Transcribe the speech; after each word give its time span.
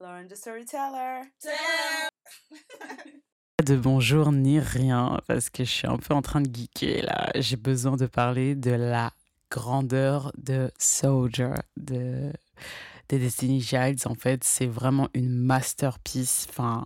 Lauren 0.00 0.28
the 0.28 0.34
Storyteller. 0.34 1.24
de 3.66 3.76
bonjour 3.76 4.32
ni 4.32 4.58
rien 4.58 5.20
parce 5.26 5.50
que 5.50 5.62
je 5.62 5.70
suis 5.70 5.86
un 5.86 5.98
peu 5.98 6.14
en 6.14 6.22
train 6.22 6.40
de 6.40 6.48
geeker 6.50 7.02
là. 7.02 7.30
J'ai 7.34 7.56
besoin 7.56 7.98
de 7.98 8.06
parler 8.06 8.54
de 8.54 8.70
la 8.70 9.12
grandeur 9.50 10.32
de 10.38 10.70
Soldier 10.78 11.52
de 11.76 12.32
des 13.10 13.18
Destiny 13.18 13.60
Childs, 13.60 14.06
en 14.06 14.14
fait, 14.14 14.44
c'est 14.44 14.66
vraiment 14.66 15.08
une 15.14 15.28
masterpiece. 15.28 16.46
Enfin, 16.48 16.84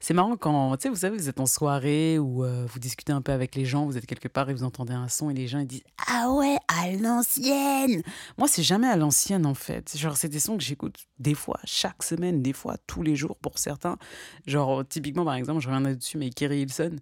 c'est 0.00 0.14
marrant 0.14 0.36
quand, 0.36 0.76
tu 0.76 0.84
sais, 0.84 0.88
vous 0.88 0.96
savez, 0.96 1.16
vous 1.16 1.28
êtes 1.28 1.40
en 1.40 1.46
soirée 1.46 2.18
ou 2.18 2.44
euh, 2.44 2.66
vous 2.66 2.78
discutez 2.78 3.12
un 3.12 3.20
peu 3.20 3.32
avec 3.32 3.54
les 3.54 3.64
gens, 3.64 3.84
vous 3.84 3.96
êtes 3.98 4.06
quelque 4.06 4.28
part 4.28 4.48
et 4.50 4.54
vous 4.54 4.64
entendez 4.64 4.94
un 4.94 5.08
son 5.08 5.30
et 5.30 5.34
les 5.34 5.46
gens 5.46 5.58
ils 5.58 5.66
disent 5.66 5.84
Ah 6.06 6.30
ouais, 6.30 6.56
à 6.68 6.90
l'ancienne 6.92 8.02
Moi, 8.38 8.48
c'est 8.48 8.62
jamais 8.62 8.88
à 8.88 8.96
l'ancienne, 8.96 9.44
en 9.44 9.54
fait. 9.54 9.96
Genre, 9.96 10.16
c'est 10.16 10.28
des 10.28 10.40
sons 10.40 10.56
que 10.56 10.64
j'écoute 10.64 10.96
des 11.18 11.34
fois, 11.34 11.60
chaque 11.64 12.02
semaine, 12.02 12.42
des 12.42 12.52
fois, 12.52 12.76
tous 12.86 13.02
les 13.02 13.14
jours 13.14 13.36
pour 13.36 13.58
certains. 13.58 13.98
Genre, 14.46 14.86
typiquement, 14.88 15.24
par 15.24 15.34
exemple, 15.34 15.60
je 15.60 15.68
reviendrai 15.68 15.96
dessus, 15.96 16.16
mais 16.16 16.30
Kerry 16.30 16.62
Hilson, 16.62 16.96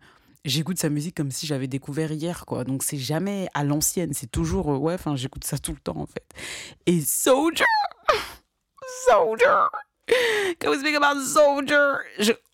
j'écoute 0.44 0.78
sa 0.78 0.88
musique 0.88 1.14
comme 1.14 1.30
si 1.30 1.46
j'avais 1.46 1.68
découvert 1.68 2.10
hier, 2.12 2.46
quoi. 2.46 2.64
Donc 2.64 2.82
c'est 2.82 2.98
jamais 2.98 3.48
à 3.54 3.64
l'ancienne, 3.64 4.12
c'est 4.12 4.30
toujours, 4.30 4.72
euh, 4.72 4.76
ouais, 4.78 4.94
enfin, 4.94 5.14
j'écoute 5.16 5.44
ça 5.44 5.58
tout 5.58 5.72
le 5.72 5.78
temps, 5.78 5.98
en 5.98 6.06
fait. 6.06 6.26
Et 6.86 7.00
Soldier 7.00 7.64
soldier. 9.08 9.68
Can 10.58 10.70
we 10.70 10.78
speak 10.78 10.94
about 10.94 11.20
soldier? 11.20 11.98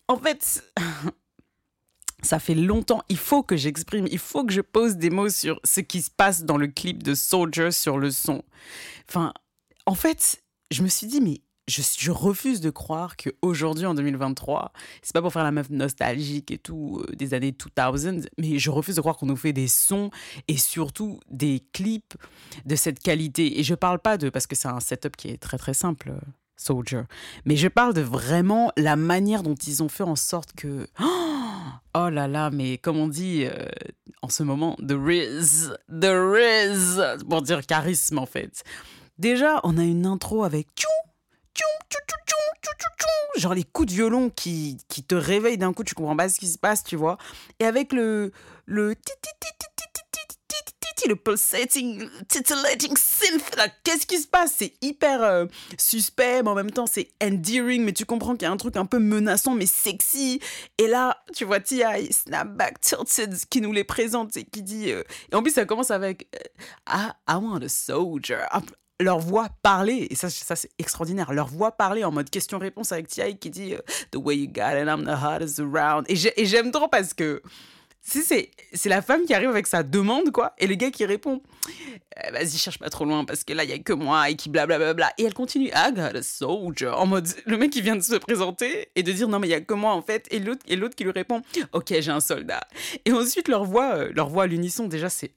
En 0.07 0.17
fait, 0.17 0.63
ça 2.23 2.39
fait 2.39 2.55
longtemps. 2.55 3.03
Il 3.09 3.17
faut 3.17 3.43
que 3.43 3.55
j'exprime, 3.55 4.07
il 4.09 4.19
faut 4.19 4.43
que 4.43 4.53
je 4.53 4.61
pose 4.61 4.95
des 4.95 5.09
mots 5.09 5.29
sur 5.29 5.59
ce 5.63 5.81
qui 5.81 6.01
se 6.01 6.09
passe 6.09 6.43
dans 6.43 6.57
le 6.57 6.67
clip 6.67 7.03
de 7.03 7.13
Soldier 7.13 7.71
sur 7.71 7.97
le 7.97 8.11
son. 8.11 8.43
Enfin, 9.07 9.33
en 9.85 9.95
fait, 9.95 10.43
je 10.71 10.81
me 10.81 10.87
suis 10.87 11.07
dit, 11.07 11.21
mais 11.21 11.41
je, 11.67 12.11
refuse 12.11 12.59
de 12.59 12.69
croire 12.69 13.15
qu'aujourd'hui, 13.15 13.85
en 13.85 13.93
2023, 13.93 14.73
c'est 15.01 15.13
pas 15.13 15.21
pour 15.21 15.31
faire 15.31 15.43
la 15.43 15.51
meuf 15.51 15.69
nostalgique 15.69 16.51
et 16.51 16.57
tout 16.57 17.01
euh, 17.01 17.15
des 17.15 17.33
années 17.33 17.55
2000, 17.75 18.29
mais 18.37 18.59
je 18.59 18.69
refuse 18.69 18.95
de 18.95 19.01
croire 19.01 19.17
qu'on 19.17 19.27
nous 19.27 19.37
fait 19.37 19.53
des 19.53 19.67
sons 19.67 20.11
et 20.47 20.57
surtout 20.57 21.19
des 21.29 21.63
clips 21.71 22.15
de 22.65 22.75
cette 22.75 22.99
qualité. 22.99 23.59
Et 23.59 23.63
je 23.63 23.75
parle 23.75 23.99
pas 23.99 24.17
de, 24.17 24.29
parce 24.29 24.47
que 24.47 24.55
c'est 24.55 24.67
un 24.67 24.79
setup 24.79 25.15
qui 25.15 25.29
est 25.29 25.37
très 25.37 25.57
très 25.57 25.73
simple, 25.73 26.09
euh, 26.09 26.19
Soldier, 26.55 27.01
mais 27.45 27.55
je 27.55 27.67
parle 27.67 27.93
de 27.93 28.01
vraiment 28.01 28.71
la 28.77 28.95
manière 28.95 29.41
dont 29.41 29.55
ils 29.55 29.81
ont 29.83 29.89
fait 29.89 30.03
en 30.03 30.15
sorte 30.15 30.53
que. 30.53 30.87
Oh 31.95 32.09
là 32.09 32.27
là, 32.27 32.49
mais 32.49 32.79
comme 32.79 32.97
on 32.97 33.07
dit 33.07 33.45
euh, 33.45 33.67
en 34.23 34.27
ce 34.27 34.41
moment, 34.41 34.75
the 34.77 34.95
Riz, 34.97 35.69
the 35.87 36.09
Riz, 36.09 36.99
pour 37.29 37.43
dire 37.43 37.63
charisme 37.67 38.17
en 38.17 38.25
fait. 38.25 38.63
Déjà, 39.19 39.59
on 39.63 39.77
a 39.77 39.83
une 39.83 40.07
intro 40.07 40.43
avec 40.43 40.69
tchou 40.75 40.87
genre 43.35 43.53
les 43.53 43.63
coups 43.63 43.89
de 43.89 43.93
violon 43.93 44.29
qui, 44.29 44.77
qui 44.87 45.03
te 45.03 45.15
réveillent 45.15 45.57
d'un 45.57 45.73
coup, 45.73 45.83
tu 45.83 45.95
comprends 45.95 46.15
pas 46.15 46.29
ce 46.29 46.39
qui 46.39 46.47
se 46.47 46.57
passe, 46.57 46.83
tu 46.83 46.95
vois. 46.95 47.17
Et 47.59 47.65
avec 47.65 47.91
le 47.91 48.31
le 48.65 48.95
le 51.07 51.15
pulsating, 51.15 52.09
titillating 52.29 52.95
synth, 52.95 53.55
qu'est-ce 53.83 54.05
qui 54.05 54.19
se 54.19 54.27
passe 54.27 54.53
C'est 54.57 54.73
hyper 54.81 55.47
suspect, 55.77 56.43
mais 56.43 56.49
en 56.49 56.55
même 56.55 56.71
temps 56.71 56.85
c'est 56.85 57.09
endearing, 57.21 57.83
mais 57.83 57.93
tu 57.93 58.05
comprends 58.05 58.33
qu'il 58.33 58.43
y 58.43 58.45
a 58.45 58.51
un 58.51 58.57
truc 58.57 58.77
un 58.77 58.85
peu 58.85 58.99
menaçant, 58.99 59.53
mais 59.53 59.65
sexy. 59.65 60.39
Et 60.77 60.87
là, 60.87 61.17
tu 61.35 61.45
vois 61.45 61.59
T.I. 61.59 62.11
Snapback 62.11 62.79
Tilted 62.79 63.35
qui 63.49 63.61
nous 63.61 63.73
les 63.73 63.83
présente 63.83 64.37
et 64.37 64.43
qui 64.43 64.63
dit... 64.63 64.89
et 64.89 65.03
en 65.33 65.43
plus, 65.43 65.51
ça 65.51 65.65
commence 65.65 65.91
avec 65.91 66.27
I, 66.87 67.09
I 67.27 67.35
want 67.35 67.61
a 67.63 67.69
soldier 67.69 68.45
leur 69.03 69.19
voix 69.19 69.49
parler, 69.61 70.07
et 70.09 70.15
ça, 70.15 70.29
ça 70.29 70.55
c'est 70.55 70.71
extraordinaire, 70.79 71.33
leur 71.33 71.47
voix 71.47 71.71
parler 71.71 72.03
en 72.03 72.11
mode 72.11 72.29
question-réponse 72.29 72.91
avec 72.91 73.07
T.I. 73.07 73.37
qui 73.37 73.49
dit 73.49 73.75
euh, 73.75 73.79
The 74.11 74.17
way 74.17 74.37
you 74.37 74.47
got 74.47 74.79
it, 74.79 74.87
I'm 74.87 75.05
the 75.05 75.17
hottest 75.23 75.59
around. 75.59 76.05
Et 76.09 76.45
j'aime 76.45 76.71
trop 76.71 76.87
parce 76.87 77.13
que 77.13 77.41
c'est 78.05 78.49
la 78.85 79.01
femme 79.01 79.23
qui 79.25 79.33
arrive 79.33 79.49
avec 79.49 79.65
sa 79.65 79.81
demande, 79.81 80.31
quoi, 80.31 80.53
et 80.57 80.67
le 80.67 80.75
gars 80.75 80.91
qui 80.91 81.05
répond 81.05 81.41
eh, 82.17 82.31
Vas-y, 82.31 82.57
cherche 82.57 82.77
pas 82.77 82.89
trop 82.89 83.05
loin 83.05 83.23
parce 83.23 83.45
que 83.45 83.53
là, 83.53 83.63
il 83.63 83.69
y 83.69 83.73
a 83.73 83.79
que 83.79 83.93
moi, 83.93 84.29
et 84.29 84.35
qui 84.35 84.49
blablabla. 84.49 85.13
Et 85.17 85.23
elle 85.23 85.33
continue 85.33 85.67
I 85.73 85.93
got 85.93 86.17
a 86.17 86.21
soldier. 86.21 86.89
En 86.89 87.05
mode, 87.05 87.27
le 87.45 87.57
mec 87.57 87.71
qui 87.71 87.81
vient 87.81 87.95
de 87.95 88.01
se 88.01 88.15
présenter 88.15 88.89
et 88.95 89.03
de 89.03 89.11
dire 89.11 89.29
Non, 89.29 89.39
mais 89.39 89.47
il 89.47 89.51
y 89.51 89.55
a 89.55 89.61
que 89.61 89.73
moi, 89.73 89.93
en 89.93 90.01
fait. 90.01 90.27
Et 90.31 90.39
l'autre 90.39 90.95
qui 90.95 91.03
lui 91.05 91.11
répond 91.11 91.41
Ok, 91.71 91.93
j'ai 91.97 92.11
un 92.11 92.19
soldat. 92.19 92.67
Et 93.05 93.13
ensuite, 93.13 93.47
leur 93.47 93.63
voix, 93.63 93.95
euh, 93.95 94.11
leur 94.13 94.27
voix 94.27 94.43
à 94.43 94.47
l'unisson, 94.47 94.87
déjà, 94.87 95.07
c'est 95.09 95.31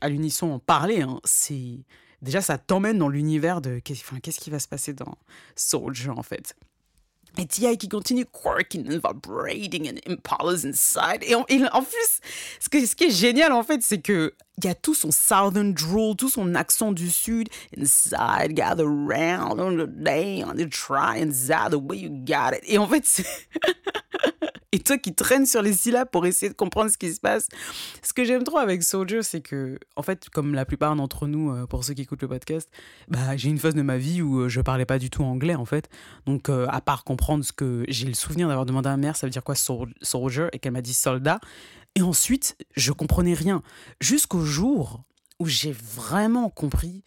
à 0.00 0.08
l'unisson 0.08 0.50
en 0.50 0.58
parler, 0.58 1.02
hein, 1.02 1.20
c'est 1.22 1.78
déjà, 2.24 2.40
ça 2.40 2.58
t'emmène 2.58 2.98
dans 2.98 3.08
l'univers 3.08 3.60
de 3.60 3.78
qu'est-ce 3.78 4.40
qui 4.40 4.50
va 4.50 4.58
se 4.58 4.68
passer 4.68 4.92
dans 4.92 5.16
Soldier, 5.54 6.10
en 6.10 6.22
fait. 6.22 6.56
Et 7.36 7.46
T.I. 7.46 7.76
qui 7.78 7.88
continue 7.88 8.26
quirking 8.26 8.86
and 8.86 9.00
vibrating 9.02 9.90
and 9.90 9.98
impalas 10.06 10.64
inside. 10.64 11.22
Et 11.22 11.34
en, 11.34 11.44
plus, 11.44 12.20
ce 12.60 12.94
qui 12.94 13.04
est 13.04 13.10
génial, 13.10 13.52
en 13.52 13.62
fait, 13.62 13.82
c'est 13.82 14.00
que 14.00 14.34
il 14.58 14.64
y 14.64 14.68
a 14.68 14.74
tout 14.74 14.94
son 14.94 15.10
southern 15.10 15.72
drool, 15.72 16.16
tout 16.16 16.28
son 16.28 16.54
accent 16.54 16.92
du 16.92 17.10
sud. 17.10 17.48
Inside, 17.76 18.52
gather 18.52 18.86
round, 18.86 19.60
on 19.60 19.76
the 19.76 19.88
day, 19.88 20.44
on 20.44 20.54
the 20.54 20.68
try, 20.68 21.20
inside, 21.20 21.70
the 21.72 21.80
way 21.80 21.98
you 21.98 22.10
got 22.10 22.54
it. 22.54 22.62
Et 22.66 22.78
en 22.78 22.86
fait, 22.86 23.04
c'est... 23.04 23.26
et 24.74 24.80
toi 24.80 24.98
qui 24.98 25.14
traînes 25.14 25.46
sur 25.46 25.62
les 25.62 25.72
syllabes 25.72 26.08
pour 26.10 26.26
essayer 26.26 26.48
de 26.48 26.56
comprendre 26.56 26.90
ce 26.90 26.98
qui 26.98 27.12
se 27.12 27.20
passe. 27.20 27.48
Ce 28.02 28.12
que 28.12 28.24
j'aime 28.24 28.42
trop 28.42 28.58
avec 28.58 28.82
Soldier, 28.82 29.22
c'est 29.22 29.40
que, 29.40 29.78
en 29.94 30.02
fait, 30.02 30.28
comme 30.30 30.54
la 30.54 30.64
plupart 30.64 30.96
d'entre 30.96 31.26
nous, 31.28 31.52
euh, 31.52 31.66
pour 31.66 31.84
ceux 31.84 31.94
qui 31.94 32.02
écoutent 32.02 32.22
le 32.22 32.28
podcast, 32.28 32.68
bah, 33.08 33.36
j'ai 33.36 33.50
une 33.50 33.58
phase 33.58 33.74
de 33.74 33.82
ma 33.82 33.98
vie 33.98 34.20
où 34.20 34.40
euh, 34.40 34.48
je 34.48 34.60
parlais 34.60 34.84
pas 34.84 34.98
du 34.98 35.10
tout 35.10 35.22
anglais, 35.22 35.54
en 35.54 35.64
fait. 35.64 35.88
Donc, 36.26 36.48
euh, 36.48 36.66
à 36.70 36.80
part 36.80 37.04
comprendre 37.04 37.44
ce 37.44 37.52
que 37.52 37.84
j'ai 37.88 38.06
le 38.06 38.14
souvenir 38.14 38.48
d'avoir 38.48 38.66
demandé 38.66 38.88
à 38.88 38.92
ma 38.92 38.96
mère, 38.96 39.16
ça 39.16 39.26
veut 39.26 39.30
dire 39.30 39.44
quoi 39.44 39.54
Soldier, 39.54 40.48
et 40.52 40.58
qu'elle 40.58 40.72
m'a 40.72 40.82
dit 40.82 40.94
soldat. 40.94 41.38
Et 41.94 42.02
ensuite, 42.02 42.56
je 42.76 42.92
comprenais 42.92 43.34
rien. 43.34 43.62
Jusqu'au 44.00 44.40
jour 44.40 45.04
où 45.40 45.46
j'ai 45.46 45.72
vraiment 45.72 46.48
compris. 46.48 47.02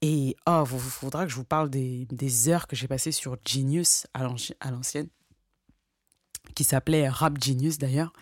Et 0.00 0.36
oh, 0.46 0.64
il 0.70 0.78
faudra 0.78 1.24
que 1.24 1.30
je 1.30 1.36
vous 1.36 1.44
parle 1.44 1.70
des, 1.70 2.06
des 2.10 2.48
heures 2.48 2.66
que 2.66 2.76
j'ai 2.76 2.88
passées 2.88 3.12
sur 3.12 3.36
Genius 3.44 4.06
à 4.14 4.22
l'ancienne 4.70 5.08
qui 6.54 6.64
s'appelait 6.64 7.08
Rap 7.08 7.42
Genius 7.42 7.78
d'ailleurs, 7.78 8.12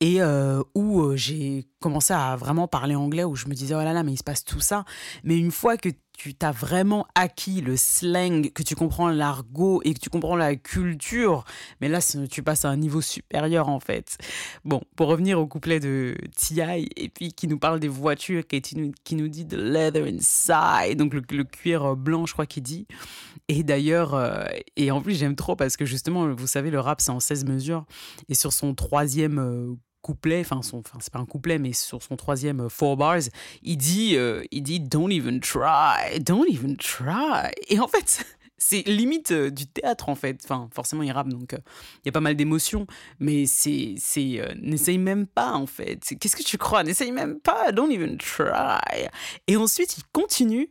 et 0.00 0.22
euh, 0.22 0.62
où 0.74 1.02
euh, 1.02 1.16
j'ai 1.16 1.66
commencé 1.78 2.12
à 2.12 2.34
vraiment 2.36 2.66
parler 2.66 2.94
anglais, 2.94 3.24
où 3.24 3.36
je 3.36 3.46
me 3.46 3.54
disais, 3.54 3.74
oh 3.74 3.82
là 3.82 3.92
là, 3.92 4.02
mais 4.02 4.12
il 4.12 4.16
se 4.16 4.24
passe 4.24 4.44
tout 4.44 4.60
ça. 4.60 4.84
Mais 5.24 5.36
une 5.36 5.50
fois 5.50 5.76
que 5.76 5.90
tu 6.20 6.34
t'as 6.34 6.52
vraiment 6.52 7.06
acquis 7.14 7.62
le 7.62 7.78
slang, 7.78 8.52
que 8.52 8.62
tu 8.62 8.74
comprends 8.74 9.08
l'argot 9.08 9.80
et 9.86 9.94
que 9.94 10.00
tu 10.00 10.10
comprends 10.10 10.36
la 10.36 10.54
culture, 10.54 11.44
mais 11.80 11.88
là, 11.88 12.00
tu 12.30 12.42
passes 12.42 12.66
à 12.66 12.68
un 12.68 12.76
niveau 12.76 13.00
supérieur 13.00 13.70
en 13.70 13.80
fait. 13.80 14.18
Bon, 14.66 14.82
pour 14.96 15.08
revenir 15.08 15.40
au 15.40 15.46
couplet 15.46 15.80
de 15.80 16.14
T.I. 16.36 16.90
et 16.94 17.08
puis 17.08 17.32
qui 17.32 17.48
nous 17.48 17.58
parle 17.58 17.80
des 17.80 17.88
voitures, 17.88 18.46
qui, 18.46 18.76
nous, 18.76 18.92
qui 19.02 19.14
nous 19.14 19.28
dit 19.28 19.46
the 19.46 19.54
leather 19.54 20.04
inside, 20.04 20.98
donc 20.98 21.14
le, 21.14 21.44
cuir 21.44 21.96
blanc, 21.96 22.26
je 22.26 22.34
crois 22.34 22.44
qu'il 22.44 22.64
dit. 22.64 22.86
Et 23.48 23.62
d'ailleurs, 23.62 24.12
euh, 24.12 24.44
et 24.76 24.90
en 24.90 25.00
plus, 25.00 25.18
j'aime 25.18 25.36
trop 25.36 25.56
parce 25.56 25.78
que 25.78 25.86
justement, 25.86 26.28
vous 26.34 26.46
savez, 26.46 26.70
le 26.70 26.80
rap, 26.80 27.00
c'est 27.00 27.12
en 27.12 27.20
16 27.20 27.46
mesures. 27.46 27.86
Et 28.28 28.34
sur 28.34 28.52
son 28.52 28.74
troisième 28.74 29.38
euh, 29.38 29.74
couplet, 30.02 30.40
enfin, 30.40 30.62
son, 30.62 30.78
enfin 30.78 30.98
c'est 31.00 31.12
pas 31.12 31.18
un 31.18 31.26
couplet, 31.26 31.58
mais 31.58 31.72
sur 31.72 32.02
son 32.02 32.16
troisième 32.16 32.60
euh, 32.60 32.68
four 32.68 32.96
bars, 32.96 33.20
il 33.62 33.76
dit, 33.76 34.16
euh, 34.16 34.42
il 34.50 34.62
dit 34.62 34.80
Don't 34.80 35.10
even 35.10 35.40
try, 35.40 36.18
don't 36.20 36.46
even 36.48 36.76
try. 36.76 37.50
Et 37.68 37.78
en 37.78 37.88
fait, 37.88 38.24
c'est 38.58 38.86
limite 38.86 39.32
euh, 39.32 39.50
du 39.50 39.66
théâtre 39.66 40.08
en 40.08 40.14
fait. 40.14 40.40
Enfin, 40.44 40.68
forcément, 40.74 41.02
il 41.02 41.12
rappe, 41.12 41.28
donc 41.28 41.52
il 41.52 42.06
y 42.06 42.08
a 42.08 42.12
pas 42.12 42.20
mal 42.20 42.34
d'émotions, 42.34 42.86
mais 43.18 43.46
c'est, 43.46 43.94
c'est, 43.98 44.42
n'essaye 44.60 44.98
même 44.98 45.26
pas 45.26 45.52
en 45.52 45.66
fait. 45.66 46.14
Qu'est-ce 46.18 46.36
que 46.36 46.42
tu 46.42 46.58
crois? 46.58 46.82
N'essaye 46.82 47.12
même 47.12 47.38
pas, 47.40 47.72
don't 47.72 47.90
even 47.90 48.16
try. 48.18 49.08
Et 49.46 49.56
ensuite, 49.56 49.98
il 49.98 50.04
continue 50.12 50.70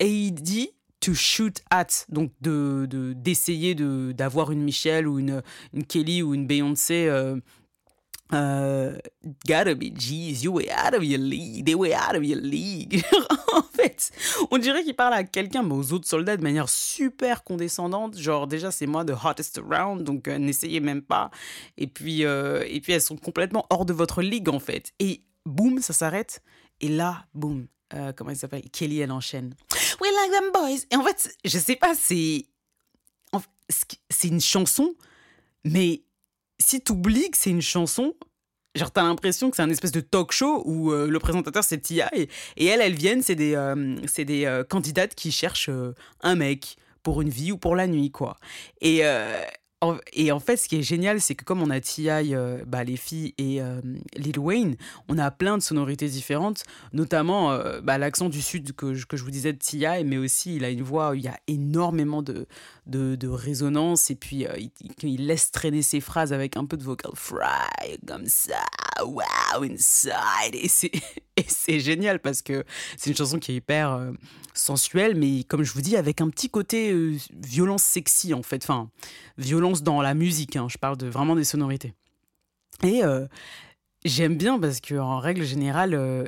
et 0.00 0.10
il 0.10 0.32
dit 0.32 0.70
to 1.00 1.12
shoot 1.12 1.60
at, 1.70 2.06
donc 2.08 2.32
de, 2.40 2.86
d'essayer 3.14 3.74
de, 3.74 4.12
d'avoir 4.12 4.50
une 4.50 4.62
Michelle 4.62 5.06
ou 5.06 5.18
une, 5.18 5.42
une 5.74 5.84
Kelly 5.84 6.22
ou 6.22 6.34
une 6.34 6.46
Beyoncé 6.46 7.10
Uh, 8.34 8.98
gotta 9.46 9.76
be, 9.76 9.92
jeez, 9.94 10.42
you 10.42 10.50
way 10.50 10.68
out 10.68 10.92
of 10.92 11.04
your 11.04 11.20
league, 11.20 11.64
they 11.64 11.74
way 11.76 11.94
out 11.94 12.16
of 12.16 12.24
your 12.24 12.40
league. 12.40 13.04
en 13.52 13.62
fait, 13.62 14.10
on 14.50 14.58
dirait 14.58 14.82
qu'il 14.82 14.96
parle 14.96 15.14
à 15.14 15.22
quelqu'un, 15.22 15.62
mais 15.62 15.74
aux 15.74 15.92
autres 15.92 16.08
soldats 16.08 16.36
de 16.36 16.42
manière 16.42 16.68
super 16.68 17.44
condescendante. 17.44 18.18
Genre, 18.18 18.48
déjà, 18.48 18.72
c'est 18.72 18.86
moi, 18.86 19.04
the 19.04 19.14
hottest 19.24 19.58
around, 19.58 20.02
donc 20.02 20.26
euh, 20.26 20.38
n'essayez 20.38 20.80
même 20.80 21.02
pas. 21.02 21.30
Et 21.76 21.86
puis, 21.86 22.24
euh, 22.24 22.64
et 22.66 22.80
puis, 22.80 22.92
elles 22.92 23.00
sont 23.00 23.16
complètement 23.16 23.66
hors 23.70 23.84
de 23.84 23.92
votre 23.92 24.20
ligue, 24.20 24.48
en 24.48 24.58
fait. 24.58 24.92
Et 24.98 25.22
boum, 25.46 25.80
ça 25.80 25.92
s'arrête. 25.92 26.42
Et 26.80 26.88
là, 26.88 27.26
boum, 27.34 27.68
euh, 27.94 28.12
comment 28.16 28.30
il 28.30 28.36
s'appelle? 28.36 28.68
Kelly, 28.72 28.98
elle 28.98 29.12
enchaîne. 29.12 29.54
We 30.00 30.10
like 30.10 30.32
them 30.32 30.50
boys. 30.52 30.86
Et 30.90 30.96
en 30.96 31.04
fait, 31.04 31.36
je 31.44 31.58
sais 31.58 31.76
pas, 31.76 31.94
c'est. 31.94 32.46
C'est 34.10 34.28
une 34.28 34.42
chanson, 34.42 34.94
mais 35.64 36.02
si 36.58 36.82
tu 36.82 36.92
oublies 36.92 37.30
que 37.30 37.36
c'est 37.36 37.50
une 37.50 37.62
chanson, 37.62 38.14
genre 38.74 38.90
t'as 38.90 39.02
l'impression 39.02 39.50
que 39.50 39.56
c'est 39.56 39.62
un 39.62 39.70
espèce 39.70 39.92
de 39.92 40.00
talk 40.00 40.32
show 40.32 40.62
où 40.64 40.92
euh, 40.92 41.08
le 41.08 41.18
présentateur 41.18 41.62
c'est 41.64 41.78
Tia 41.78 42.10
et, 42.14 42.28
elles 42.56 42.80
elles 42.80 42.94
viennent 42.94 43.22
c'est 43.22 43.36
des 43.36 43.54
euh, 43.54 43.96
c'est 44.06 44.24
des 44.24 44.44
euh, 44.46 44.64
candidates 44.64 45.14
qui 45.14 45.30
cherchent 45.30 45.70
un 46.22 46.34
mec 46.34 46.76
pour 47.02 47.22
une 47.22 47.28
vie 47.28 47.52
ou 47.52 47.58
pour 47.58 47.76
la 47.76 47.86
nuit, 47.86 48.10
quoi. 48.10 48.38
Et, 48.80 49.00
euh, 49.02 49.44
et 50.14 50.32
en 50.32 50.40
fait, 50.40 50.56
ce 50.56 50.66
qui 50.66 50.76
est 50.76 50.82
génial, 50.82 51.20
c'est 51.20 51.34
que 51.34 51.44
comme 51.44 51.60
on 51.60 51.68
a 51.68 51.78
T.I., 51.78 52.34
bah, 52.66 52.82
les 52.82 52.96
filles 52.96 53.34
et 53.36 53.60
Lil 54.16 54.38
Wayne, 54.38 54.76
on 55.10 55.18
a 55.18 55.30
plein 55.30 55.58
de 55.58 55.62
sonorités 55.62 56.08
différentes, 56.08 56.64
notamment 56.94 57.54
bah, 57.82 57.98
l'accent 57.98 58.30
du 58.30 58.40
sud 58.40 58.74
que 58.74 58.94
je, 58.94 59.04
que 59.04 59.18
je 59.18 59.24
vous 59.24 59.30
disais 59.30 59.52
de 59.52 59.58
T.I., 59.58 60.04
mais 60.04 60.16
aussi 60.16 60.56
il 60.56 60.64
a 60.64 60.70
une 60.70 60.80
voix 60.80 61.12
il 61.14 61.22
y 61.22 61.28
a 61.28 61.36
énormément 61.46 62.22
de, 62.22 62.46
de, 62.86 63.14
de 63.16 63.28
résonance 63.28 64.10
et 64.10 64.14
puis 64.14 64.46
il, 64.58 64.70
il, 65.02 65.26
laisse 65.26 65.50
traîner 65.50 65.82
ses 65.82 66.00
phrases 66.00 66.32
avec 66.32 66.56
un 66.56 66.66
peu 66.66 66.76
de 66.76 66.82
vocal 66.82 67.12
fry, 67.14 67.98
comme 68.06 68.26
ça, 68.26 68.64
wow, 69.02 69.62
inside. 69.62 70.54
Et 70.54 70.68
c'est, 70.68 70.90
et 71.36 71.44
c'est 71.48 71.80
génial 71.80 72.20
parce 72.20 72.42
que 72.42 72.64
c'est 72.96 73.10
une 73.10 73.16
chanson 73.16 73.38
qui 73.38 73.52
est 73.52 73.56
hyper 73.56 74.12
sensuelle, 74.54 75.16
mais 75.16 75.44
comme 75.44 75.62
je 75.62 75.72
vous 75.72 75.82
dis, 75.82 75.96
avec 75.96 76.20
un 76.20 76.28
petit 76.28 76.48
côté 76.48 76.94
violence 77.32 77.82
sexy 77.82 78.34
en 78.34 78.42
fait, 78.42 78.62
enfin, 78.62 78.90
violence 79.38 79.82
dans 79.82 80.02
la 80.02 80.14
musique. 80.14 80.56
Hein. 80.56 80.68
je 80.70 80.78
parle 80.78 80.96
de 80.96 81.06
vraiment 81.06 81.36
des 81.36 81.44
sonorités. 81.44 81.94
Et 82.82 83.04
euh, 83.04 83.26
j'aime 84.04 84.36
bien 84.36 84.58
parce 84.58 84.80
qu'en 84.80 85.18
règle 85.18 85.44
générale, 85.44 85.94
euh, 85.94 86.24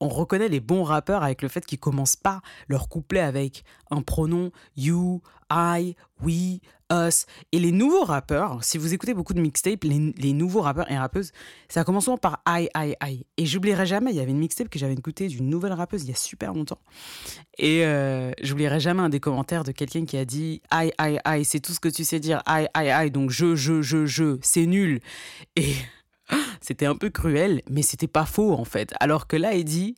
on 0.00 0.08
reconnaît 0.08 0.48
les 0.48 0.60
bons 0.60 0.84
rappeurs 0.84 1.22
avec 1.22 1.42
le 1.42 1.48
fait 1.48 1.64
qu'ils 1.64 1.78
commencent 1.78 2.16
pas 2.16 2.40
leur 2.68 2.88
couplet 2.88 3.20
avec 3.20 3.64
un 3.90 4.02
pronom 4.02 4.50
you, 4.76 5.22
I, 5.50 5.96
we, 6.22 6.60
us. 6.92 7.26
Et 7.52 7.58
les 7.58 7.72
nouveaux 7.72 8.04
rappeurs, 8.04 8.62
si 8.62 8.78
vous 8.78 8.94
écoutez 8.94 9.14
beaucoup 9.14 9.34
de 9.34 9.40
mixtapes, 9.40 9.84
les, 9.84 10.32
nouveaux 10.32 10.60
rappeurs 10.60 10.90
et 10.90 10.98
rappeuses, 10.98 11.32
ça 11.68 11.84
commence 11.84 12.04
souvent 12.04 12.18
par 12.18 12.42
I, 12.46 12.68
I, 12.76 12.94
I. 13.02 13.26
Et 13.36 13.46
j'oublierai 13.46 13.86
jamais, 13.86 14.10
il 14.10 14.16
y 14.16 14.20
avait 14.20 14.30
une 14.30 14.38
mixtape 14.38 14.68
que 14.68 14.78
j'avais 14.78 14.94
écoutée 14.94 15.28
d'une 15.28 15.48
nouvelle 15.48 15.72
rappeuse 15.72 16.02
il 16.04 16.08
y 16.08 16.12
a 16.12 16.16
super 16.16 16.54
longtemps. 16.54 16.80
Et 17.58 17.84
euh, 17.84 18.32
j'oublierai 18.42 18.80
jamais 18.80 19.02
un 19.02 19.08
des 19.08 19.20
commentaires 19.20 19.64
de 19.64 19.72
quelqu'un 19.72 20.04
qui 20.04 20.16
a 20.16 20.24
dit 20.24 20.62
I, 20.72 20.92
I, 21.00 21.18
I, 21.26 21.44
c'est 21.44 21.60
tout 21.60 21.72
ce 21.72 21.80
que 21.80 21.88
tu 21.88 22.04
sais 22.04 22.20
dire, 22.20 22.42
I, 22.46 22.66
I, 22.76 23.06
I, 23.06 23.10
donc 23.10 23.30
je, 23.30 23.56
je, 23.56 23.82
je, 23.82 24.06
je, 24.06 24.38
c'est 24.42 24.66
nul. 24.66 25.00
Et 25.56 25.74
c'était 26.60 26.86
un 26.86 26.96
peu 26.96 27.10
cruel, 27.10 27.62
mais 27.70 27.82
c'était 27.82 28.08
pas 28.08 28.26
faux 28.26 28.52
en 28.52 28.64
fait. 28.64 28.94
Alors 29.00 29.26
que 29.26 29.36
là, 29.36 29.60
dit, 29.62 29.94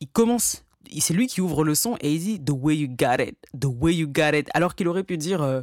il 0.00 0.08
commence, 0.08 0.64
c'est 0.98 1.14
lui 1.14 1.26
qui 1.26 1.40
ouvre 1.40 1.64
le 1.64 1.74
son 1.74 1.96
et 2.00 2.12
il 2.12 2.20
dit 2.20 2.40
The 2.40 2.50
way 2.50 2.76
you 2.76 2.88
got 2.88 3.22
it, 3.22 3.36
the 3.58 3.66
way 3.66 3.94
you 3.94 4.08
got 4.08 4.34
it. 4.34 4.48
Alors 4.54 4.74
qu'il 4.74 4.88
aurait 4.88 5.04
pu 5.04 5.16
dire 5.16 5.42
euh, 5.42 5.62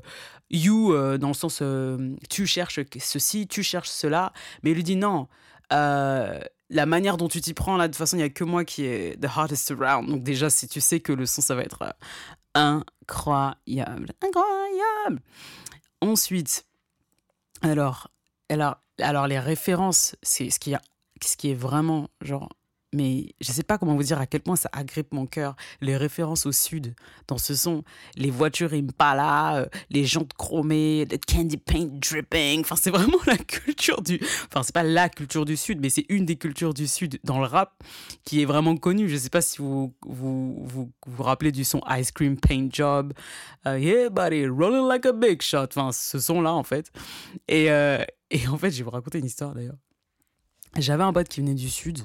You 0.50 0.94
euh, 0.94 1.17
dans 1.17 1.29
le 1.29 1.33
sens 1.33 1.59
euh, 1.62 2.15
tu 2.29 2.45
cherches 2.45 2.79
ceci, 3.00 3.47
tu 3.47 3.63
cherches 3.63 3.89
cela, 3.89 4.33
mais 4.63 4.71
il 4.71 4.75
lui 4.75 4.83
dit 4.83 4.95
non. 4.95 5.27
la 5.71 6.85
manière 6.85 7.18
dont 7.18 7.27
tu 7.27 7.41
t'y 7.41 7.53
prends, 7.53 7.77
là, 7.77 7.88
de 7.88 7.94
toute 7.94 7.97
façon, 7.97 8.18
il 8.18 8.19
n'y 8.19 8.25
a 8.25 8.29
que 8.29 8.44
moi 8.44 8.65
qui 8.65 8.85
est 8.85 9.19
the 9.21 9.25
hardest 9.25 9.71
around. 9.71 10.09
Donc, 10.09 10.23
déjà, 10.23 10.50
si 10.50 10.68
tu 10.68 10.81
sais 10.81 11.00
que 11.00 11.13
le 11.13 11.25
son, 11.25 11.41
ça 11.41 11.56
va 11.56 11.61
être 11.61 11.95
incroyable. 12.56 14.13
Incroyable. 14.21 15.21
Ensuite, 16.01 16.65
alors, 17.61 18.09
alors, 18.50 18.77
alors 19.00 19.27
les 19.27 19.39
références, 19.39 20.15
c'est 20.21 20.50
ce 20.50 20.59
qui, 20.59 20.74
ce 21.21 21.38
qui 21.38 21.51
est 21.51 21.56
vraiment 21.56 22.09
genre 22.21 22.50
mais 22.95 23.36
je 23.42 23.51
ne 23.51 23.53
sais 23.53 23.63
pas 23.63 23.77
comment 23.77 23.95
vous 23.95 24.03
dire 24.03 24.19
à 24.19 24.25
quel 24.25 24.42
point 24.42 24.56
ça 24.56 24.69
agrippe 24.71 25.13
mon 25.13 25.25
cœur. 25.25 25.56
Les 25.81 25.97
références 25.97 26.45
au 26.45 26.51
sud 26.51 26.95
dans 27.27 27.38
ce 27.38 27.53
son, 27.53 27.83
les 28.15 28.31
voitures 28.31 28.74
Impala, 28.74 29.57
euh, 29.57 29.65
les 29.89 30.06
jantes 30.06 30.33
chromées, 30.33 31.06
le 31.06 31.18
candy 31.18 31.57
paint 31.57 31.89
dripping. 31.92 32.62
Enfin, 32.62 32.77
c'est 32.77 32.92
vraiment 32.92 33.18
la 33.27 33.38
culture 33.38 34.01
du. 34.01 34.19
Enfin, 34.47 34.63
c'est 34.63 34.74
pas 34.74 34.83
la 34.83 35.09
culture 35.09 35.44
du 35.44 35.57
sud, 35.57 35.81
mais 35.81 35.89
c'est 35.89 36.06
une 36.07 36.25
des 36.25 36.38
cultures 36.38 36.74
du 36.74 36.88
sud 36.88 37.19
dans 37.24 37.39
le 37.39 37.45
rap 37.45 37.83
qui 38.24 38.42
est 38.42 38.45
vraiment 38.45 38.77
connue. 38.77 39.09
Je 39.09 39.15
ne 39.15 39.19
sais 39.19 39.30
pas 39.30 39.42
si 39.42 39.57
vous 39.57 39.94
vous, 40.06 40.63
vous 40.65 40.89
vous 41.06 41.24
rappelez 41.24 41.51
du 41.51 41.65
son 41.65 41.81
Ice 42.00 42.12
Cream 42.12 42.39
Paint 42.39 42.69
Job. 42.71 43.13
Euh, 43.68 43.77
yeah, 43.77 44.09
buddy, 44.09 44.47
rolling 44.47 44.88
like 44.88 45.06
a 45.06 45.12
big 45.12 45.42
shot. 45.42 45.68
Enfin, 45.75 45.92
ce 45.92 46.18
son-là, 46.18 46.53
en 46.53 46.63
fait. 46.63 46.92
Et, 47.50 47.69
euh, 47.69 48.03
et 48.31 48.48
en 48.48 48.57
fait, 48.57 48.72
je 48.72 48.77
vais 48.77 48.83
vous 48.83 48.89
raconter 48.92 49.19
une 49.19 49.25
histoire 49.25 49.54
d'ailleurs. 49.54 49.77
J'avais 50.77 51.04
un 51.04 51.13
pote 51.13 51.27
qui 51.27 51.39
venait 51.39 51.54
du 51.54 51.69
sud 51.69 52.00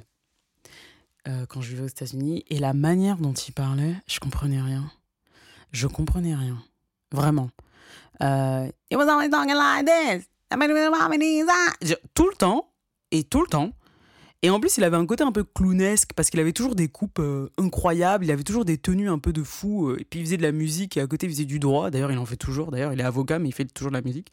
euh, 1.28 1.44
quand 1.46 1.61
je 1.61 1.70
vivais 1.70 1.82
aux 1.82 1.88
États-Unis 1.88 2.44
et 2.49 2.58
la 2.58 2.72
manière 2.72 3.17
dont 3.17 3.32
il 3.32 3.52
parlait, 3.52 3.94
je 4.06 4.20
comprenais 4.20 4.61
rien. 4.61 4.90
Je 5.72 5.87
comprenais 5.87 6.34
rien. 6.34 6.62
Vraiment. 7.12 7.50
Euh. 8.22 8.70
Tout 12.14 12.28
le 12.28 12.37
temps, 12.37 12.70
et 13.11 13.25
tout 13.25 13.40
le 13.40 13.46
temps. 13.46 13.73
Et 14.43 14.49
en 14.49 14.58
plus, 14.58 14.78
il 14.78 14.84
avait 14.84 14.96
un 14.96 15.05
côté 15.05 15.23
un 15.23 15.32
peu 15.32 15.44
clownesque 15.44 16.12
parce 16.16 16.31
qu'il 16.31 16.40
avait 16.40 16.52
toujours 16.52 16.75
des 16.75 16.88
coupes 16.88 17.19
euh, 17.19 17.50
incroyables, 17.58 18.25
il 18.25 18.31
avait 18.31 18.43
toujours 18.43 18.64
des 18.64 18.78
tenues 18.78 19.11
un 19.11 19.19
peu 19.19 19.34
de 19.34 19.43
fou, 19.43 19.94
et 19.94 20.05
puis 20.05 20.20
il 20.20 20.25
faisait 20.25 20.38
de 20.38 20.43
la 20.43 20.52
musique 20.52 20.96
et 20.96 21.00
à 21.00 21.06
côté 21.06 21.26
il 21.26 21.32
faisait 21.32 21.44
du 21.44 21.58
droit. 21.58 21.90
D'ailleurs, 21.90 22.11
il 22.12 22.19
en 22.19 22.25
fait 22.25 22.37
toujours. 22.37 22.70
D'ailleurs, 22.70 22.93
il 22.93 23.00
est 23.00 23.05
avocat, 23.05 23.38
mais 23.38 23.49
il 23.49 23.52
fait 23.52 23.66
toujours 23.66 23.90
de 23.90 23.96
la 23.96 24.02
musique. 24.02 24.31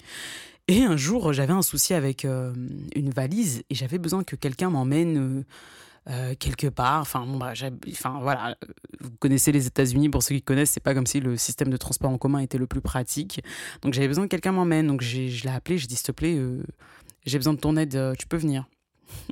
Et 0.67 0.83
un 0.83 0.97
jour, 0.97 1.31
j'avais 1.31 1.53
un 1.53 1.61
souci 1.61 1.93
avec 1.93 2.25
une 2.25 3.09
valise 3.09 3.63
et 3.69 3.75
j'avais 3.75 3.99
besoin 3.99 4.23
que 4.23 4.35
quelqu'un 4.35 4.69
m'emmène 4.69 5.45
euh, 6.09 6.35
quelque 6.39 6.67
part. 6.67 7.01
Enfin, 7.01 7.25
bon, 7.25 7.37
bah, 7.37 7.51
enfin, 7.89 8.19
voilà, 8.21 8.57
vous 9.01 9.11
connaissez 9.19 9.51
les 9.51 9.67
États-Unis, 9.67 10.09
pour 10.09 10.23
ceux 10.23 10.35
qui 10.35 10.41
connaissent, 10.41 10.71
c'est 10.71 10.79
pas 10.79 10.93
comme 10.93 11.05
si 11.05 11.19
le 11.19 11.35
système 11.35 11.69
de 11.69 11.75
transport 11.75 12.09
en 12.09 12.17
commun 12.17 12.39
était 12.39 12.57
le 12.57 12.65
plus 12.67 12.79
pratique. 12.79 13.41
Donc 13.81 13.93
j'avais 13.93 14.07
besoin 14.07 14.23
que 14.23 14.29
quelqu'un 14.29 14.53
m'emmène. 14.53 14.87
Donc 14.87 15.01
je 15.01 15.43
l'ai 15.43 15.49
appelé, 15.49 15.77
j'ai 15.77 15.87
dit, 15.87 15.97
s'il 15.97 16.05
te 16.05 16.13
plaît, 16.13 16.35
euh, 16.37 16.63
j'ai 17.25 17.37
besoin 17.37 17.53
de 17.53 17.59
ton 17.59 17.75
aide, 17.75 17.95
euh, 17.95 18.13
tu 18.17 18.25
peux 18.25 18.37
venir. 18.37 18.69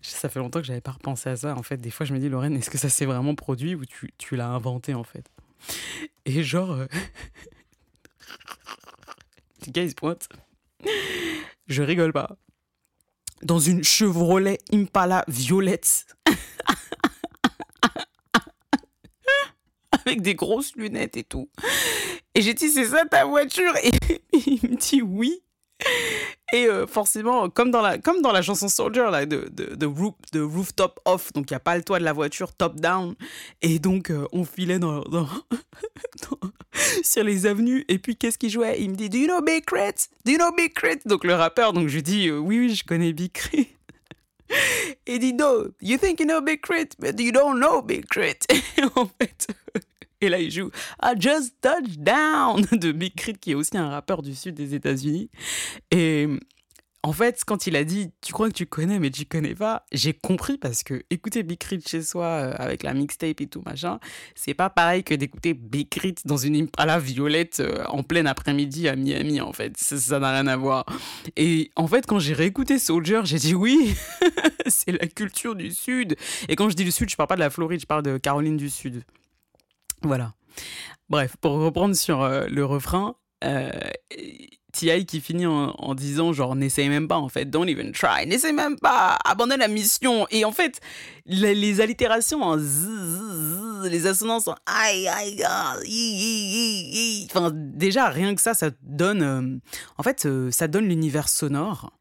ça 0.00 0.28
fait 0.28 0.38
longtemps 0.38 0.60
que 0.60 0.66
j'avais 0.66 0.80
pas 0.80 0.92
repensé 0.92 1.28
à 1.28 1.36
ça. 1.36 1.54
En 1.56 1.62
fait, 1.62 1.76
des 1.76 1.90
fois, 1.90 2.06
je 2.06 2.14
me 2.14 2.18
dis, 2.18 2.30
Lorraine, 2.30 2.56
est-ce 2.56 2.70
que 2.70 2.78
ça 2.78 2.88
s'est 2.88 3.06
vraiment 3.06 3.34
produit 3.34 3.74
ou 3.74 3.84
tu, 3.84 4.10
tu 4.16 4.34
l'as 4.34 4.48
inventé, 4.48 4.94
en 4.94 5.04
fait? 5.04 5.30
Et 6.24 6.42
genre. 6.42 6.76
le 9.66 9.72
gars, 9.72 9.82
il 9.82 9.90
se 9.90 9.94
pointe. 9.94 10.28
Je 11.66 11.82
rigole 11.82 12.12
pas. 12.12 12.36
Dans 13.42 13.58
une 13.58 13.84
Chevrolet 13.84 14.58
Impala 14.72 15.24
violette. 15.28 16.06
Avec 19.92 20.22
des 20.22 20.34
grosses 20.34 20.74
lunettes 20.76 21.16
et 21.16 21.24
tout. 21.24 21.50
Et 22.34 22.42
j'ai 22.42 22.54
dit, 22.54 22.68
c'est 22.68 22.86
ça 22.86 23.04
ta 23.04 23.24
voiture? 23.24 23.74
Et 23.82 23.90
il 24.32 24.70
me 24.70 24.76
dit 24.76 25.02
oui. 25.02 25.42
Et 26.52 26.66
euh, 26.66 26.86
forcément, 26.86 27.50
comme 27.50 27.70
dans, 27.70 27.82
la, 27.82 27.98
comme 27.98 28.22
dans 28.22 28.32
la 28.32 28.40
chanson 28.40 28.68
Soldier, 28.68 29.10
là, 29.10 29.26
de, 29.26 29.48
de, 29.52 29.74
de, 29.74 29.86
roof, 29.86 30.14
de 30.32 30.40
rooftop 30.40 30.98
off, 31.04 31.32
donc 31.34 31.50
il 31.50 31.52
n'y 31.52 31.56
a 31.56 31.60
pas 31.60 31.76
le 31.76 31.82
toit 31.82 31.98
de 31.98 32.04
la 32.04 32.14
voiture, 32.14 32.54
top 32.54 32.76
down. 32.80 33.14
Et 33.60 33.78
donc, 33.78 34.10
euh, 34.10 34.26
on 34.32 34.44
filait 34.44 34.78
dans, 34.78 35.00
dans, 35.02 35.28
sur 37.02 37.22
les 37.22 37.44
avenues. 37.44 37.84
Et 37.88 37.98
puis, 37.98 38.16
qu'est-ce 38.16 38.38
qu'il 38.38 38.50
jouait? 38.50 38.80
Il 38.80 38.90
me 38.90 38.96
dit 38.96 39.10
Do 39.10 39.18
you 39.18 39.26
know 39.26 39.42
Big 39.42 39.64
Crit 39.66 40.08
Do 40.24 40.32
you 40.32 40.38
know 40.38 40.50
Big 40.56 40.72
Crit 40.72 41.00
Donc, 41.04 41.24
le 41.24 41.34
rappeur, 41.34 41.72
donc 41.74 41.88
je 41.88 42.00
dis 42.00 42.28
euh, 42.28 42.38
Oui, 42.38 42.58
oui, 42.60 42.74
je 42.74 42.84
connais 42.84 43.12
Big 43.12 43.32
Crit. 43.32 43.68
Il 45.06 45.18
dit 45.18 45.34
No, 45.34 45.68
you 45.82 45.98
think 45.98 46.18
you 46.18 46.26
know 46.26 46.40
Big 46.40 46.62
Crit, 46.62 46.88
but 46.98 47.20
you 47.20 47.30
don't 47.30 47.58
know 47.58 47.82
Big 47.82 48.06
Crit. 48.06 48.38
Et 48.78 48.84
en 48.96 49.06
fait. 49.20 49.48
Et 50.20 50.28
là, 50.28 50.40
il 50.40 50.50
joue 50.50 50.70
I 51.02 51.14
Just 51.18 51.54
Touched 51.60 52.02
Down 52.02 52.62
de 52.72 52.92
Big 52.92 53.14
Crit, 53.14 53.34
qui 53.34 53.52
est 53.52 53.54
aussi 53.54 53.76
un 53.76 53.88
rappeur 53.88 54.22
du 54.22 54.34
sud 54.34 54.54
des 54.54 54.74
États-Unis. 54.74 55.30
Et 55.90 56.26
en 57.04 57.12
fait, 57.12 57.42
quand 57.46 57.68
il 57.68 57.76
a 57.76 57.84
dit 57.84 58.10
Tu 58.20 58.32
crois 58.32 58.48
que 58.48 58.54
tu 58.54 58.66
connais, 58.66 58.98
mais 58.98 59.10
tu 59.10 59.24
connais 59.24 59.54
pas, 59.54 59.86
j'ai 59.92 60.12
compris 60.12 60.58
parce 60.58 60.82
que 60.82 61.04
écouter 61.10 61.44
Big 61.44 61.58
Crit 61.58 61.80
chez 61.86 62.02
soi 62.02 62.26
euh, 62.26 62.54
avec 62.58 62.82
la 62.82 62.94
mixtape 62.94 63.40
et 63.40 63.46
tout 63.46 63.62
machin, 63.64 64.00
c'est 64.34 64.54
pas 64.54 64.70
pareil 64.70 65.04
que 65.04 65.14
d'écouter 65.14 65.54
Big 65.54 65.88
Crit 65.88 66.16
dans 66.24 66.36
une 66.36 66.56
Impala 66.56 66.98
violette 66.98 67.60
euh, 67.60 67.84
en 67.86 68.02
plein 68.02 68.26
après-midi 68.26 68.88
à 68.88 68.96
Miami, 68.96 69.40
en 69.40 69.52
fait. 69.52 69.76
Ça 69.76 70.18
n'a 70.18 70.32
rien 70.32 70.48
à 70.48 70.56
voir. 70.56 70.84
Et 71.36 71.70
en 71.76 71.86
fait, 71.86 72.06
quand 72.06 72.18
j'ai 72.18 72.34
réécouté 72.34 72.80
Soldier, 72.80 73.20
j'ai 73.22 73.38
dit 73.38 73.54
Oui, 73.54 73.94
c'est 74.66 75.00
la 75.00 75.06
culture 75.06 75.54
du 75.54 75.70
sud. 75.70 76.16
Et 76.48 76.56
quand 76.56 76.68
je 76.68 76.74
dis 76.74 76.84
du 76.84 76.92
sud, 76.92 77.08
je 77.08 77.14
parle 77.14 77.28
pas 77.28 77.36
de 77.36 77.40
la 77.40 77.50
Floride, 77.50 77.80
je 77.80 77.86
parle 77.86 78.02
de 78.02 78.18
Caroline 78.18 78.56
du 78.56 78.68
Sud. 78.68 79.04
Voilà. 80.02 80.34
Bref, 81.08 81.36
pour 81.40 81.52
reprendre 81.52 81.94
sur 81.94 82.22
euh, 82.22 82.46
le 82.48 82.64
refrain, 82.64 83.16
euh, 83.44 83.70
T.I. 84.72 85.06
qui 85.06 85.20
finit 85.20 85.46
en, 85.46 85.94
disant 85.94 86.32
genre 86.32 86.54
n'essaye 86.54 86.88
même 86.88 87.08
pas 87.08 87.16
en 87.16 87.28
fait, 87.28 87.46
don't 87.46 87.68
even 87.68 87.92
try, 87.92 88.26
n'essaye 88.26 88.52
même 88.52 88.78
pas, 88.78 89.18
abandonne 89.24 89.60
la 89.60 89.68
mission. 89.68 90.26
Et 90.30 90.44
en 90.44 90.52
fait, 90.52 90.80
les, 91.24 91.80
allitérations 91.80 92.42
en 92.42 92.56
les 93.84 94.06
assonances 94.06 94.48
en 94.48 94.56
aïe 94.66 95.08
aïe 95.08 95.42
aïe, 95.42 97.26
enfin 97.30 97.50
déjà 97.54 98.08
rien 98.08 98.34
que 98.34 98.40
ça, 98.40 98.54
ça 98.54 98.70
donne, 98.82 99.22
euh, 99.22 99.58
en 99.96 100.02
fait, 100.02 100.26
euh, 100.26 100.50
ça 100.50 100.68
donne 100.68 100.86
l'univers 100.86 101.28
sonore. 101.28 101.92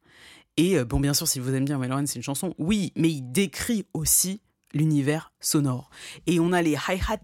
Et 0.59 0.83
bon, 0.83 0.99
bien 0.99 1.13
sûr, 1.13 1.27
si 1.27 1.39
vous 1.39 1.49
aimez 1.49 1.65
bien 1.65 1.77
Melon, 1.77 2.03
c'est 2.07 2.15
une 2.15 2.23
chanson, 2.23 2.55
oui, 2.57 2.91
mais 2.95 3.09
il 3.11 3.21
décrit 3.31 3.85
aussi 3.93 4.41
l'univers 4.77 5.33
sonore. 5.39 5.89
Et 6.25 6.39
on 6.39 6.53
a 6.53 6.61
les 6.61 6.71
hi-hats, 6.71 7.17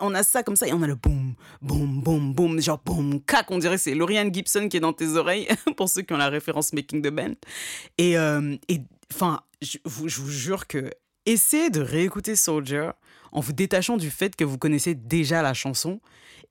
on 0.00 0.14
a 0.14 0.22
ça 0.22 0.42
comme 0.42 0.56
ça, 0.56 0.68
et 0.68 0.72
on 0.72 0.82
a 0.82 0.86
le 0.86 0.94
boum, 0.94 1.34
boum, 1.62 2.00
boum, 2.02 2.32
boum, 2.32 2.60
genre 2.60 2.80
boum, 2.84 3.20
cac, 3.22 3.50
on 3.50 3.58
dirait 3.58 3.78
c'est 3.78 3.94
Lauriane 3.94 4.32
Gibson 4.32 4.68
qui 4.68 4.76
est 4.76 4.80
dans 4.80 4.92
tes 4.92 5.16
oreilles, 5.16 5.48
pour 5.76 5.88
ceux 5.88 6.02
qui 6.02 6.12
ont 6.12 6.18
la 6.18 6.28
référence 6.28 6.72
Making 6.72 7.02
the 7.02 7.10
Band. 7.10 7.34
Et, 7.98 8.16
euh, 8.16 8.56
enfin, 9.12 9.40
je 9.62 9.78
vous 9.84 10.08
jure 10.08 10.66
que 10.66 10.90
essayez 11.26 11.70
de 11.70 11.80
réécouter 11.80 12.36
Soldier 12.36 12.90
en 13.32 13.40
vous 13.40 13.52
détachant 13.52 13.96
du 13.96 14.10
fait 14.10 14.36
que 14.36 14.44
vous 14.44 14.58
connaissez 14.58 14.94
déjà 14.94 15.42
la 15.42 15.52
chanson. 15.52 16.00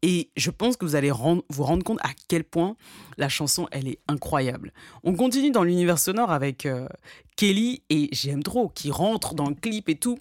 Et 0.02 0.30
je 0.36 0.52
pense 0.52 0.78
que 0.78 0.86
vous 0.86 0.96
allez 0.96 1.12
vous 1.12 1.64
rendre 1.64 1.84
compte 1.84 2.00
à 2.04 2.10
quel 2.28 2.44
point 2.44 2.76
la 3.18 3.30
chanson, 3.30 3.68
elle 3.72 3.88
est 3.88 4.00
incroyable. 4.08 4.74
On 5.04 5.16
continue 5.16 5.52
dans 5.52 5.64
l'univers 5.64 6.00
sonore 6.00 6.32
avec 6.32 6.66
euh, 6.66 6.88
Kelly 7.36 7.84
et 7.90 8.10
j'aime 8.12 8.44
trop, 8.44 8.70
qui 8.70 8.92
rentre 8.92 9.36
dans 9.36 9.50
le 9.50 9.56
clip 9.56 9.90
et 9.90 9.96
tout. 9.96 10.18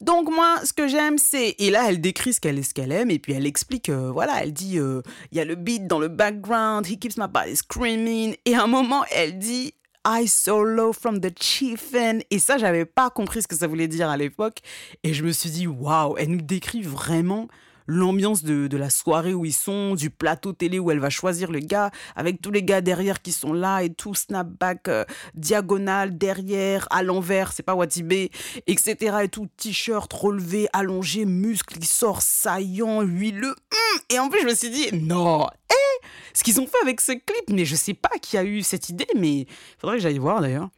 Donc 0.00 0.30
moi, 0.30 0.56
ce 0.64 0.72
que 0.72 0.88
j'aime, 0.88 1.18
c'est... 1.18 1.54
Et 1.58 1.70
là, 1.70 1.88
elle 1.88 2.00
décrit 2.00 2.32
ce 2.32 2.40
qu'elle 2.40 2.92
aime 2.92 3.10
et 3.10 3.18
puis 3.18 3.32
elle 3.32 3.46
explique, 3.46 3.88
euh, 3.88 4.10
voilà, 4.10 4.42
elle 4.42 4.52
dit, 4.52 4.78
euh, 4.78 5.02
il 5.32 5.38
y 5.38 5.40
a 5.40 5.44
le 5.44 5.54
beat 5.54 5.86
dans 5.86 5.98
le 5.98 6.08
background, 6.08 6.86
he 6.86 6.98
keeps 6.98 7.16
my 7.16 7.28
body 7.28 7.56
screaming. 7.56 8.36
Et 8.44 8.54
à 8.54 8.64
un 8.64 8.68
moment, 8.68 9.04
elle 9.10 9.38
dit, 9.38 9.72
I 10.06 10.28
solo 10.28 10.92
from 10.92 11.20
the 11.20 11.32
chiefin. 11.42 12.20
Et 12.30 12.38
ça, 12.38 12.58
j'avais 12.58 12.84
pas 12.84 13.10
compris 13.10 13.42
ce 13.42 13.48
que 13.48 13.56
ça 13.56 13.66
voulait 13.66 13.88
dire 13.88 14.08
à 14.08 14.16
l'époque. 14.16 14.60
Et 15.02 15.12
je 15.12 15.24
me 15.24 15.32
suis 15.32 15.50
dit, 15.50 15.66
waouh, 15.66 16.16
elle 16.16 16.30
nous 16.30 16.42
décrit 16.42 16.82
vraiment 16.82 17.48
l'ambiance 17.86 18.42
de, 18.42 18.66
de, 18.66 18.76
la 18.76 18.90
soirée 18.90 19.34
où 19.34 19.44
ils 19.44 19.52
sont, 19.52 19.94
du 19.94 20.10
plateau 20.10 20.52
télé 20.52 20.78
où 20.78 20.90
elle 20.90 20.98
va 20.98 21.10
choisir 21.10 21.50
le 21.50 21.60
gars, 21.60 21.90
avec 22.14 22.40
tous 22.40 22.50
les 22.50 22.62
gars 22.62 22.80
derrière 22.80 23.22
qui 23.22 23.32
sont 23.32 23.52
là 23.52 23.82
et 23.82 23.90
tout, 23.90 24.14
snapback, 24.14 24.88
euh, 24.88 25.04
diagonale, 25.34 26.16
derrière, 26.16 26.86
à 26.90 27.02
l'envers, 27.02 27.52
c'est 27.52 27.62
pas 27.62 27.74
Watibé, 27.74 28.30
etc. 28.66 29.16
et 29.22 29.28
tout, 29.28 29.48
t-shirt 29.56 30.12
relevé, 30.12 30.68
allongé, 30.72 31.24
muscle 31.24 31.78
qui 31.78 31.86
sort 31.86 32.22
saillant, 32.22 33.02
huileux. 33.02 33.54
Hum 33.72 33.86
et 34.10 34.18
en 34.18 34.28
plus, 34.28 34.42
je 34.42 34.46
me 34.46 34.54
suis 34.54 34.70
dit, 34.70 34.88
non, 34.92 35.46
eh, 35.70 36.06
ce 36.32 36.44
qu'ils 36.44 36.60
ont 36.60 36.66
fait 36.66 36.78
avec 36.82 37.00
ce 37.00 37.12
clip, 37.12 37.50
mais 37.50 37.64
je 37.64 37.74
sais 37.74 37.94
pas 37.94 38.10
qui 38.20 38.36
a 38.36 38.44
eu 38.44 38.62
cette 38.62 38.88
idée, 38.88 39.06
mais 39.16 39.46
faudrait 39.78 39.96
que 39.96 40.02
j'aille 40.02 40.18
voir 40.18 40.40
d'ailleurs. 40.40 40.68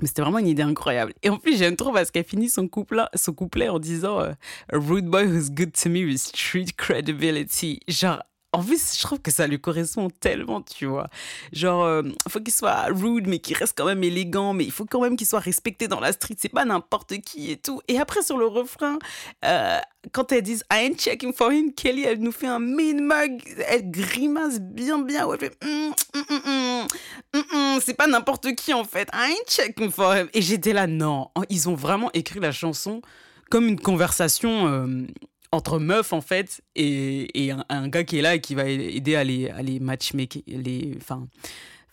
Mais 0.00 0.08
c'était 0.08 0.22
vraiment 0.22 0.38
une 0.38 0.48
idée 0.48 0.62
incroyable. 0.62 1.12
Et 1.22 1.30
en 1.30 1.38
plus, 1.38 1.56
j'aime 1.56 1.76
trop 1.76 1.92
parce 1.92 2.10
qu'elle 2.10 2.24
finit 2.24 2.48
son 2.48 2.68
couplet, 2.68 3.04
son 3.14 3.32
couplet 3.32 3.68
en 3.68 3.78
disant 3.78 4.20
euh, 4.20 4.32
A 4.72 4.78
rude 4.78 5.06
boy 5.06 5.24
who's 5.26 5.50
good 5.50 5.72
to 5.72 5.88
me 5.88 6.04
with 6.04 6.18
street 6.18 6.72
credibility. 6.76 7.80
Genre, 7.88 8.22
en 8.54 8.62
plus, 8.62 8.96
je 8.96 9.02
trouve 9.02 9.20
que 9.20 9.32
ça 9.32 9.46
lui 9.46 9.60
correspond 9.60 10.08
tellement, 10.10 10.62
tu 10.62 10.86
vois. 10.86 11.08
Genre, 11.52 11.84
euh, 11.84 12.02
faut 12.28 12.40
qu'il 12.40 12.52
soit 12.52 12.84
rude, 12.84 13.26
mais 13.26 13.40
qu'il 13.40 13.56
reste 13.56 13.74
quand 13.76 13.84
même 13.84 14.04
élégant, 14.04 14.52
mais 14.52 14.64
il 14.64 14.70
faut 14.70 14.84
quand 14.84 15.00
même 15.00 15.16
qu'il 15.16 15.26
soit 15.26 15.40
respecté 15.40 15.88
dans 15.88 15.98
la 15.98 16.12
street. 16.12 16.36
C'est 16.38 16.48
pas 16.48 16.64
n'importe 16.64 17.18
qui 17.22 17.50
et 17.50 17.56
tout. 17.56 17.80
Et 17.88 17.98
après, 17.98 18.22
sur 18.22 18.38
le 18.38 18.46
refrain, 18.46 18.98
euh, 19.44 19.78
quand 20.12 20.30
elles 20.30 20.42
disent 20.42 20.62
I 20.72 20.86
ain't 20.86 20.98
checking 20.98 21.32
for 21.32 21.50
him, 21.50 21.72
Kelly, 21.74 22.04
elle 22.04 22.20
nous 22.20 22.30
fait 22.30 22.46
un 22.46 22.60
mean 22.60 23.02
mug. 23.02 23.42
Elle 23.66 23.90
grimace 23.90 24.60
bien, 24.60 25.00
bien. 25.00 25.26
elle 25.32 25.38
fait 25.40 25.64
mm, 25.64 25.92
mm, 26.14 27.38
mm, 27.38 27.80
c'est 27.84 27.94
pas 27.94 28.06
n'importe 28.06 28.54
qui 28.54 28.72
en 28.72 28.84
fait. 28.84 29.08
I 29.12 29.32
ain't 29.32 29.48
checking 29.48 29.90
for 29.90 30.14
him. 30.14 30.28
Et 30.32 30.42
j'étais 30.42 30.72
là, 30.72 30.86
non. 30.86 31.28
Ils 31.50 31.68
ont 31.68 31.74
vraiment 31.74 32.10
écrit 32.12 32.38
la 32.38 32.52
chanson 32.52 33.02
comme 33.50 33.66
une 33.66 33.80
conversation. 33.80 34.68
Euh, 34.68 35.06
entre 35.54 35.78
meufs 35.78 36.12
en 36.12 36.20
fait 36.20 36.62
et, 36.74 37.52
un, 37.68 37.88
gars 37.88 38.04
qui 38.04 38.18
est 38.18 38.22
là 38.22 38.34
et 38.34 38.40
qui 38.40 38.54
va 38.54 38.66
aider 38.66 39.14
à 39.14 39.24
les, 39.24 39.48
à 39.48 39.62
matchmaker, 39.80 40.42
les, 40.46 40.94
enfin, 40.96 41.28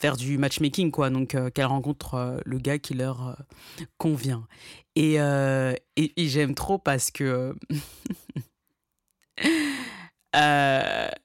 faire 0.01 0.17
du 0.17 0.37
matchmaking 0.37 0.91
quoi. 0.91 1.09
Donc 1.09 1.35
euh, 1.35 1.49
qu'elle 1.49 1.65
rencontre 1.65 2.15
euh, 2.15 2.39
le 2.45 2.57
gars 2.57 2.79
qui 2.79 2.93
leur 2.93 3.29
euh, 3.29 3.33
convient. 3.97 4.45
Et, 4.95 5.13
et, 5.13 5.77
et 5.95 6.27
j'aime 6.27 6.53
trop 6.53 6.77
parce 6.77 7.11
que 7.11 7.55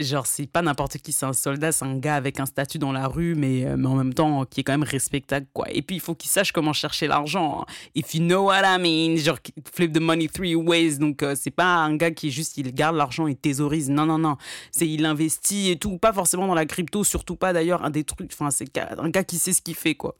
genre 0.00 0.26
c'est 0.26 0.46
pas 0.46 0.62
n'importe 0.62 0.98
qui 0.98 1.12
c'est 1.12 1.26
un 1.26 1.32
soldat 1.32 1.70
c'est 1.70 1.84
un 1.84 1.98
gars 1.98 2.16
avec 2.16 2.40
un 2.40 2.46
statut 2.46 2.78
dans 2.78 2.90
la 2.90 3.06
rue 3.06 3.34
mais, 3.36 3.64
euh, 3.64 3.76
mais 3.76 3.86
en 3.86 3.94
même 3.94 4.12
temps 4.12 4.44
qui 4.44 4.60
est 4.60 4.62
quand 4.64 4.72
même 4.72 4.82
respectable 4.82 5.46
quoi. 5.52 5.66
Et 5.70 5.82
puis 5.82 5.96
il 5.96 6.00
faut 6.00 6.14
qu'il 6.14 6.30
sache 6.30 6.52
comment 6.52 6.72
chercher 6.72 7.06
l'argent 7.06 7.60
hein. 7.60 7.72
if 7.94 8.14
you 8.14 8.20
know 8.20 8.46
what 8.46 8.62
I 8.64 8.78
mean 8.80 9.16
genre 9.16 9.38
flip 9.72 9.92
the 9.92 10.00
money 10.00 10.28
three 10.28 10.54
ways. 10.54 10.98
Donc 10.98 11.22
euh, 11.22 11.34
c'est 11.38 11.50
pas 11.50 11.76
un 11.76 11.96
gars 11.96 12.10
qui 12.10 12.30
juste 12.30 12.56
il 12.58 12.74
garde 12.74 12.96
l'argent 12.96 13.26
et 13.26 13.34
thésaurise. 13.34 13.88
Non 13.88 14.06
non 14.06 14.18
non. 14.18 14.36
C'est 14.72 14.88
il 14.88 15.04
investit 15.06 15.70
et 15.70 15.76
tout. 15.76 15.98
Pas 15.98 16.12
forcément 16.12 16.46
dans 16.46 16.54
la 16.54 16.66
crypto 16.66 17.04
surtout 17.04 17.36
pas 17.36 17.52
d'ailleurs 17.52 17.84
un 17.84 17.90
des 17.90 18.04
trucs 18.04 18.32
enfin 18.32 18.50
c'est 18.50 18.76
un 18.78 19.10
gars 19.10 19.24
qui 19.24 19.38
sait 19.38 19.52
ce 19.52 19.62
qu'il 19.62 19.74
fait 19.74 19.94
quoi 19.94 20.16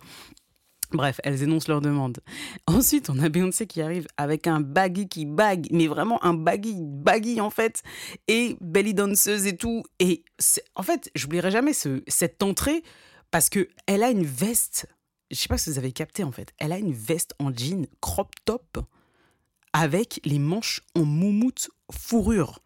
Bref, 0.94 1.20
elles 1.24 1.42
énoncent 1.42 1.68
leur 1.68 1.80
demande. 1.80 2.20
Ensuite, 2.66 3.10
on 3.10 3.18
a 3.18 3.28
Beyoncé 3.28 3.66
qui 3.66 3.82
arrive 3.82 4.06
avec 4.16 4.46
un 4.46 4.60
baggy 4.60 5.08
qui 5.08 5.26
bague, 5.26 5.66
mais 5.72 5.88
vraiment 5.88 6.24
un 6.24 6.34
baggy, 6.34 6.76
baggy 6.78 7.40
en 7.40 7.50
fait, 7.50 7.82
et 8.28 8.56
belly 8.60 8.94
danseuse 8.94 9.46
et 9.46 9.56
tout. 9.56 9.82
Et 9.98 10.24
en 10.76 10.84
fait, 10.84 11.10
j'oublierai 11.16 11.50
jamais 11.50 11.72
ce, 11.72 12.02
cette 12.06 12.42
entrée 12.44 12.84
parce 13.32 13.48
que 13.48 13.68
elle 13.86 14.04
a 14.04 14.10
une 14.10 14.24
veste. 14.24 14.86
Je 15.32 15.36
sais 15.36 15.48
pas 15.48 15.58
si 15.58 15.68
vous 15.68 15.78
avez 15.78 15.90
capté 15.90 16.22
en 16.22 16.30
fait. 16.30 16.52
Elle 16.58 16.70
a 16.70 16.78
une 16.78 16.92
veste 16.92 17.34
en 17.40 17.52
jean 17.52 17.88
crop 18.00 18.30
top 18.44 18.78
avec 19.72 20.20
les 20.24 20.38
manches 20.38 20.80
en 20.94 21.04
moumoute 21.04 21.70
fourrure. 21.90 22.60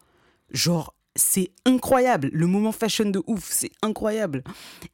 Genre 0.51 0.93
c'est 1.15 1.51
incroyable. 1.65 2.29
Le 2.33 2.47
moment 2.47 2.71
fashion 2.71 3.09
de 3.09 3.21
ouf, 3.27 3.49
c'est 3.51 3.71
incroyable. 3.81 4.43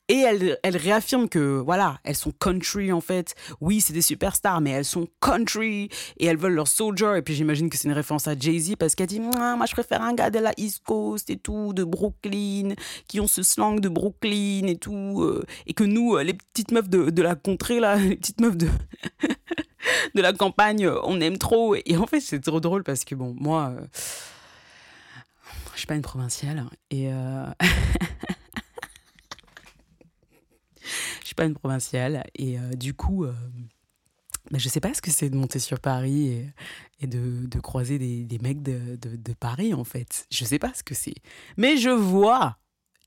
Et 0.08 0.18
elle, 0.20 0.58
elle 0.64 0.78
réaffirme 0.78 1.30
que, 1.30 1.60
voilà, 1.60 2.00
elles 2.04 2.16
sont 2.16 2.32
country 2.32 2.92
en 2.92 3.02
fait. 3.02 3.36
Oui, 3.62 3.82
c'est 3.82 3.94
des 3.94 4.02
superstars, 4.02 4.62
mais 4.62 4.72
elles 4.72 4.86
sont 4.86 5.08
country 5.20 5.90
et 6.18 6.26
elles 6.26 6.38
veulent 6.38 6.54
leur 6.54 6.68
soldier. 6.68 7.18
Et 7.18 7.22
puis 7.22 7.36
j'imagine 7.36 7.70
que 7.70 7.78
c'est 7.78 7.88
une 7.88 7.94
référence 7.94 8.28
à 8.28 8.38
Jay-Z 8.38 8.76
parce 8.78 8.96
qu'elle 8.96 9.08
dit, 9.08 9.20
moi 9.20 9.66
je 9.68 9.74
préfère 9.74 10.02
un 10.02 10.14
gars 10.14 10.30
de 10.30 10.40
la 10.40 10.54
East 10.58 10.84
Coast 10.84 11.30
et 11.30 11.38
tout, 11.38 11.74
de 11.74 11.84
Brooklyn, 11.84 12.76
qui 13.08 13.20
ont 13.20 13.28
ce 13.28 13.44
slang 13.44 13.80
de 13.80 13.90
Brooklyn 13.90 14.68
et 14.68 14.78
tout. 14.78 15.22
Euh, 15.22 15.44
et 15.68 15.74
que 15.74 15.84
nous, 15.84 16.16
euh, 16.16 16.24
les 16.24 16.34
petites 16.34 16.72
meufs 16.72 16.90
de, 16.90 17.10
de 17.10 17.22
la 17.22 17.36
contrée, 17.36 17.80
là, 17.80 17.96
les 17.98 18.16
petites 18.16 18.42
meufs 18.42 18.58
de. 18.58 18.68
de 20.16 20.22
la 20.22 20.34
campagne, 20.34 20.90
on 21.04 21.22
aime 21.22 21.38
trop. 21.38 21.76
Et 21.76 21.98
en 21.98 22.08
fait, 22.08 22.20
c'est 22.20 22.40
trop 22.40 22.60
drôle 22.60 22.84
parce 22.84 23.06
que, 23.06 23.16
bon, 23.16 23.36
moi. 23.38 23.74
Euh, 23.78 23.86
je 25.76 25.80
suis 25.80 25.88
pas 25.88 25.96
une 25.96 26.02
provinciale 26.02 26.66
et 26.90 27.12
euh... 27.12 27.46
suis 31.24 31.36
pas 31.36 31.46
une 31.46 31.56
provinciale 31.56 32.24
et 32.36 32.58
euh, 32.58 32.72
du 32.72 32.94
coup, 32.94 33.26
euh... 33.26 33.34
bah, 34.52 34.58
je 34.58 34.70
sais 34.70 34.80
pas 34.80 34.94
ce 34.94 35.02
que 35.02 35.12
c'est 35.12 35.30
de 35.30 35.36
monter 35.36 35.60
sur 35.60 35.80
Paris 35.80 36.46
et, 37.02 37.08
de, 37.08 37.60
croiser 37.60 38.00
des, 38.00 38.40
mecs 38.40 38.64
de, 38.64 38.96
de, 38.96 39.16
de, 39.18 39.34
Paris 39.34 39.74
en 39.74 39.84
fait. 39.84 40.26
Je 40.32 40.46
sais 40.46 40.60
pas 40.60 40.74
ce 40.74 40.84
que 40.84 40.96
c'est, 40.96 41.16
mais 41.58 41.78
je 41.78 41.90
vois 41.90 42.58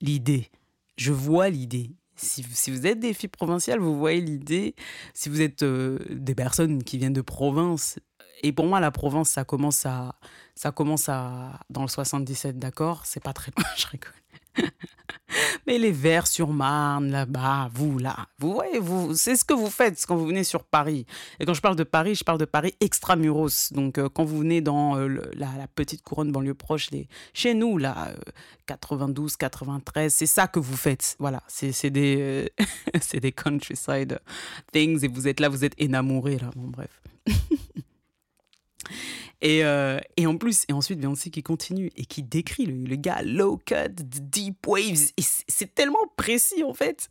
l'idée. 0.00 0.50
Je 0.96 1.12
vois 1.12 1.48
l'idée. 1.48 1.92
Si, 2.18 2.70
vous 2.70 2.86
êtes 2.86 3.00
des 3.00 3.14
filles 3.14 3.28
provinciales, 3.28 3.78
vous 3.78 3.96
voyez 3.96 4.20
l'idée. 4.20 4.74
Si 5.14 5.28
vous 5.28 5.40
êtes 5.40 5.62
euh, 5.62 5.98
des 6.10 6.34
personnes 6.34 6.82
qui 6.82 6.98
viennent 6.98 7.12
de 7.12 7.20
province, 7.20 7.98
et 8.42 8.52
pour 8.52 8.66
moi, 8.66 8.80
la 8.80 8.90
Provence, 8.90 9.30
ça 9.30 9.44
commence 9.44 9.86
à, 9.86 10.14
ça 10.54 10.70
commence 10.72 11.08
à, 11.08 11.60
dans 11.70 11.82
le 11.82 11.88
77, 11.88 12.58
d'accord? 12.58 13.02
C'est 13.04 13.22
pas 13.22 13.32
très 13.32 13.52
loin, 13.56 13.66
je 13.76 13.86
rigole. 13.86 14.70
Mais 15.66 15.78
les 15.78 15.92
Verts 15.92 16.26
sur 16.26 16.48
Marne, 16.48 17.10
là-bas, 17.10 17.70
vous, 17.74 17.98
là, 17.98 18.28
vous 18.38 18.52
voyez, 18.52 18.78
vous, 18.78 19.14
c'est 19.14 19.36
ce 19.36 19.44
que 19.44 19.54
vous 19.54 19.70
faites 19.70 20.04
quand 20.06 20.16
vous 20.16 20.26
venez 20.26 20.44
sur 20.44 20.64
Paris. 20.64 21.06
Et 21.38 21.46
quand 21.46 21.54
je 21.54 21.60
parle 21.60 21.76
de 21.76 21.84
Paris, 21.84 22.14
je 22.14 22.24
parle 22.24 22.38
de 22.38 22.44
Paris 22.44 22.74
extramuros. 22.80 23.72
Donc, 23.72 23.98
euh, 23.98 24.08
quand 24.08 24.24
vous 24.24 24.38
venez 24.38 24.60
dans 24.60 24.96
euh, 24.96 25.08
la, 25.34 25.48
petite 25.74 26.02
couronne 26.02 26.32
banlieue 26.32 26.54
proche, 26.54 26.88
chez 27.34 27.54
nous, 27.54 27.78
là, 27.78 28.08
euh, 28.08 28.14
92, 28.66 29.36
93, 29.36 30.12
c'est 30.12 30.26
ça 30.26 30.46
que 30.46 30.58
vous 30.58 30.76
faites. 30.76 31.16
Voilà, 31.18 31.42
c'est, 31.48 31.90
des, 31.90 32.52
c'est 33.00 33.20
des 33.20 33.32
countryside 33.32 34.20
things. 34.72 35.04
Et 35.04 35.08
vous 35.08 35.28
êtes 35.28 35.40
là, 35.40 35.48
vous 35.48 35.64
êtes 35.64 35.74
énamourés, 35.78 36.38
là. 36.38 36.50
Bon, 36.54 36.68
bref. 36.68 37.02
Et, 39.40 39.64
euh, 39.64 40.00
et, 40.16 40.26
en 40.26 40.36
plus, 40.36 40.64
et 40.68 40.72
ensuite 40.72 40.98
Beyoncé 40.98 41.30
qui 41.30 41.42
continue 41.42 41.92
et 41.96 42.04
qui 42.04 42.22
décrit 42.22 42.66
le, 42.66 42.84
le 42.84 42.96
gars 42.96 43.22
low 43.22 43.56
cut, 43.58 43.94
deep 43.94 44.66
waves. 44.66 45.12
Et 45.16 45.22
c'est 45.22 45.74
tellement 45.74 46.06
précis 46.16 46.64
en 46.64 46.74
fait. 46.74 47.08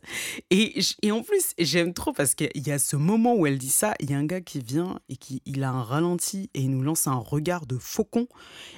Et, 0.50 0.78
et 1.02 1.10
en 1.10 1.22
plus, 1.22 1.54
j'aime 1.58 1.94
trop 1.94 2.12
parce 2.12 2.34
qu'il 2.34 2.50
y 2.54 2.70
a 2.70 2.78
ce 2.78 2.96
moment 2.96 3.34
où 3.34 3.46
elle 3.46 3.58
dit 3.58 3.70
ça. 3.70 3.94
Il 4.00 4.10
y 4.10 4.14
a 4.14 4.18
un 4.18 4.26
gars 4.26 4.42
qui 4.42 4.60
vient 4.60 5.00
et 5.08 5.16
qui 5.16 5.40
il 5.46 5.64
a 5.64 5.70
un 5.70 5.82
ralenti 5.82 6.50
et 6.52 6.60
il 6.60 6.70
nous 6.70 6.82
lance 6.82 7.06
un 7.06 7.14
regard 7.14 7.64
de 7.66 7.78
faucon. 7.78 8.28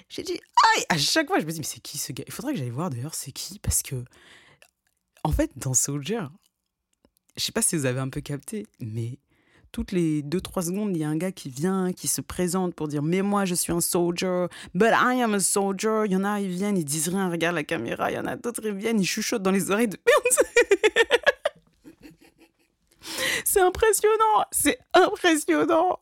J'ai 0.09 0.23
dit, 0.23 0.39
aïe, 0.77 0.85
à 0.89 0.99
chaque 0.99 1.27
fois, 1.27 1.41
je 1.41 1.47
me 1.47 1.51
dis, 1.51 1.59
mais 1.59 1.65
c'est 1.65 1.81
qui 1.81 1.99
ce 1.99 2.13
gars? 2.13 2.25
Il 2.27 2.33
faudrait 2.33 2.53
que 2.53 2.59
j'aille 2.59 2.71
voir 2.71 2.91
d'ailleurs, 2.91 3.15
c'est 3.15 3.33
qui? 3.33 3.59
Parce 3.59 3.83
que, 3.83 4.05
en 5.25 5.33
fait, 5.33 5.51
dans 5.57 5.75
Soldier, 5.75 6.23
je 7.37 7.45
sais 7.45 7.53
pas 7.53 7.63
si 7.63 7.77
vous 7.77 7.87
avez 7.87 8.01
un 8.01 8.09
peu 8.09 8.21
capté, 8.21 8.67
mais 8.79 9.19
toutes 9.73 9.93
les 9.93 10.23
2-3 10.23 10.67
secondes, 10.67 10.97
il 10.97 11.01
y 11.01 11.05
a 11.05 11.09
un 11.09 11.17
gars 11.17 11.33
qui 11.33 11.49
vient, 11.49 11.93
qui 11.93 12.09
se 12.09 12.21
présente 12.21 12.75
pour 12.75 12.89
dire 12.89 13.03
Mais 13.03 13.23
moi, 13.23 13.45
je 13.45 13.55
suis 13.55 13.73
un 13.73 13.81
soldier, 13.81 14.47
but 14.75 14.91
I 14.91 15.23
am 15.23 15.35
a 15.35 15.41
soldier. 15.41 16.03
Il 16.07 16.13
y 16.13 16.17
en 16.17 16.25
a, 16.25 16.41
ils 16.41 16.51
viennent, 16.51 16.77
ils 16.77 16.85
disent 16.85 17.09
rien, 17.09 17.31
regarde 17.31 17.55
la 17.55 17.65
caméra. 17.65 18.11
Il 18.11 18.15
y 18.15 18.19
en 18.19 18.27
a 18.27 18.37
d'autres, 18.37 18.63
ils 18.65 18.75
viennent, 18.75 19.01
ils 19.01 19.07
chuchotent 19.07 19.43
dans 19.43 19.51
les 19.51 19.71
oreilles 19.71 19.89
de 19.89 19.99
C'est 23.45 23.61
impressionnant, 23.61 24.45
c'est 24.53 24.79
impressionnant. 24.95 25.99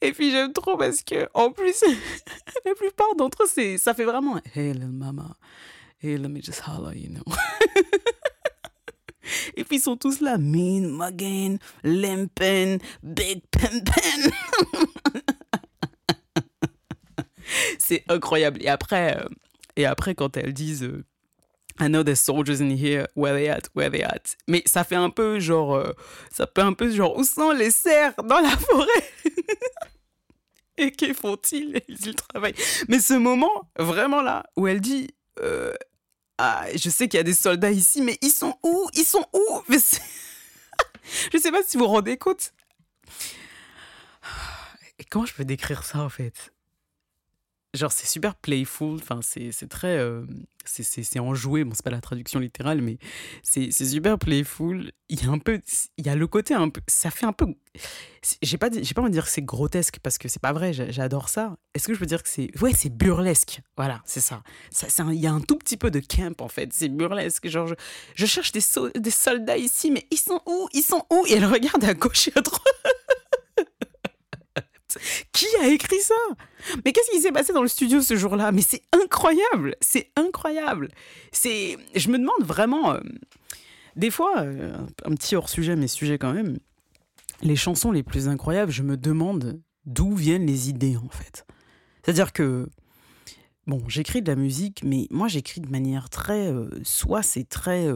Et 0.00 0.12
puis 0.12 0.30
j'aime 0.30 0.52
trop 0.52 0.76
parce 0.76 1.02
que, 1.02 1.28
en 1.34 1.50
plus, 1.50 1.82
la 2.64 2.74
plupart 2.74 3.14
d'entre 3.16 3.42
eux, 3.42 3.78
ça 3.78 3.94
fait 3.94 4.04
vraiment 4.04 4.40
little 4.54 4.86
mama, 4.86 5.36
hey, 6.00 6.16
let 6.16 6.28
me 6.28 6.40
just 6.40 6.62
holler, 6.66 6.96
you 6.96 7.08
know. 7.08 7.24
Et 9.56 9.64
puis 9.64 9.76
ils 9.76 9.82
sont 9.82 9.96
tous 9.96 10.20
là, 10.20 10.38
Mean, 10.38 10.88
Muggin, 10.88 11.56
Lempen, 11.82 12.78
Big. 13.02 13.42
C'est 17.78 18.04
incroyable. 18.08 18.62
Et 18.62 18.68
après, 18.68 19.18
euh, 19.18 19.28
et 19.76 19.86
après 19.86 20.14
quand 20.14 20.36
elles 20.36 20.52
disent 20.52 20.84
euh, 20.84 21.04
I 21.80 21.88
know 21.88 22.02
there's 22.02 22.20
soldiers 22.20 22.60
in 22.60 22.70
here, 22.70 23.06
where 23.14 23.34
they 23.34 23.48
at, 23.48 23.68
where 23.74 23.90
they 23.90 24.02
at. 24.02 24.36
Mais 24.46 24.62
ça 24.66 24.84
fait 24.84 24.96
un 24.96 25.10
peu 25.10 25.40
genre, 25.40 25.74
euh, 25.74 25.92
ça 26.30 26.46
fait 26.46 26.60
un 26.60 26.74
peu 26.74 26.90
genre, 26.90 27.16
où 27.16 27.24
sont 27.24 27.52
les 27.52 27.70
cerfs 27.70 28.22
dans 28.22 28.40
la 28.40 28.50
forêt? 28.50 29.10
Et 30.76 30.92
que 30.92 31.14
font-ils? 31.14 31.80
Ils 31.88 32.14
travaillent. 32.14 32.54
Mais 32.88 33.00
ce 33.00 33.14
moment, 33.14 33.70
vraiment 33.78 34.22
là, 34.22 34.44
où 34.56 34.66
elle 34.66 34.80
dit, 34.80 35.08
ah, 36.42 36.64
je 36.74 36.88
sais 36.88 37.06
qu'il 37.06 37.18
y 37.18 37.20
a 37.20 37.24
des 37.24 37.34
soldats 37.34 37.70
ici, 37.70 38.00
mais 38.00 38.16
ils 38.22 38.30
sont 38.30 38.56
où? 38.62 38.88
Ils 38.94 39.04
sont 39.04 39.26
où? 39.34 39.62
Mais 39.68 39.76
Je 41.32 41.38
sais 41.38 41.52
pas 41.52 41.62
si 41.62 41.76
vous 41.76 41.84
vous 41.84 41.90
rendez 41.90 42.16
compte. 42.16 42.54
Comment 45.10 45.26
je 45.26 45.34
peux 45.34 45.44
décrire 45.44 45.84
ça 45.84 45.98
en 45.98 46.08
fait? 46.08 46.50
Genre, 47.72 47.92
c'est 47.92 48.06
super 48.06 48.34
playful, 48.34 48.94
enfin, 48.94 49.20
c'est 49.22 49.68
très. 49.68 49.96
Euh, 49.98 50.26
c'est 50.64 51.20
enjoué, 51.20 51.64
bon, 51.64 51.72
c'est 51.74 51.84
pas 51.84 51.90
la 51.90 52.00
traduction 52.00 52.40
littérale, 52.40 52.82
mais 52.82 52.98
c'est 53.42 53.70
super 53.70 54.18
playful. 54.18 54.90
Il 55.08 55.22
y 55.22 55.26
a 55.26 55.30
un 55.30 55.38
peu. 55.38 55.60
Il 55.96 56.06
y 56.06 56.08
a 56.08 56.16
le 56.16 56.26
côté 56.26 56.52
un 56.54 56.68
peu. 56.68 56.80
Ça 56.88 57.10
fait 57.10 57.26
un 57.26 57.32
peu. 57.32 57.46
J'ai 58.42 58.58
pas, 58.58 58.70
pas 58.70 58.76
envie 59.00 59.10
de 59.10 59.14
dire 59.14 59.24
que 59.24 59.30
c'est 59.30 59.42
grotesque, 59.42 59.98
parce 60.02 60.18
que 60.18 60.28
c'est 60.28 60.42
pas 60.42 60.52
vrai, 60.52 60.72
j'adore 60.72 61.28
ça. 61.28 61.56
Est-ce 61.74 61.86
que 61.86 61.94
je 61.94 62.00
peux 62.00 62.06
dire 62.06 62.22
que 62.24 62.28
c'est. 62.28 62.50
Ouais, 62.60 62.72
c'est 62.72 62.90
burlesque? 62.90 63.60
Voilà, 63.76 64.02
c'est 64.04 64.20
ça. 64.20 64.42
ça 64.70 64.88
il 65.12 65.20
y 65.20 65.28
a 65.28 65.32
un 65.32 65.40
tout 65.40 65.56
petit 65.56 65.76
peu 65.76 65.92
de 65.92 66.00
camp, 66.00 66.40
en 66.40 66.48
fait. 66.48 66.72
C'est 66.72 66.88
burlesque. 66.88 67.48
Genre, 67.48 67.68
je, 67.68 67.74
je 68.16 68.26
cherche 68.26 68.50
des, 68.50 68.62
des 68.96 69.10
soldats 69.10 69.56
ici, 69.56 69.92
mais 69.92 70.06
ils 70.10 70.18
sont 70.18 70.42
où? 70.44 70.68
Ils 70.72 70.82
sont 70.82 71.04
où? 71.10 71.24
Et 71.28 71.34
elle 71.34 71.46
regarde 71.46 71.84
à 71.84 71.94
gauche 71.94 72.28
et 72.28 72.32
à 72.34 72.40
droite. 72.40 72.64
Qui 75.32 75.46
a 75.60 75.68
écrit 75.68 76.00
ça? 76.00 76.14
Mais 76.84 76.92
qu'est-ce 76.92 77.10
qui 77.10 77.20
s'est 77.20 77.32
passé 77.32 77.52
dans 77.52 77.62
le 77.62 77.68
studio 77.68 78.00
ce 78.00 78.16
jour-là? 78.16 78.52
Mais 78.52 78.62
c'est 78.62 78.82
incroyable, 78.92 79.76
c'est 79.80 80.10
incroyable. 80.16 80.88
C'est, 81.32 81.76
je 81.94 82.08
me 82.08 82.18
demande 82.18 82.42
vraiment. 82.42 82.94
Euh, 82.94 83.00
des 83.96 84.10
fois, 84.10 84.40
euh, 84.40 84.76
un 85.04 85.14
petit 85.14 85.36
hors 85.36 85.48
sujet, 85.48 85.76
mais 85.76 85.88
sujet 85.88 86.18
quand 86.18 86.32
même. 86.32 86.58
Les 87.42 87.56
chansons 87.56 87.90
les 87.90 88.02
plus 88.02 88.28
incroyables, 88.28 88.72
je 88.72 88.82
me 88.82 88.96
demande 88.96 89.60
d'où 89.86 90.14
viennent 90.14 90.46
les 90.46 90.68
idées 90.68 90.96
en 90.96 91.08
fait. 91.08 91.46
C'est-à-dire 92.02 92.32
que 92.32 92.68
Bon, 93.66 93.80
j'écris 93.88 94.20
de 94.20 94.26
la 94.26 94.36
musique, 94.36 94.82
mais 94.84 95.06
moi 95.10 95.28
j'écris 95.28 95.60
de 95.60 95.68
manière 95.68 96.08
très... 96.08 96.48
Euh, 96.48 96.68
soit 96.82 97.22
c'est 97.22 97.44
très 97.44 97.86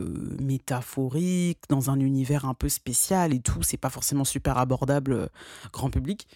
métaphorique, 0.40 1.58
dans 1.68 1.90
un 1.90 1.98
univers 1.98 2.44
un 2.44 2.54
peu 2.54 2.68
spécial 2.68 3.34
et 3.34 3.40
tout, 3.40 3.62
c'est 3.62 3.78
pas 3.78 3.90
forcément 3.90 4.24
super 4.24 4.58
abordable 4.58 5.30
grand 5.72 5.90
public 5.90 6.28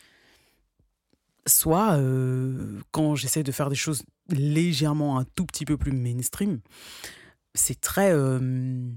soit 1.48 1.94
euh, 1.94 2.80
quand 2.90 3.14
j'essaie 3.14 3.42
de 3.42 3.52
faire 3.52 3.70
des 3.70 3.76
choses 3.76 4.02
légèrement 4.28 5.18
un 5.18 5.24
tout 5.24 5.46
petit 5.46 5.64
peu 5.64 5.76
plus 5.76 5.92
mainstream, 5.92 6.60
c'est 7.54 7.80
très... 7.80 8.12
Euh, 8.12 8.88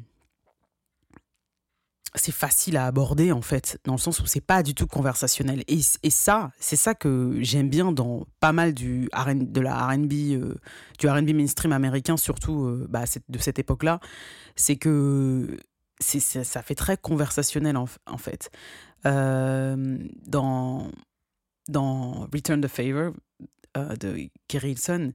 c'est 2.13 2.33
facile 2.33 2.75
à 2.75 2.87
aborder 2.87 3.31
en 3.31 3.41
fait, 3.41 3.79
dans 3.85 3.93
le 3.93 3.97
sens 3.97 4.19
où 4.19 4.25
c'est 4.25 4.41
pas 4.41 4.63
du 4.63 4.75
tout 4.75 4.85
conversationnel. 4.85 5.63
Et, 5.69 5.79
et 6.03 6.09
ça, 6.09 6.51
c'est 6.59 6.75
ça 6.75 6.93
que 6.93 7.37
j'aime 7.39 7.69
bien 7.69 7.93
dans 7.93 8.25
pas 8.41 8.51
mal 8.51 8.73
du 8.73 9.09
de 9.33 9.61
la 9.61 9.87
R&B, 9.87 10.11
euh, 10.33 10.55
du 10.99 11.07
R&B 11.07 11.29
mainstream 11.29 11.71
américain, 11.71 12.17
surtout 12.17 12.85
bah, 12.89 13.05
de 13.29 13.37
cette 13.37 13.59
époque-là, 13.59 14.01
c'est 14.57 14.75
que 14.75 15.57
c'est, 16.01 16.19
ça 16.19 16.61
fait 16.61 16.75
très 16.75 16.97
conversationnel 16.97 17.77
en, 17.77 17.87
en 18.07 18.17
fait. 18.17 18.51
dans 19.05 20.91
dans 21.67 22.27
Return 22.33 22.61
the 22.61 22.67
Favor 22.67 23.13
euh, 23.77 23.95
de 23.95 24.29
Kerry 24.47 24.71
Hilson, 24.71 25.13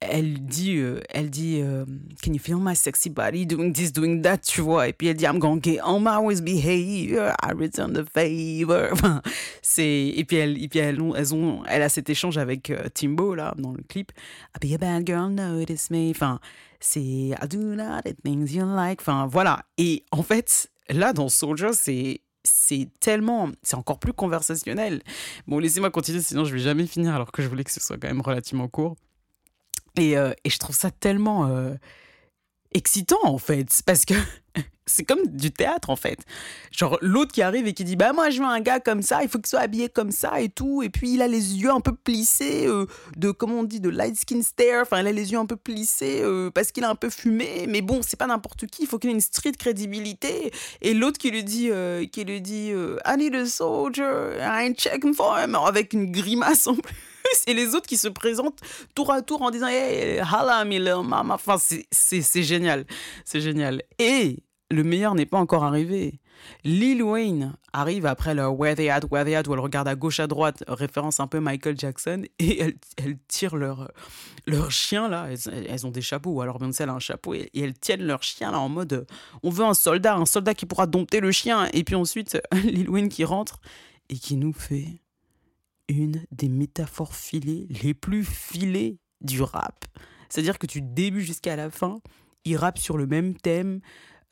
elle 0.00 0.44
dit, 0.44 0.78
euh, 0.78 1.00
elle 1.10 1.30
dit 1.30 1.60
euh, 1.60 1.84
Can 2.22 2.32
you 2.32 2.40
feel 2.40 2.56
my 2.56 2.74
sexy 2.74 3.08
body 3.08 3.46
doing 3.46 3.72
this, 3.72 3.92
doing 3.92 4.20
that, 4.22 4.38
tu 4.38 4.60
vois? 4.60 4.88
Et 4.88 4.92
puis 4.92 5.08
elle 5.08 5.16
dit 5.16 5.24
I'm 5.24 5.38
gonna 5.38 5.60
get 5.62 5.78
on 5.84 6.00
my 6.00 6.10
always 6.10 6.40
behavior, 6.40 7.32
I 7.42 7.52
return 7.52 7.92
the 7.92 8.04
favor. 8.04 8.88
Enfin, 8.92 9.22
c'est, 9.60 10.12
et 10.16 10.24
puis, 10.24 10.38
elle, 10.38 10.62
et 10.62 10.68
puis 10.68 10.80
elles, 10.80 11.00
ont, 11.00 11.14
elles, 11.14 11.34
ont, 11.34 11.62
elle 11.66 11.82
a 11.82 11.88
cet 11.88 12.10
échange 12.10 12.36
avec 12.36 12.72
Timbo, 12.94 13.34
là, 13.34 13.54
dans 13.58 13.72
le 13.72 13.82
clip. 13.88 14.10
I 14.56 14.66
be 14.66 14.74
a 14.74 14.78
bad 14.78 15.06
girl, 15.06 15.30
notice 15.30 15.90
me. 15.90 16.10
Enfin, 16.10 16.40
c'est 16.80 17.00
I 17.00 17.48
do 17.48 17.58
not 17.76 18.02
the 18.04 18.16
things 18.24 18.52
you 18.52 18.64
like. 18.64 19.00
Enfin, 19.00 19.26
voilà. 19.26 19.64
Et 19.78 20.04
en 20.10 20.22
fait, 20.22 20.68
là, 20.88 21.12
dans 21.12 21.28
Soldier, 21.28 21.72
c'est 21.74 22.20
c'est 22.44 22.88
tellement, 23.00 23.50
c'est 23.62 23.76
encore 23.76 23.98
plus 23.98 24.12
conversationnel. 24.12 25.02
Bon, 25.46 25.58
laissez-moi 25.58 25.90
continuer, 25.90 26.20
sinon 26.20 26.44
je 26.44 26.52
vais 26.52 26.60
jamais 26.60 26.86
finir, 26.86 27.14
alors 27.14 27.32
que 27.32 27.42
je 27.42 27.48
voulais 27.48 27.64
que 27.64 27.70
ce 27.70 27.80
soit 27.80 27.96
quand 27.96 28.08
même 28.08 28.20
relativement 28.20 28.68
court. 28.68 28.96
Et, 29.96 30.16
euh, 30.16 30.32
et 30.44 30.50
je 30.50 30.58
trouve 30.58 30.74
ça 30.74 30.90
tellement 30.90 31.46
euh, 31.46 31.74
excitant 32.74 33.20
en 33.22 33.38
fait, 33.38 33.82
parce 33.86 34.04
que 34.04 34.14
c'est 34.86 35.04
comme 35.04 35.26
du 35.26 35.50
théâtre 35.50 35.90
en 35.90 35.96
fait. 35.96 36.18
Genre 36.70 36.98
l'autre 37.00 37.32
qui 37.32 37.42
arrive 37.42 37.66
et 37.66 37.72
qui 37.72 37.84
dit 37.84 37.96
bah 37.96 38.12
moi 38.12 38.30
je 38.30 38.40
veux 38.40 38.46
un 38.46 38.60
gars 38.60 38.80
comme 38.80 39.02
ça, 39.02 39.22
il 39.22 39.28
faut 39.28 39.38
qu'il 39.38 39.46
soit 39.46 39.60
habillé 39.60 39.88
comme 39.88 40.10
ça 40.10 40.40
et 40.40 40.48
tout, 40.48 40.82
et 40.82 40.90
puis 40.90 41.14
il 41.14 41.22
a 41.22 41.28
les 41.28 41.56
yeux 41.56 41.70
un 41.70 41.80
peu 41.80 41.94
plissés 41.94 42.66
euh, 42.66 42.86
de 43.16 43.30
comment 43.30 43.60
on 43.60 43.64
dit 43.64 43.80
de 43.80 43.88
light 43.88 44.16
skin 44.16 44.42
stare, 44.42 44.82
enfin 44.82 45.00
il 45.00 45.06
a 45.06 45.12
les 45.12 45.32
yeux 45.32 45.38
un 45.38 45.46
peu 45.46 45.56
plissés 45.56 46.20
euh, 46.22 46.50
parce 46.50 46.72
qu'il 46.72 46.84
a 46.84 46.90
un 46.90 46.94
peu 46.94 47.10
fumé, 47.10 47.66
mais 47.68 47.80
bon 47.80 48.00
c'est 48.02 48.18
pas 48.18 48.26
n'importe 48.26 48.66
qui, 48.66 48.82
il 48.82 48.88
faut 48.88 48.98
qu'il 48.98 49.10
ait 49.10 49.14
une 49.14 49.20
street 49.20 49.52
crédibilité. 49.52 50.52
Et 50.80 50.94
l'autre 50.94 51.18
qui 51.18 51.30
lui 51.30 51.44
dit 51.44 51.68
euh, 51.70 52.06
qui 52.06 52.24
lui 52.24 52.40
dit 52.40 52.72
I 53.06 53.16
need 53.16 53.34
a 53.34 53.46
soldier, 53.46 54.36
I 54.40 54.66
ain't 54.66 54.78
checking 54.78 55.14
for 55.14 55.38
him 55.38 55.54
avec 55.54 55.92
une 55.92 56.10
grimace 56.10 56.66
en 56.66 56.74
plus. 56.74 57.11
Et 57.46 57.54
les 57.54 57.74
autres 57.74 57.86
qui 57.86 57.96
se 57.96 58.08
présentent 58.08 58.60
tour 58.94 59.12
à 59.12 59.22
tour 59.22 59.42
en 59.42 59.50
disant 59.50 59.66
Hey, 59.68 60.20
little 60.64 61.02
mama. 61.04 61.34
Enfin, 61.34 61.56
c'est 61.58 62.42
génial. 62.42 62.86
C'est 63.24 63.40
génial. 63.40 63.82
Et 63.98 64.42
le 64.70 64.84
meilleur 64.84 65.14
n'est 65.14 65.26
pas 65.26 65.38
encore 65.38 65.64
arrivé. 65.64 66.20
Lil 66.64 67.02
Wayne 67.02 67.54
arrive 67.72 68.06
après 68.06 68.34
leur 68.34 68.58
Where 68.58 68.74
They 68.74 68.88
At, 68.90 69.02
Where 69.10 69.24
They 69.24 69.34
At, 69.34 69.48
où 69.48 69.54
elle 69.54 69.60
regarde 69.60 69.88
à 69.88 69.94
gauche, 69.94 70.20
à 70.20 70.26
droite, 70.26 70.64
référence 70.66 71.20
un 71.20 71.26
peu 71.26 71.40
Michael 71.40 71.78
Jackson, 71.78 72.24
et 72.38 72.60
elles 72.60 73.18
tirent 73.28 73.56
leur, 73.56 73.90
leur 74.46 74.70
chien, 74.70 75.08
là, 75.08 75.28
elles, 75.68 75.86
ont 75.86 75.90
des 75.90 76.02
chapeaux, 76.02 76.40
alors 76.40 76.58
Beyoncé 76.58 76.84
a 76.84 76.92
un 76.92 76.98
chapeau, 76.98 77.34
et, 77.34 77.50
elles 77.54 77.78
tiennent 77.78 78.04
leur 78.04 78.22
chien, 78.22 78.50
là, 78.50 78.58
en 78.58 78.68
mode, 78.68 79.06
on 79.42 79.50
veut 79.50 79.64
un 79.64 79.74
soldat, 79.74 80.16
un 80.16 80.26
soldat 80.26 80.54
qui 80.54 80.66
pourra 80.66 80.86
dompter 80.86 81.20
le 81.20 81.30
chien, 81.30 81.68
et 81.72 81.84
puis 81.84 81.94
ensuite, 81.94 82.40
Lil 82.64 82.88
Wayne 82.90 83.08
qui 83.08 83.24
rentre, 83.24 83.60
et 84.08 84.16
qui 84.16 84.36
nous 84.36 84.52
fait 84.52 85.01
une 85.88 86.24
des 86.30 86.48
métaphores 86.48 87.14
filées, 87.14 87.66
les 87.82 87.94
plus 87.94 88.24
filées 88.24 88.98
du 89.20 89.42
rap. 89.42 89.84
C'est-à-dire 90.28 90.58
que 90.58 90.66
du 90.66 90.80
début 90.80 91.22
jusqu'à 91.22 91.56
la 91.56 91.70
fin, 91.70 92.00
il 92.44 92.56
rappe 92.56 92.78
sur 92.78 92.96
le 92.96 93.06
même 93.06 93.36
thème, 93.36 93.80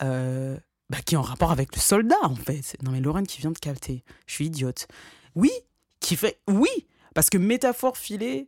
euh, 0.03 0.57
bah, 0.89 0.99
qui 1.05 1.15
est 1.15 1.19
en 1.19 1.23
rapport 1.23 1.53
avec 1.53 1.75
le 1.75 1.81
soldat, 1.81 2.19
en 2.23 2.35
fait. 2.35 2.77
Non, 2.83 2.91
mais 2.91 3.01
Lorraine 3.01 3.27
qui 3.27 3.41
vient 3.41 3.51
de 3.51 3.59
capter. 3.59 4.03
Je 4.27 4.35
suis 4.35 4.47
idiote. 4.47 4.89
Oui, 5.35 5.51
qui 6.01 6.17
fait. 6.17 6.41
Oui, 6.49 6.71
parce 7.15 7.31
que 7.31 7.39
métaphore 7.39 7.97
filée. 7.97 8.47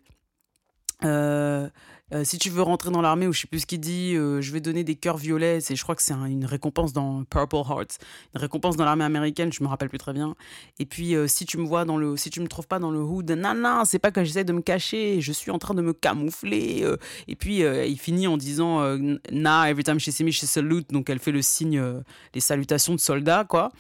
Euh, 1.04 1.68
euh, 2.12 2.24
si 2.24 2.36
tu 2.36 2.50
veux 2.50 2.60
rentrer 2.60 2.90
dans 2.90 3.00
l'armée, 3.00 3.26
ou 3.26 3.32
je 3.32 3.40
sais 3.40 3.46
plus 3.46 3.60
ce 3.60 3.66
qu'il 3.66 3.80
dit, 3.80 4.14
euh, 4.14 4.42
je 4.42 4.52
vais 4.52 4.60
donner 4.60 4.84
des 4.84 4.96
cœurs 4.96 5.16
violets. 5.16 5.60
C'est, 5.60 5.76
je 5.76 5.82
crois 5.82 5.94
que 5.94 6.02
c'est 6.02 6.12
une 6.12 6.44
récompense 6.44 6.92
dans 6.92 7.24
Purple 7.24 7.56
Hearts, 7.56 7.98
une 8.34 8.40
récompense 8.40 8.76
dans 8.76 8.84
l'armée 8.84 9.04
américaine. 9.04 9.50
Je 9.50 9.62
me 9.62 9.68
rappelle 9.68 9.88
plus 9.88 9.98
très 9.98 10.12
bien. 10.12 10.34
Et 10.78 10.84
puis, 10.84 11.14
si 11.26 11.46
tu 11.46 11.56
me 11.56 11.64
vois 11.64 11.84
dans 11.86 11.96
le, 11.96 12.16
si 12.18 12.28
tu 12.28 12.40
me 12.40 12.48
trouves 12.48 12.66
pas 12.66 12.78
dans 12.78 12.90
le 12.90 13.00
hood, 13.00 13.30
non, 13.30 13.84
c'est 13.86 13.98
pas 13.98 14.10
que 14.10 14.24
j'essaie 14.24 14.44
de 14.44 14.52
me 14.52 14.60
cacher. 14.60 15.20
Je 15.20 15.32
suis 15.32 15.50
en 15.50 15.58
train 15.58 15.74
de 15.74 15.82
me 15.82 15.94
camoufler. 15.94 16.84
et 17.28 17.36
puis, 17.36 17.60
il 17.60 17.98
finit 17.98 18.26
en 18.26 18.36
disant, 18.36 18.96
na, 19.30 19.70
every 19.70 19.82
time 19.82 19.98
she 19.98 20.10
sees 20.10 20.24
me, 20.24 20.30
she 20.30 20.44
salute. 20.44 20.90
Donc, 20.90 21.08
elle 21.08 21.18
fait 21.18 21.32
le 21.32 21.42
signe, 21.42 21.82
les 22.34 22.40
salutations 22.40 22.94
de 22.94 23.00
soldats, 23.00 23.44
quoi. 23.48 23.72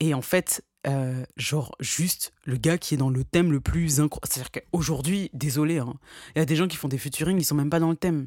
Et 0.00 0.12
en 0.12 0.22
fait, 0.22 0.62
euh, 0.86 1.24
genre 1.36 1.74
juste 1.80 2.32
le 2.44 2.56
gars 2.56 2.78
qui 2.78 2.94
est 2.94 2.96
dans 2.96 3.10
le 3.10 3.24
thème 3.24 3.50
le 3.50 3.60
plus 3.60 4.00
incroyable. 4.00 4.28
C'est-à-dire 4.30 4.50
qu'aujourd'hui, 4.52 5.30
désolé, 5.32 5.78
hein, 5.78 5.94
il 6.34 6.38
y 6.38 6.42
a 6.42 6.44
des 6.44 6.56
gens 6.56 6.68
qui 6.68 6.76
font 6.76 6.88
des 6.88 6.98
featuring, 6.98 7.38
ils 7.38 7.44
sont 7.44 7.54
même 7.54 7.70
pas 7.70 7.80
dans 7.80 7.90
le 7.90 7.96
thème. 7.96 8.26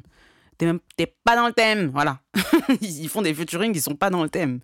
T'es 0.58 0.66
même 0.66 0.80
pas 1.24 1.36
dans 1.36 1.46
le 1.46 1.54
thème, 1.54 1.90
voilà. 1.90 2.20
ils 2.82 3.08
font 3.08 3.22
des 3.22 3.32
featuring, 3.32 3.72
ils 3.74 3.80
sont 3.80 3.94
pas 3.94 4.10
dans 4.10 4.22
le 4.22 4.28
thème. 4.28 4.60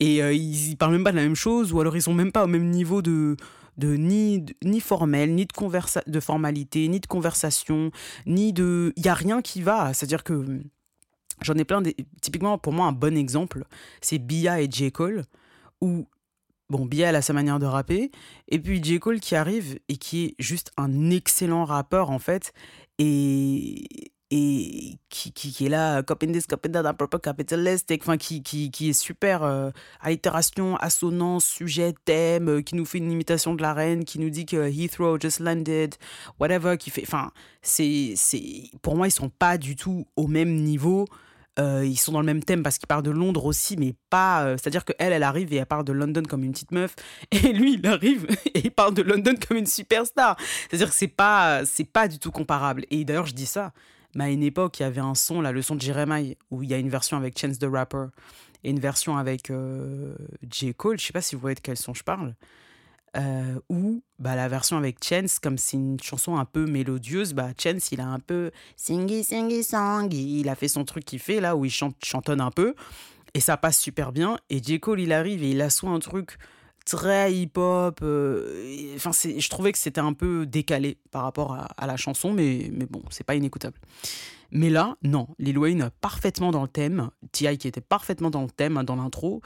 Et 0.00 0.20
euh, 0.20 0.32
ils, 0.32 0.76
parlent 0.76 0.90
même 0.90 1.04
pas 1.04 1.12
de 1.12 1.16
la 1.16 1.22
même 1.22 1.36
chose, 1.36 1.72
ou 1.72 1.80
alors 1.80 1.96
ils 1.96 2.02
sont 2.02 2.14
même 2.14 2.32
pas 2.32 2.42
au 2.42 2.48
même 2.48 2.68
niveau 2.68 3.00
de, 3.00 3.36
de 3.78 3.94
ni, 3.94 4.44
ni 4.64 4.80
formel, 4.80 5.32
ni 5.32 5.46
de, 5.46 6.10
de 6.10 6.20
formalité, 6.20 6.88
ni 6.88 6.98
de 6.98 7.06
conversation, 7.06 7.92
ni 8.26 8.52
de... 8.52 8.92
Il 8.96 9.06
y 9.06 9.08
a 9.08 9.14
rien 9.14 9.40
qui 9.40 9.62
va. 9.62 9.94
C'est-à-dire 9.94 10.24
que 10.24 10.44
j'en 11.42 11.54
ai 11.54 11.64
plein... 11.64 11.80
Typiquement, 12.20 12.58
pour 12.58 12.72
moi, 12.72 12.86
un 12.86 12.92
bon 12.92 13.16
exemple, 13.16 13.62
c'est 14.00 14.18
Bia 14.18 14.60
et 14.60 14.68
J. 14.68 14.90
Cole, 14.90 15.22
où 15.80 16.08
Bon, 16.68 16.84
Bia, 16.84 17.10
a 17.10 17.22
sa 17.22 17.32
manière 17.32 17.58
de 17.58 17.66
rapper. 17.66 18.10
Et 18.48 18.58
puis 18.58 18.82
J. 18.82 18.98
Cole 18.98 19.20
qui 19.20 19.36
arrive 19.36 19.78
et 19.88 19.96
qui 19.96 20.24
est 20.24 20.34
juste 20.38 20.72
un 20.76 21.10
excellent 21.10 21.64
rappeur, 21.64 22.10
en 22.10 22.18
fait. 22.18 22.52
Et, 22.98 23.84
et 24.32 24.98
qui, 25.08 25.32
qui, 25.32 25.66
est 25.66 25.68
là, 25.68 26.02
proper 26.02 26.26
capitalist, 27.22 27.92
enfin, 28.00 28.16
qui, 28.16 28.42
qui, 28.42 28.72
qui 28.72 28.90
est 28.90 28.92
super 28.92 29.44
euh, 29.44 29.70
allitération, 30.00 30.76
assonance, 30.78 31.44
sujet, 31.44 31.94
thème, 32.04 32.48
euh, 32.48 32.62
qui 32.62 32.74
nous 32.74 32.84
fait 32.84 32.98
une 32.98 33.12
imitation 33.12 33.54
de 33.54 33.62
la 33.62 33.72
reine, 33.72 34.04
qui 34.04 34.18
nous 34.18 34.30
dit 34.30 34.44
que 34.44 34.68
Heathrow 34.68 35.20
just 35.20 35.38
landed, 35.38 35.94
whatever, 36.40 36.76
qui 36.76 36.90
fait. 36.90 37.02
Enfin, 37.02 37.30
c'est, 37.62 38.14
pour 38.82 38.96
moi, 38.96 39.06
ils 39.06 39.12
sont 39.12 39.28
pas 39.30 39.58
du 39.58 39.76
tout 39.76 40.06
au 40.16 40.26
même 40.26 40.56
niveau. 40.56 41.06
Euh, 41.58 41.84
ils 41.86 41.96
sont 41.96 42.12
dans 42.12 42.20
le 42.20 42.26
même 42.26 42.42
thème 42.42 42.62
parce 42.62 42.78
qu'il 42.78 42.86
parle 42.86 43.02
de 43.02 43.10
Londres 43.10 43.46
aussi, 43.46 43.76
mais 43.76 43.94
pas. 44.10 44.56
C'est-à-dire 44.58 44.84
qu'elle, 44.84 45.12
elle 45.12 45.22
arrive 45.22 45.52
et 45.52 45.56
elle 45.56 45.66
parle 45.66 45.84
de 45.84 45.92
London 45.92 46.22
comme 46.22 46.44
une 46.44 46.52
petite 46.52 46.72
meuf, 46.72 46.94
et 47.30 47.52
lui, 47.52 47.74
il 47.74 47.86
arrive 47.86 48.26
et 48.54 48.60
il 48.64 48.70
parle 48.70 48.94
de 48.94 49.02
London 49.02 49.34
comme 49.48 49.56
une 49.56 49.66
superstar. 49.66 50.36
C'est-à-dire 50.68 50.90
que 50.90 50.96
c'est 50.96 51.08
pas, 51.08 51.62
pas 51.92 52.08
du 52.08 52.18
tout 52.18 52.30
comparable. 52.30 52.84
Et 52.90 53.04
d'ailleurs, 53.04 53.26
je 53.26 53.34
dis 53.34 53.46
ça 53.46 53.72
à 54.24 54.30
une 54.30 54.42
époque, 54.42 54.78
il 54.80 54.82
y 54.82 54.86
avait 54.86 55.00
un 55.00 55.14
son, 55.14 55.40
là, 55.40 55.52
le 55.52 55.62
son 55.62 55.74
de 55.74 55.80
Jeremiah, 55.80 56.34
où 56.50 56.62
il 56.62 56.70
y 56.70 56.74
a 56.74 56.78
une 56.78 56.88
version 56.88 57.16
avec 57.16 57.38
Chance 57.38 57.58
the 57.58 57.66
Rapper 57.70 58.06
et 58.64 58.70
une 58.70 58.80
version 58.80 59.16
avec 59.16 59.50
euh, 59.50 60.14
J. 60.50 60.74
Cole. 60.74 60.98
Je 60.98 61.06
sais 61.06 61.12
pas 61.12 61.20
si 61.20 61.34
vous 61.34 61.40
voyez 61.40 61.54
de 61.54 61.60
quel 61.60 61.76
son 61.76 61.94
je 61.94 62.02
parle. 62.02 62.34
Euh, 63.16 63.58
où 63.70 64.02
bah, 64.18 64.36
la 64.36 64.46
version 64.48 64.76
avec 64.76 65.02
Chance, 65.02 65.38
comme 65.38 65.56
c'est 65.56 65.76
une 65.76 65.98
chanson 66.00 66.36
un 66.36 66.44
peu 66.44 66.66
mélodieuse, 66.66 67.32
bah, 67.32 67.48
Chance, 67.58 67.90
il 67.92 68.00
a 68.00 68.06
un 68.06 68.18
peu 68.18 68.50
singy, 68.76 69.24
singy, 69.24 69.62
song. 69.62 70.12
Il 70.12 70.48
a 70.48 70.54
fait 70.54 70.68
son 70.68 70.84
truc 70.84 71.04
qu'il 71.04 71.18
fait 71.18 71.40
là, 71.40 71.56
où 71.56 71.64
il 71.64 71.70
chante, 71.70 71.96
chantonne 72.04 72.40
un 72.40 72.50
peu. 72.50 72.74
Et 73.34 73.40
ça 73.40 73.56
passe 73.56 73.78
super 73.80 74.12
bien. 74.12 74.38
Et 74.50 74.62
J. 74.62 74.80
Cole, 74.80 75.00
il 75.00 75.12
arrive 75.12 75.42
et 75.42 75.50
il 75.50 75.60
a 75.62 75.70
soit 75.70 75.90
un 75.90 75.98
truc 75.98 76.36
très 76.84 77.34
hip-hop. 77.34 78.00
Euh, 78.02 78.94
enfin, 78.96 79.10
je 79.12 79.48
trouvais 79.48 79.72
que 79.72 79.78
c'était 79.78 80.00
un 80.00 80.12
peu 80.12 80.46
décalé 80.46 80.98
par 81.10 81.22
rapport 81.22 81.54
à, 81.54 81.86
la 81.86 81.96
chanson, 81.96 82.32
mais, 82.32 82.70
mais 82.72 82.86
bon, 82.86 83.02
c'est 83.10 83.24
pas 83.24 83.34
inécoutable. 83.34 83.78
Mais 84.52 84.70
là, 84.70 84.96
non, 85.02 85.28
Lil 85.38 85.58
Wayne 85.58 85.90
parfaitement 86.00 86.50
dans 86.50 86.62
le 86.62 86.68
thème, 86.68 87.10
T.I. 87.32 87.58
qui 87.58 87.66
était 87.68 87.80
parfaitement 87.80 88.30
dans 88.30 88.42
le 88.42 88.50
thème, 88.50 88.82
dans 88.84 88.96
l'intro, 88.96 89.42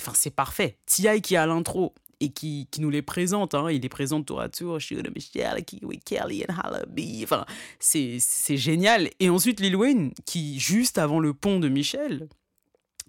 enfin 0.00 0.12
c'est 0.14 0.34
parfait. 0.34 0.78
T.I. 0.86 1.20
qui 1.22 1.36
a 1.36 1.46
l'intro 1.46 1.94
et 2.20 2.30
qui, 2.30 2.68
qui, 2.70 2.80
nous 2.80 2.90
les 2.90 3.02
présente, 3.02 3.54
hein, 3.54 3.70
il 3.70 3.80
les 3.80 3.88
présente 3.88 4.26
tour 4.26 4.40
à 4.40 4.48
tour, 4.48 4.78
Michelle, 5.14 5.64
Kelly 6.04 6.44
and 6.48 6.54
Hallaby, 6.62 7.20
enfin 7.24 7.46
c'est 7.78 8.20
génial. 8.56 9.10
Et 9.20 9.30
ensuite 9.30 9.60
Lil 9.60 9.76
Wayne 9.76 10.12
qui, 10.26 10.58
juste 10.58 10.98
avant 10.98 11.18
le 11.18 11.34
pont 11.34 11.60
de 11.60 11.68
Michel, 11.68 12.28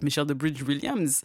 Michelle 0.01 0.25
de 0.25 0.33
Bridge 0.33 0.61
Williams, 0.63 1.21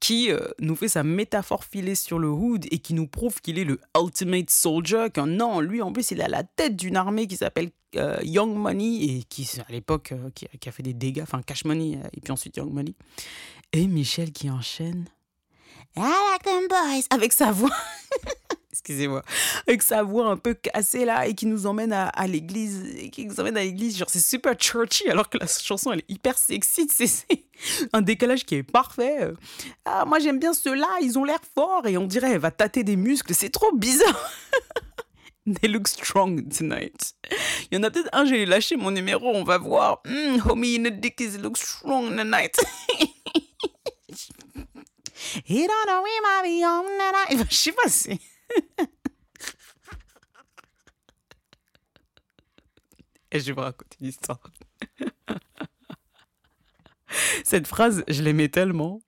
qui 0.00 0.30
euh, 0.30 0.38
nous 0.60 0.76
fait 0.76 0.88
sa 0.88 1.02
métaphore 1.02 1.64
filée 1.64 1.94
sur 1.94 2.18
le 2.18 2.28
hood 2.28 2.66
et 2.70 2.78
qui 2.78 2.94
nous 2.94 3.06
prouve 3.06 3.40
qu'il 3.40 3.58
est 3.58 3.64
le 3.64 3.80
ultimate 3.96 4.50
soldier. 4.50 5.08
Qu'un 5.12 5.26
non, 5.26 5.60
lui 5.60 5.82
en 5.82 5.92
plus, 5.92 6.10
il 6.12 6.22
a 6.22 6.28
la 6.28 6.44
tête 6.44 6.76
d'une 6.76 6.96
armée 6.96 7.26
qui 7.26 7.36
s'appelle 7.36 7.70
euh, 7.96 8.18
Young 8.22 8.54
Money 8.54 9.02
et 9.02 9.22
qui, 9.28 9.48
à 9.66 9.72
l'époque, 9.72 10.12
euh, 10.12 10.30
qui, 10.34 10.68
a 10.68 10.72
fait 10.72 10.82
des 10.82 10.94
dégâts, 10.94 11.22
enfin 11.22 11.42
Cash 11.42 11.64
Money 11.64 11.98
et 12.12 12.20
puis 12.20 12.32
ensuite 12.32 12.56
Young 12.56 12.72
Money. 12.72 12.94
Et 13.72 13.86
Michel 13.86 14.32
qui 14.32 14.50
enchaîne. 14.50 15.06
I 15.96 16.30
like 16.30 16.44
them 16.44 16.68
boys 16.68 17.06
avec 17.10 17.32
sa 17.32 17.50
voix. 17.50 17.70
excusez-moi, 18.88 19.22
avec 19.66 19.82
sa 19.82 20.02
voix 20.02 20.28
un 20.28 20.36
peu 20.36 20.54
cassée 20.54 21.04
là 21.04 21.26
et 21.26 21.34
qui 21.34 21.46
nous 21.46 21.66
emmène 21.66 21.92
à, 21.92 22.26
l'église, 22.26 23.10
qui 23.12 23.26
nous 23.26 23.38
emmène 23.38 23.56
à 23.56 23.62
l'église, 23.62 23.98
genre 23.98 24.08
c'est 24.08 24.18
super 24.18 24.54
churchy 24.54 25.10
alors 25.10 25.28
que 25.28 25.36
la 25.36 25.46
chanson 25.46 25.92
elle 25.92 26.00
est 26.00 26.10
hyper 26.10 26.38
sexy, 26.38 26.88
c'est 26.90 27.26
un 27.92 28.00
décalage 28.00 28.44
qui 28.44 28.56
est 28.56 28.62
parfait. 28.62 29.30
Ah, 29.84 30.04
moi 30.06 30.20
j'aime 30.20 30.38
bien 30.38 30.54
ceux-là, 30.54 30.88
ils 31.02 31.18
ont 31.18 31.24
l'air 31.24 31.40
forts 31.54 31.86
et 31.86 31.98
on 31.98 32.06
dirait 32.06 32.32
elle 32.32 32.40
va 32.40 32.50
tâter 32.50 32.84
des 32.84 32.96
muscles, 32.96 33.34
c'est 33.34 33.50
trop 33.50 33.72
bizarre. 33.74 34.30
They 35.60 35.68
look 35.68 35.88
strong 35.88 36.48
tonight. 36.50 37.14
Il 37.70 37.76
y 37.76 37.80
en 37.80 37.82
a 37.82 37.90
peut-être 37.90 38.10
un, 38.12 38.26
j'ai 38.26 38.44
lâché 38.44 38.76
mon 38.76 38.90
numéro, 38.90 39.28
on 39.34 39.44
va 39.44 39.56
voir. 39.56 40.02
Mm, 40.04 40.40
homie 40.46 40.76
in 40.76 40.84
the 40.84 40.92
dickies 40.92 41.38
look 41.38 41.56
strong 41.56 42.16
tonight. 42.16 42.54
He 45.44 45.66
don't 45.66 45.86
know 45.86 46.02
we 46.02 46.20
might 46.22 46.42
be 46.44 46.64
on 46.64 46.84
tonight. 46.84 47.46
Je 47.50 47.54
sais 47.56 47.72
pas, 47.72 47.88
c'est. 47.88 48.18
Et 53.30 53.40
je 53.40 53.46
vais 53.46 53.52
vous 53.52 53.60
raconter 53.60 53.98
une 54.00 54.06
histoire. 54.06 54.40
Cette 57.44 57.66
phrase, 57.66 58.04
je 58.08 58.22
l'aimais 58.22 58.48
tellement. 58.48 59.02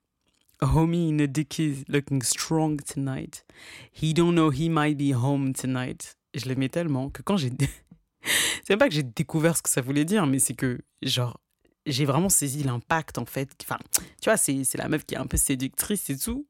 Homie 0.61 1.09
in 1.11 1.19
a 1.19 1.27
dickies 1.27 1.83
looking 1.87 2.21
strong 2.21 2.79
tonight. 2.81 3.45
He 3.91 4.13
don't 4.13 4.35
know 4.35 4.51
he 4.51 4.69
might 4.69 4.95
be 4.95 5.11
home 5.15 5.53
tonight. 5.53 6.17
Je 6.35 6.45
l'aimais 6.45 6.69
tellement 6.69 7.09
que 7.09 7.23
quand 7.23 7.37
j'ai. 7.37 7.51
c'est 8.63 8.77
pas 8.77 8.87
que 8.87 8.93
j'ai 8.93 9.03
découvert 9.03 9.57
ce 9.57 9.63
que 9.63 9.69
ça 9.69 9.81
voulait 9.81 10.05
dire, 10.05 10.27
mais 10.27 10.37
c'est 10.37 10.53
que, 10.53 10.79
genre, 11.01 11.39
j'ai 11.85 12.05
vraiment 12.05 12.29
saisi 12.29 12.63
l'impact 12.63 13.17
en 13.17 13.25
fait. 13.25 13.49
Enfin, 13.63 13.77
tu 14.21 14.29
vois, 14.29 14.37
c'est 14.37 14.77
la 14.77 14.87
meuf 14.87 15.05
qui 15.05 15.15
est 15.15 15.17
un 15.17 15.27
peu 15.27 15.37
séductrice 15.37 16.09
et 16.09 16.17
tout. 16.17 16.45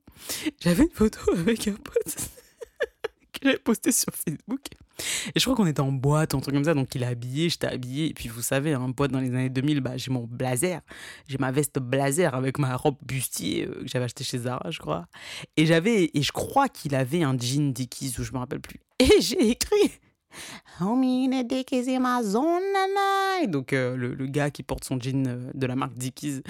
J'avais 0.59 0.83
une 0.83 0.91
photo 0.91 1.19
avec 1.33 1.67
un 1.67 1.73
pote 1.73 2.15
que 3.33 3.39
j'avais 3.43 3.57
posté 3.57 3.91
sur 3.91 4.13
Facebook. 4.13 4.61
Et 5.33 5.39
je 5.39 5.43
crois 5.43 5.55
qu'on 5.55 5.65
était 5.65 5.81
en 5.81 5.91
boîte, 5.91 6.35
un 6.35 6.39
truc 6.39 6.53
comme 6.53 6.63
ça. 6.63 6.73
Donc 6.73 6.93
il 6.95 7.03
est 7.03 7.07
habillé, 7.07 7.49
j'étais 7.49 7.67
habillé. 7.67 8.07
Et 8.07 8.13
puis 8.13 8.29
vous 8.29 8.41
savez, 8.41 8.75
en 8.75 8.83
hein, 8.83 8.89
boîte 8.89 9.11
dans 9.11 9.19
les 9.19 9.29
années 9.29 9.49
2000, 9.49 9.81
bah, 9.81 9.97
j'ai 9.97 10.11
mon 10.11 10.27
blazer. 10.29 10.81
J'ai 11.27 11.37
ma 11.37 11.51
veste 11.51 11.79
blazer 11.79 12.35
avec 12.35 12.59
ma 12.59 12.75
robe 12.75 12.97
bustier 13.01 13.65
euh, 13.65 13.81
que 13.81 13.87
j'avais 13.87 14.05
acheté 14.05 14.23
chez 14.23 14.39
Zara, 14.39 14.69
je 14.69 14.79
crois. 14.79 15.07
Et 15.57 15.65
j'avais, 15.65 16.11
et 16.13 16.21
je 16.21 16.31
crois 16.31 16.69
qu'il 16.69 16.95
avait 16.95 17.23
un 17.23 17.37
jean 17.37 17.71
Dickies 17.71 18.15
ou 18.19 18.23
je 18.23 18.31
me 18.31 18.37
rappelle 18.37 18.61
plus. 18.61 18.79
Et 18.99 19.09
j'ai 19.21 19.49
écrit. 19.49 19.91
Zone, 22.23 22.63
Donc, 23.47 23.73
euh, 23.73 23.95
le, 23.95 24.13
le, 24.13 24.25
gars 24.27 24.51
qui 24.51 24.63
porte 24.63 24.83
son 24.83 24.99
jean 24.99 25.27
euh, 25.27 25.51
de 25.53 25.65
la 25.67 25.75
marque 25.75 25.93
Dickies. 25.95 26.41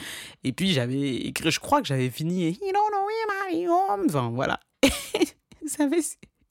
Et 0.43 0.53
puis, 0.53 0.71
j'avais 0.73 1.15
écrit, 1.15 1.51
je 1.51 1.59
crois 1.59 1.81
que 1.81 1.87
j'avais 1.87 2.09
fini. 2.09 2.45
Et, 2.47 2.59
home. 3.67 4.05
Enfin, 4.07 4.29
voilà. 4.33 4.59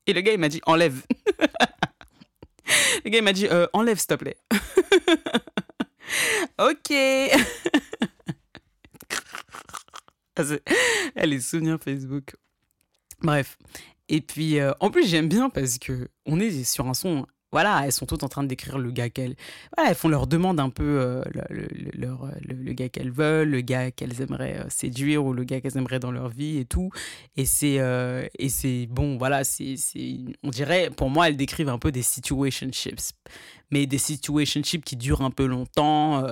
et 0.07 0.13
le 0.13 0.21
gars, 0.21 0.33
il 0.33 0.39
m'a 0.39 0.49
dit 0.49 0.61
enlève. 0.67 1.03
le 3.05 3.11
gars, 3.11 3.19
il 3.19 3.25
m'a 3.25 3.33
dit 3.33 3.47
euh, 3.49 3.67
enlève, 3.73 3.99
s'il 3.99 4.07
te 4.09 4.15
plaît. 4.15 4.37
ok. 6.59 6.91
Elle 11.15 11.33
est 11.33 11.41
souvenirs 11.41 11.79
Facebook. 11.83 12.35
Bref. 13.23 13.59
Et 14.13 14.21
puis, 14.21 14.59
euh, 14.59 14.73
en 14.81 14.91
plus, 14.91 15.07
j'aime 15.07 15.29
bien 15.29 15.49
parce 15.51 15.79
que 15.79 16.09
on 16.27 16.41
est 16.41 16.65
sur 16.65 16.89
un 16.89 16.95
son 16.95 17.27
voilà, 17.53 17.83
elles 17.85 17.93
sont 17.93 18.07
toutes 18.07 18.23
en 18.23 18.29
train 18.29 18.43
de 18.45 18.49
décrire 18.49 18.79
le 18.79 18.91
gars 18.93 19.11
qu'elles. 19.11 19.35
Voilà, 19.77 19.91
elles 19.91 19.97
font 19.97 20.09
leur 20.09 20.27
demande 20.27 20.61
un 20.61 20.71
peu, 20.71 21.01
euh, 21.01 21.23
le, 21.51 21.67
leur, 21.95 22.31
le, 22.47 22.73
gars 22.73 22.89
qu'elles 22.89 23.11
veulent, 23.11 23.51
le 23.51 23.61
gars 23.61 23.91
qu'elles 23.91 24.21
aimeraient 24.21 24.59
euh, 24.59 24.69
séduire 24.69 25.25
ou 25.25 25.33
le 25.33 25.43
gars 25.43 25.61
qu'elles 25.61 25.77
aimeraient 25.77 25.99
dans 25.99 26.13
leur 26.13 26.29
vie 26.29 26.59
et 26.59 26.65
tout. 26.65 26.91
Et 27.37 27.45
c'est, 27.47 27.81
euh, 27.81 28.27
et 28.39 28.49
c'est 28.49 28.87
bon, 28.87 29.19
voilà, 29.19 29.43
c'est, 29.43 29.75
on 30.45 30.51
dirait, 30.51 30.91
pour 30.91 31.11
moi, 31.11 31.29
elles 31.29 31.37
décrivent 31.37 31.69
un 31.69 31.79
peu 31.79 31.91
des 31.91 32.03
situationships. 32.03 33.15
Mais 33.73 33.87
des 33.87 33.99
situationships 33.99 34.85
qui 34.85 34.97
durent 34.97 35.23
un 35.23 35.31
peu 35.31 35.47
longtemps, 35.47 36.27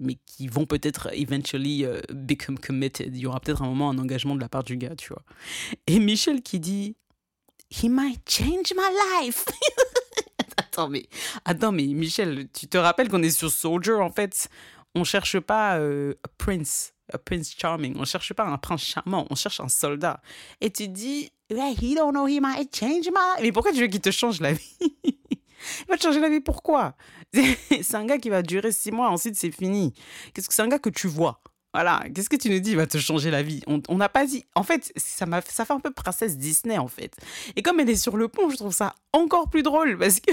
mais 0.00 0.16
qui 0.26 0.48
vont 0.48 0.66
peut-être 0.66 1.08
eventually 1.14 1.86
become 2.12 2.58
committed. 2.58 3.14
Il 3.14 3.20
y 3.20 3.26
aura 3.26 3.38
peut-être 3.38 3.62
un 3.62 3.68
moment, 3.68 3.90
un 3.90 3.98
engagement 3.98 4.34
de 4.34 4.40
la 4.40 4.48
part 4.48 4.64
du 4.64 4.76
gars, 4.76 4.96
tu 4.96 5.10
vois. 5.10 5.22
Et 5.86 6.00
Michel 6.00 6.42
qui 6.42 6.58
dit 6.58 6.96
He 7.70 7.84
might 7.88 8.28
change 8.28 8.72
my 8.74 9.22
life. 9.22 9.44
attends, 11.44 11.72
mais, 11.72 11.86
Michel, 11.86 12.48
tu 12.52 12.68
te 12.68 12.78
rappelles 12.78 13.08
qu'on 13.08 13.22
est 13.22 13.30
sur 13.30 13.50
Soldier, 13.50 13.94
en 13.94 14.10
fait? 14.10 14.48
On 14.94 15.04
cherche 15.04 15.38
pas 15.40 15.78
euh, 15.78 16.14
Prince, 16.38 16.94
a 17.12 17.18
Prince 17.18 17.54
Charming, 17.56 17.94
on 17.96 18.04
cherche 18.04 18.32
pas 18.32 18.44
un 18.44 18.58
prince 18.58 18.82
charmant, 18.82 19.26
on 19.30 19.34
cherche 19.34 19.60
un 19.60 19.68
soldat. 19.68 20.20
Et 20.60 20.70
tu 20.70 20.88
dis, 20.88 21.30
he 21.50 21.94
don't 21.94 22.12
know, 22.12 22.26
he 22.26 22.40
might 22.40 22.74
change 22.74 23.06
my. 23.06 23.42
Mais 23.42 23.52
pourquoi 23.52 23.72
tu 23.72 23.80
veux 23.80 23.86
qu'il 23.86 24.00
te 24.00 24.10
change 24.10 24.40
la 24.40 24.52
vie? 24.52 24.76
Il 25.80 25.86
va 25.88 25.96
te 25.96 26.02
changer 26.02 26.20
la 26.20 26.28
vie, 26.28 26.40
pourquoi? 26.40 26.94
C'est 27.34 27.94
un 27.94 28.06
gars 28.06 28.18
qui 28.18 28.30
va 28.30 28.42
durer 28.42 28.72
six 28.72 28.92
mois, 28.92 29.10
ensuite 29.10 29.36
c'est 29.36 29.50
fini. 29.50 29.92
Qu'est-ce 30.32 30.48
que 30.48 30.54
c'est 30.54 30.62
un 30.62 30.68
gars 30.68 30.78
que 30.78 30.88
tu 30.88 31.08
vois? 31.08 31.42
Voilà, 31.74 32.04
qu'est-ce 32.14 32.30
que 32.30 32.36
tu 32.36 32.48
nous 32.48 32.60
dis 32.60 32.70
Il 32.70 32.76
va 32.76 32.86
te 32.86 32.96
changer 32.98 33.30
la 33.30 33.42
vie? 33.42 33.62
On 33.66 33.96
n'a 33.96 34.08
pas 34.08 34.24
dit. 34.24 34.44
En 34.54 34.62
fait, 34.62 34.90
ça, 34.96 35.26
ça 35.46 35.64
fait 35.64 35.72
un 35.72 35.80
peu 35.80 35.92
princesse 35.92 36.38
Disney, 36.38 36.78
en 36.78 36.88
fait. 36.88 37.14
Et 37.56 37.62
comme 37.62 37.80
elle 37.80 37.90
est 37.90 37.96
sur 37.96 38.16
le 38.16 38.28
pont, 38.28 38.48
je 38.48 38.56
trouve 38.56 38.72
ça 38.72 38.94
encore 39.12 39.50
plus 39.50 39.62
drôle 39.62 39.98
parce 39.98 40.20
que. 40.20 40.32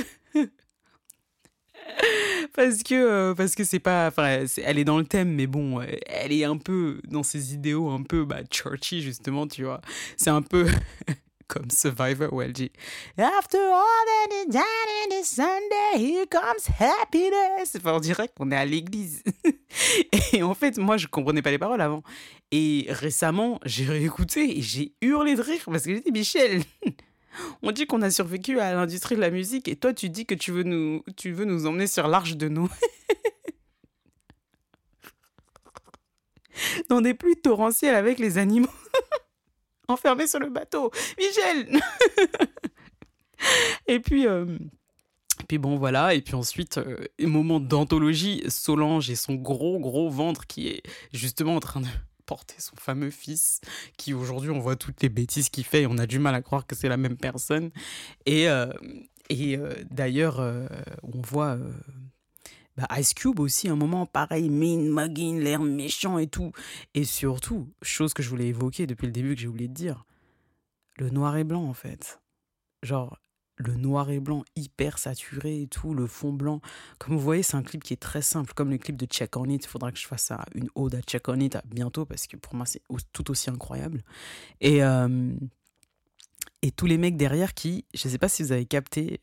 Parce 2.54 2.84
que 2.84 2.96
euh, 2.96 3.34
parce 3.36 3.56
que 3.56 3.64
c'est 3.64 3.80
pas 3.80 4.08
enfin 4.08 4.46
elle 4.64 4.80
est 4.80 4.84
dans 4.84 4.98
le 4.98 5.06
thème 5.06 5.34
mais 5.34 5.48
bon 5.48 5.82
elle 5.82 6.32
est 6.32 6.44
un 6.44 6.58
peu 6.58 7.02
dans 7.08 7.24
ses 7.24 7.54
idéaux 7.54 7.90
un 7.90 8.04
peu 8.04 8.26
bah 8.26 8.44
churchy 8.50 9.02
justement 9.02 9.48
tu 9.48 9.64
vois 9.64 9.82
c'est 10.18 10.30
un 10.30 10.42
peu 10.42 10.68
comme 11.48 11.70
Survivor 11.70 12.32
où 12.34 12.42
elle 12.42 12.54
dit 12.54 12.72
After 13.18 13.58
all 13.58 13.84
that 14.06 14.36
is 14.36 14.52
done 14.52 14.64
in 15.04 15.10
this 15.10 15.30
Sunday, 15.30 15.98
here 15.98 16.26
comes 16.26 16.68
happiness. 16.80 17.76
Enfin, 17.78 17.94
on 17.94 18.00
dirait 18.00 18.30
qu'on 18.36 18.52
est 18.52 18.56
à 18.56 18.66
l'église. 18.66 19.24
et 20.34 20.44
en 20.44 20.54
fait, 20.54 20.78
moi, 20.78 20.98
je 20.98 21.08
comprenais 21.08 21.42
pas 21.42 21.52
les 21.52 21.58
paroles 21.58 21.82
avant. 21.82 22.04
Et 22.52 22.88
récemment, 22.90 23.60
j'ai 23.66 23.86
réécouté 23.86 24.58
et 24.58 24.62
j'ai 24.62 24.94
hurlé 25.02 25.36
de 25.36 25.42
rire 25.42 25.62
parce 25.66 25.84
que 25.84 25.96
j'ai 25.96 26.02
dit 26.02 26.12
Michel, 26.12 26.64
on 27.62 27.72
dit 27.72 27.86
qu'on 27.86 28.02
a 28.02 28.10
survécu 28.10 28.60
à 28.60 28.74
l'industrie 28.74 29.16
de 29.16 29.22
la 29.22 29.30
musique 29.30 29.68
et 29.68 29.76
toi, 29.76 29.94
tu 29.94 30.10
dis 30.10 30.26
que 30.26 30.36
tu 30.36 30.52
veux 30.52 30.64
nous, 30.64 31.04
tu 31.16 31.32
veux 31.32 31.46
nous 31.46 31.66
emmener 31.66 31.88
sur 31.88 32.08
l'arche 32.08 32.36
de 32.36 32.48
Noé. 32.48 32.70
Dans 36.90 37.02
des 37.02 37.14
pluies 37.14 37.36
torrentielles 37.36 37.96
avec 37.96 38.20
les 38.20 38.38
animaux. 38.38 38.70
Enfermés 39.88 40.28
sur 40.28 40.40
le 40.40 40.50
bateau. 40.50 40.92
Michel 41.18 41.78
Et 43.88 44.00
puis. 44.00 44.28
Euh, 44.28 44.58
puis 45.48 45.58
bon, 45.58 45.78
voilà. 45.78 46.16
Et 46.16 46.22
puis 46.22 46.36
ensuite, 46.36 46.78
euh, 46.78 47.06
moment 47.20 47.60
d'anthologie, 47.60 48.44
Solange 48.48 49.10
et 49.10 49.16
son 49.16 49.36
gros, 49.36 49.80
gros 49.80 50.10
ventre 50.10 50.48
qui 50.48 50.70
est 50.70 50.84
justement 51.14 51.56
en 51.56 51.60
train 51.60 51.82
de, 51.82 51.88
porter 52.26 52.56
son 52.60 52.76
fameux 52.76 53.12
fils, 53.12 53.62
qui 53.98 54.14
aujourd'hui, 54.14 54.50
on 54.50 54.60
voit 54.60 54.76
toutes 54.76 55.02
les 55.02 55.10
bêtises 55.10 55.50
qu'il 55.50 55.64
fait 55.64 55.84
et 55.84 55.88
on 55.88 55.98
a 55.98 56.06
du 56.06 56.20
mal 56.20 56.36
à 56.36 56.42
croire 56.42 56.66
que 56.66 56.76
c'est 56.76 56.90
la 56.90 56.98
même 56.98 57.18
personne. 57.18 57.72
Et, 58.26 58.50
euh, 58.50 58.72
et 59.30 59.58
euh, 59.58 59.74
d'ailleurs, 59.90 60.40
on 61.04 61.22
voit 61.22 61.58
bah, 62.78 62.88
Ice 63.00 63.14
Cube 63.14 63.40
aussi, 63.40 63.70
un 63.70 63.76
moment 63.76 64.06
pareil, 64.06 64.50
mean, 64.50 64.92
mugging, 64.92 65.40
l'air 65.40 65.62
méchant 65.62 66.18
et 66.18 66.28
tout. 66.28 66.52
Et 66.94 67.06
surtout, 67.06 67.70
chose 67.82 68.14
que 68.14 68.22
je 68.22 68.30
voulais 68.30 68.48
évoquer 68.48 68.86
depuis 68.86 69.06
le 69.06 69.14
début, 69.14 69.36
que 69.36 69.42
j'ai 69.42 69.48
oublié 69.48 69.68
de 69.68 69.74
dire, 69.74 70.06
le 70.98 71.10
noir 71.10 71.38
et 71.38 71.44
blanc 71.44 71.64
en 71.64 71.74
fait. 71.74 72.20
Genre, 72.84 73.18
le 73.58 73.76
noir 73.76 74.10
et 74.10 74.20
blanc 74.20 74.44
hyper 74.56 74.98
saturé 74.98 75.62
et 75.62 75.68
tout, 75.68 75.94
le 75.94 76.08
fond 76.08 76.34
blanc. 76.34 76.62
Comme 77.00 77.16
vous 77.16 77.22
voyez, 77.22 77.44
c'est 77.44 77.56
un 77.56 77.64
clip 77.64 77.84
qui 77.84 77.94
est 77.94 78.02
très 78.02 78.22
simple, 78.22 78.54
comme 78.54 78.70
le 78.70 78.78
clip 78.78 78.98
de 78.98 79.06
Check 79.06 79.38
On 79.38 79.46
It. 79.46 79.64
Il 79.64 79.68
faudra 79.68 79.92
que 79.92 80.00
je 80.00 80.08
fasse 80.08 80.32
une 80.54 80.70
ode 80.76 80.96
à 80.96 81.02
Check 81.02 81.28
On 81.30 81.40
It 81.40 81.58
bientôt 81.66 82.06
parce 82.06 82.28
que 82.28 82.38
pour 82.38 82.56
moi, 82.56 82.66
c'est 82.66 82.82
tout 83.14 83.32
aussi 83.32 83.50
incroyable. 83.50 84.04
Et, 84.62 84.84
euh, 84.84 85.34
et 86.62 86.72
tous 86.72 86.86
les 86.86 86.98
mecs 86.98 87.18
derrière 87.18 87.54
qui, 87.54 87.86
je 87.94 88.08
ne 88.08 88.12
sais 88.12 88.18
pas 88.18 88.30
si 88.30 88.44
vous 88.44 88.52
avez 88.52 88.66
capté, 88.66 89.22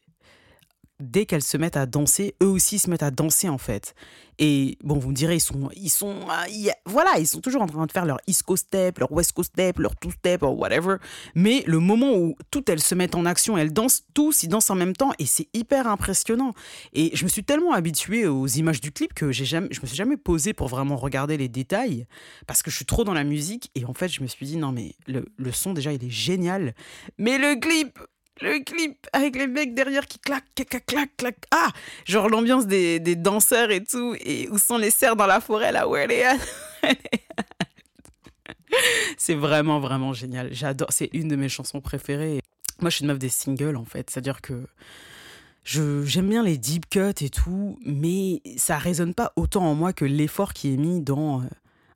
dès 1.03 1.27
qu'elles 1.27 1.43
se 1.43 1.57
mettent 1.57 1.77
à 1.77 1.87
danser, 1.87 2.35
eux 2.43 2.47
aussi 2.47 2.79
se 2.79 2.89
mettent 2.89 3.03
à 3.03 3.11
danser 3.11 3.49
en 3.49 3.59
fait. 3.59 3.95
Et 4.39 4.79
bon, 4.83 4.99
vous 4.99 5.11
me 5.11 5.15
direz, 5.15 5.37
ils 5.37 5.41
sont, 5.41 5.69
ils 5.77 5.91
sont, 5.91 6.17
euh, 6.23 6.71
voilà, 6.87 7.19
ils 7.19 7.27
sont 7.27 7.41
toujours 7.41 7.63
en 7.63 7.67
train 7.67 7.87
de 7.87 7.93
faire 7.93 8.07
leur 8.07 8.19
East 8.27 8.45
Coast 8.45 8.67
step, 8.67 8.99
leur 8.99 9.13
West 9.13 9.33
Coast 9.33 9.53
step, 9.53 9.79
leur 9.79 9.95
two 9.97 10.11
step, 10.11 10.43
ou 10.43 10.49
whatever. 10.49 10.97
Mais 11.35 11.63
le 11.67 11.79
moment 11.79 12.15
où 12.15 12.35
toutes 12.51 12.69
elles 12.69 12.81
se 12.81 12.95
mettent 12.95 13.15
en 13.15 13.27
action, 13.27 13.59
elles 13.59 13.73
dansent 13.73 14.03
tous, 14.15 14.43
ils 14.43 14.49
dansent 14.49 14.71
en 14.71 14.75
même 14.75 14.97
temps, 14.97 15.13
et 15.19 15.27
c'est 15.27 15.49
hyper 15.53 15.87
impressionnant. 15.87 16.55
Et 16.93 17.11
je 17.15 17.25
me 17.25 17.29
suis 17.29 17.45
tellement 17.45 17.73
habitué 17.73 18.27
aux 18.27 18.47
images 18.47 18.81
du 18.81 18.91
clip 18.91 19.13
que 19.13 19.33
j'ai 19.33 19.45
jamais, 19.45 19.69
je 19.71 19.81
me 19.81 19.87
suis 19.87 19.97
jamais 19.97 20.17
posé 20.17 20.55
pour 20.55 20.69
vraiment 20.69 20.97
regarder 20.97 21.37
les 21.37 21.49
détails, 21.49 22.07
parce 22.47 22.63
que 22.63 22.71
je 22.71 22.77
suis 22.77 22.87
trop 22.87 23.05
dans 23.05 23.15
la 23.15 23.25
musique. 23.25 23.71
Et 23.75 23.85
en 23.85 23.95
fait, 23.95 24.09
je 24.09 24.23
me 24.23 24.27
suis 24.27 24.47
dit 24.47 24.57
non 24.57 24.73
mais 24.73 24.95
le, 25.07 25.27
le 25.37 25.53
son 25.53 25.75
déjà 25.75 25.93
il 25.93 26.03
est 26.03 26.11
génial, 26.11 26.75
mais 27.19 27.39
le 27.39 27.61
clip, 27.61 27.99
le 28.41 28.65
clip 28.65 29.07
avec 29.13 29.37
les 29.37 29.47
mecs 29.47 29.75
derrière 29.75 30.07
qui 30.07 30.19
claquent, 30.19 30.55
clac, 30.55 30.87
clac, 30.87 31.17
clac. 31.17 31.37
Ah, 31.51 31.71
genre 32.05 32.29
l'ambiance 32.29 32.67
des, 32.67 32.99
des, 32.99 33.17
danseurs 33.17 33.71
et 33.71 33.85
tout. 33.85 34.17
Et 34.21 34.49
où 34.51 34.59
sont 34.59 34.79
les 34.79 34.91
cerfs 34.91 35.17
dans 35.17 35.27
la 35.27 35.41
forêt 35.41 35.73
là, 35.73 35.89
where 35.89 36.09
they 36.09 36.25
C'est 39.19 39.35
vraiment, 39.35 39.81
vraiment 39.81 40.13
génial. 40.13 40.53
J'adore. 40.53 40.89
C'est 40.91 41.11
une 41.13 41.29
de 41.29 41.37
mes 41.37 41.49
chansons 41.49 41.81
préférées. 41.81 42.41
Moi, 42.81 42.91
je 42.91 42.97
suis 42.97 43.05
une 43.05 43.09
meuf 43.09 43.19
des 43.19 43.29
singles 43.29 43.77
en 43.77 43.85
fait. 43.85 44.11
C'est-à-dire 44.11 44.41
que 44.41 44.67
j'aime 45.65 46.29
bien 46.29 46.43
les 46.43 46.59
deep 46.59 46.89
cuts 46.89 47.13
et 47.21 47.31
tout, 47.31 47.79
mais 47.85 48.43
ça 48.57 48.79
résonne 48.79 49.15
pas 49.15 49.33
autant 49.37 49.65
en 49.65 49.75
moi 49.75 49.93
que 49.93 50.05
l'effort 50.05 50.53
qui 50.53 50.75
est 50.75 50.77
mis 50.77 51.01
dans 51.01 51.41
euh, 51.41 51.45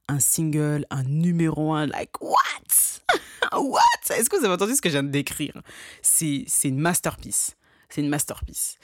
un 0.08 0.20
single, 0.20 0.86
un 0.90 1.04
numéro 1.04 1.72
un. 1.74 1.86
Like, 1.86 2.20
what? 2.20 3.00
What? 3.52 3.80
Est-ce 4.10 4.28
que 4.28 4.36
vous 4.36 4.44
avez 4.44 4.54
entendu 4.54 4.74
ce 4.74 4.82
que 4.82 4.88
je 4.88 4.94
viens 4.94 5.02
de 5.02 5.10
décrire? 5.10 5.60
C'est 6.02 6.46
une 6.64 6.78
masterpiece. 6.78 7.56
C'est 7.88 8.00
une 8.00 8.08
masterpiece. 8.08 8.76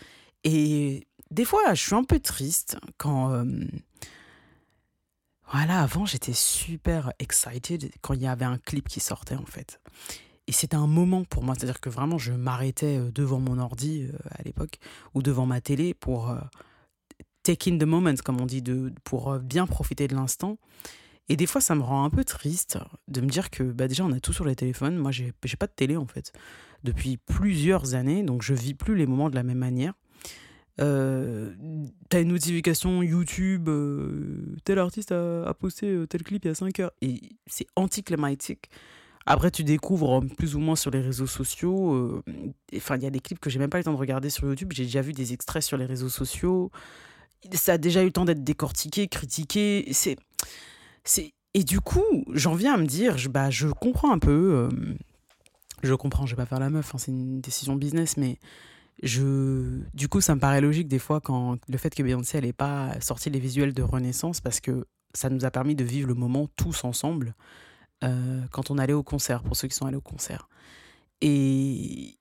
Et 0.44 1.06
des 1.30 1.44
fois, 1.44 1.74
je 1.74 1.80
suis 1.80 1.94
un 1.94 2.04
peu 2.04 2.20
triste 2.20 2.76
quand. 2.98 3.32
Euh, 3.32 3.44
voilà, 5.52 5.82
avant, 5.82 6.06
j'étais 6.06 6.32
super 6.32 7.12
excited 7.18 7.90
quand 8.00 8.14
il 8.14 8.22
y 8.22 8.26
avait 8.26 8.46
un 8.46 8.58
clip 8.58 8.88
qui 8.88 9.00
sortait, 9.00 9.37
en 9.37 9.44
fait. 9.44 9.80
Et 10.46 10.52
c'était 10.52 10.76
un 10.76 10.87
moment 10.87 11.24
pour 11.24 11.44
moi, 11.44 11.54
c'est-à-dire 11.54 11.80
que 11.80 11.90
vraiment, 11.90 12.18
je 12.18 12.32
m'arrêtais 12.32 12.98
euh, 12.98 13.11
devant 13.12 13.38
mon 13.38 13.58
ordi 13.58 14.04
euh, 14.04 14.16
à 14.30 14.42
l'époque, 14.42 14.78
ou 15.14 15.22
devant 15.22 15.46
ma 15.46 15.61
télé 15.61 15.94
pour 15.94 16.35
take 17.42 17.70
in 17.70 17.78
the 17.78 17.85
moment, 17.85 18.14
comme 18.24 18.40
on 18.40 18.46
dit, 18.46 18.62
de, 18.62 18.92
pour 19.04 19.38
bien 19.38 19.66
profiter 19.66 20.08
de 20.08 20.14
l'instant. 20.14 20.58
Et 21.28 21.37
des 21.37 21.46
fois, 21.46 21.61
ça 21.61 21.74
me 21.74 21.82
rend 21.82 22.04
un 22.04 22.11
peu 22.11 22.24
triste 22.24 22.78
de 23.08 23.20
me 23.20 23.28
dire 23.28 23.50
que 23.50 23.62
bah 23.62 23.88
déjà, 23.88 24.04
on 24.04 24.12
a 24.12 24.20
tout 24.20 24.32
sur 24.32 24.44
les 24.44 24.56
téléphones. 24.56 24.96
Moi, 24.96 25.12
j'ai 25.12 25.32
pas 25.58 25.66
de 25.66 25.72
télé 25.72 25.96
en 25.96 26.06
fait 26.06 26.32
depuis 26.85 27.16
plusieurs 27.16 27.94
années, 27.94 28.22
donc 28.22 28.42
je 28.42 28.54
vis 28.54 28.74
plus 28.74 28.96
les 28.96 29.06
moments 29.06 29.30
de 29.30 29.35
la 29.35 29.42
même 29.42 29.58
manière. 29.58 29.94
Euh, 30.80 31.52
T'as 32.08 32.22
une 32.22 32.28
notification 32.28 33.02
YouTube, 33.02 33.68
euh, 33.68 34.56
tel 34.64 34.78
artiste 34.78 35.12
a, 35.12 35.54
posté 35.54 35.87
euh, 35.87 36.06
tel 36.06 36.22
clip 36.22 36.44
il 36.44 36.48
y 36.48 36.50
a 36.50 36.54
5 36.54 36.80
heures, 36.80 36.92
et 37.02 37.20
c'est 37.46 37.66
anticlimatique. 37.76 38.70
Après, 39.24 39.52
tu 39.52 39.62
découvres 39.62 40.20
plus 40.37 40.56
ou 40.56 40.58
moins 40.58 40.74
sur 40.74 40.90
les 40.90 41.00
réseaux 41.00 41.28
sociaux. 41.28 42.24
Enfin, 42.74 42.96
il 42.96 43.04
y 43.04 43.06
a 43.06 43.11
des 43.11 43.20
clips 43.20 43.38
que 43.38 43.50
j'ai 43.50 43.61
même 43.61 43.70
pas 43.70 43.78
eu 43.78 43.80
le 43.80 43.85
temps 43.85 43.92
de 43.92 43.98
regarder 43.98 44.30
sur 44.30 44.48
YouTube. 44.48 44.72
J'ai 44.74 44.82
déjà 44.82 45.00
vu 45.00 45.12
des 45.12 45.32
extraits 45.32 45.62
sur 45.62 45.76
les 45.76 45.85
réseaux 45.85 46.08
sociaux. 46.08 46.72
Ça 47.52 47.74
a 47.74 47.78
déjà 47.78 48.02
eu 48.02 48.06
le 48.06 48.12
temps 48.12 48.24
d'être 48.24 48.42
décortiqué, 48.42 49.06
critiqué. 49.06 49.87
C'est 49.92 50.16
et 51.54 51.64
du 51.64 51.80
coup, 51.80 52.24
j'en 52.32 52.54
viens 52.54 52.74
à 52.74 52.76
me 52.76 52.86
dire, 52.86 53.18
je, 53.18 53.28
bah, 53.28 53.50
je 53.50 53.68
comprends 53.68 54.12
un 54.12 54.18
peu. 54.18 54.68
Euh, 54.70 54.94
je 55.82 55.94
comprends, 55.94 56.26
je 56.26 56.34
vais 56.34 56.42
pas 56.42 56.46
faire 56.46 56.60
la 56.60 56.70
meuf, 56.70 56.94
hein, 56.94 56.98
c'est 56.98 57.10
une 57.10 57.40
décision 57.40 57.74
business, 57.74 58.16
mais 58.16 58.38
je, 59.02 59.80
du 59.94 60.08
coup, 60.08 60.20
ça 60.20 60.34
me 60.34 60.40
paraît 60.40 60.60
logique 60.60 60.88
des 60.88 61.00
fois 61.00 61.20
quand 61.20 61.58
le 61.68 61.78
fait 61.78 61.94
que 61.94 62.02
Beyoncé 62.02 62.38
elle 62.38 62.52
pas 62.54 63.00
sorti 63.00 63.30
les 63.30 63.40
visuels 63.40 63.74
de 63.74 63.82
Renaissance 63.82 64.40
parce 64.40 64.60
que 64.60 64.86
ça 65.14 65.28
nous 65.28 65.44
a 65.44 65.50
permis 65.50 65.74
de 65.74 65.84
vivre 65.84 66.08
le 66.08 66.14
moment 66.14 66.48
tous 66.56 66.84
ensemble 66.84 67.34
euh, 68.04 68.42
quand 68.52 68.70
on 68.70 68.78
allait 68.78 68.92
au 68.92 69.02
concert, 69.02 69.42
pour 69.42 69.56
ceux 69.56 69.68
qui 69.68 69.74
sont 69.74 69.86
allés 69.86 69.96
au 69.96 70.00
concert. 70.00 70.48
Et 71.20 72.16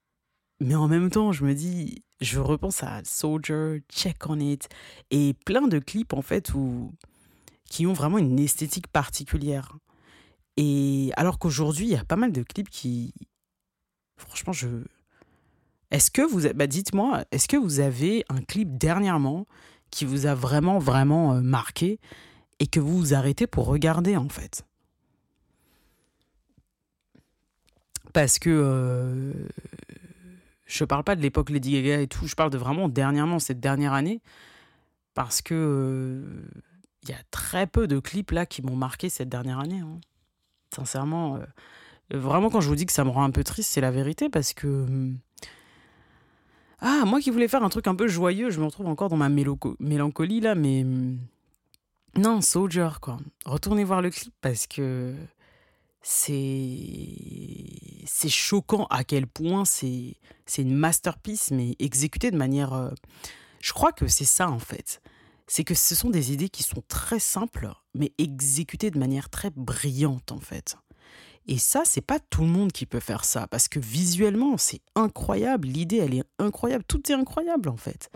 mais 0.59 0.75
en 0.75 0.87
même 0.87 1.09
temps, 1.09 1.31
je 1.31 1.43
me 1.43 1.53
dis, 1.55 2.03
je 2.19 2.39
repense 2.39 2.83
à 2.83 3.01
Soldier, 3.03 3.81
Check 3.91 4.29
on 4.29 4.39
It 4.39 4.69
et 5.09 5.33
plein 5.45 5.67
de 5.67 5.79
clips 5.79 6.13
en 6.13 6.21
fait 6.21 6.53
où 6.53 6.93
qui 7.71 7.87
ont 7.87 7.93
vraiment 7.93 8.17
une 8.17 8.37
esthétique 8.37 8.89
particulière. 8.89 9.77
Et 10.57 11.11
alors 11.15 11.39
qu'aujourd'hui, 11.39 11.85
il 11.85 11.91
y 11.91 11.95
a 11.95 12.03
pas 12.03 12.17
mal 12.17 12.33
de 12.33 12.43
clips 12.43 12.69
qui. 12.69 13.13
Franchement, 14.17 14.51
je. 14.51 14.67
Est-ce 15.89 16.11
que 16.11 16.21
vous. 16.21 16.53
Bah 16.53 16.67
dites-moi, 16.67 17.23
est-ce 17.31 17.47
que 17.47 17.55
vous 17.55 17.79
avez 17.79 18.25
un 18.27 18.41
clip 18.41 18.77
dernièrement 18.77 19.47
qui 19.89 20.03
vous 20.03 20.25
a 20.25 20.35
vraiment, 20.35 20.79
vraiment 20.79 21.33
euh, 21.33 21.41
marqué 21.41 21.97
et 22.59 22.67
que 22.67 22.81
vous 22.81 22.97
vous 22.97 23.13
arrêtez 23.13 23.47
pour 23.47 23.67
regarder 23.67 24.17
en 24.17 24.27
fait? 24.27 24.65
Parce 28.11 28.37
que. 28.37 28.49
Euh, 28.49 29.33
je 30.65 30.83
parle 30.83 31.05
pas 31.05 31.15
de 31.15 31.21
l'époque 31.21 31.49
Lady 31.49 31.71
Gaga 31.71 32.01
et 32.01 32.07
tout, 32.07 32.27
je 32.27 32.35
parle 32.35 32.49
de 32.49 32.57
vraiment 32.57 32.89
dernièrement, 32.89 33.39
cette 33.39 33.61
dernière 33.61 33.93
année. 33.93 34.21
Parce 35.13 35.41
que. 35.41 35.55
Euh, 35.55 36.43
il 37.03 37.09
y 37.09 37.13
a 37.13 37.21
très 37.31 37.67
peu 37.67 37.87
de 37.87 37.99
clips 37.99 38.31
là 38.31 38.45
qui 38.45 38.61
m'ont 38.61 38.75
marqué 38.75 39.09
cette 39.09 39.29
dernière 39.29 39.59
année. 39.59 39.79
Hein. 39.79 39.99
Sincèrement, 40.73 41.37
euh, 41.37 42.19
vraiment 42.19 42.49
quand 42.49 42.61
je 42.61 42.67
vous 42.67 42.75
dis 42.75 42.85
que 42.85 42.93
ça 42.93 43.03
me 43.03 43.09
rend 43.09 43.23
un 43.23 43.31
peu 43.31 43.43
triste, 43.43 43.71
c'est 43.71 43.81
la 43.81 43.91
vérité 43.91 44.29
parce 44.29 44.53
que 44.53 44.67
hmm, 44.67 45.17
ah 46.79 47.03
moi 47.05 47.19
qui 47.19 47.29
voulais 47.29 47.47
faire 47.47 47.63
un 47.63 47.69
truc 47.69 47.87
un 47.87 47.95
peu 47.95 48.07
joyeux, 48.07 48.49
je 48.49 48.59
me 48.59 48.65
retrouve 48.65 48.87
encore 48.87 49.09
dans 49.09 49.17
ma 49.17 49.29
mélancolie 49.29 50.39
là, 50.39 50.55
mais 50.55 50.83
hmm, 50.83 51.19
non 52.17 52.41
Soldier 52.41 52.89
quoi. 53.01 53.17
Retournez 53.45 53.83
voir 53.83 54.01
le 54.01 54.09
clip 54.09 54.33
parce 54.41 54.67
que 54.67 55.15
c'est 56.01 57.07
c'est 58.05 58.29
choquant 58.29 58.85
à 58.89 59.03
quel 59.03 59.27
point 59.27 59.65
c'est 59.65 60.15
c'est 60.45 60.63
une 60.63 60.73
masterpiece 60.73 61.51
mais 61.51 61.75
exécutée 61.79 62.31
de 62.31 62.37
manière 62.37 62.73
euh, 62.73 62.89
je 63.59 63.71
crois 63.73 63.91
que 63.91 64.07
c'est 64.07 64.25
ça 64.25 64.49
en 64.49 64.57
fait 64.57 65.01
c'est 65.51 65.65
que 65.65 65.75
ce 65.75 65.95
sont 65.95 66.09
des 66.09 66.31
idées 66.31 66.47
qui 66.47 66.63
sont 66.63 66.81
très 66.87 67.19
simples, 67.19 67.69
mais 67.93 68.13
exécutées 68.17 68.89
de 68.89 68.97
manière 68.97 69.29
très 69.29 69.49
brillante 69.49 70.31
en 70.31 70.39
fait. 70.39 70.77
Et 71.45 71.57
ça, 71.57 71.81
c'est 71.83 71.99
pas 71.99 72.21
tout 72.21 72.43
le 72.43 72.47
monde 72.47 72.71
qui 72.71 72.85
peut 72.85 73.01
faire 73.01 73.25
ça, 73.25 73.47
parce 73.47 73.67
que 73.67 73.77
visuellement, 73.77 74.57
c'est 74.57 74.79
incroyable, 74.95 75.67
l'idée, 75.67 75.97
elle 75.97 76.13
est 76.13 76.23
incroyable, 76.39 76.85
tout 76.87 77.01
est 77.11 77.15
incroyable 77.15 77.67
en 77.67 77.75
fait. 77.75 78.09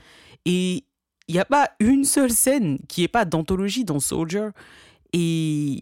Et 0.45 0.85
il 1.27 1.33
n'y 1.33 1.39
a 1.41 1.43
pas 1.43 1.71
une 1.81 2.05
seule 2.05 2.31
scène 2.31 2.79
qui 2.87 3.01
n'est 3.01 3.09
pas 3.09 3.25
d'anthologie 3.25 3.83
dans 3.83 3.99
Soldier. 3.99 4.47
Et, 5.11 5.81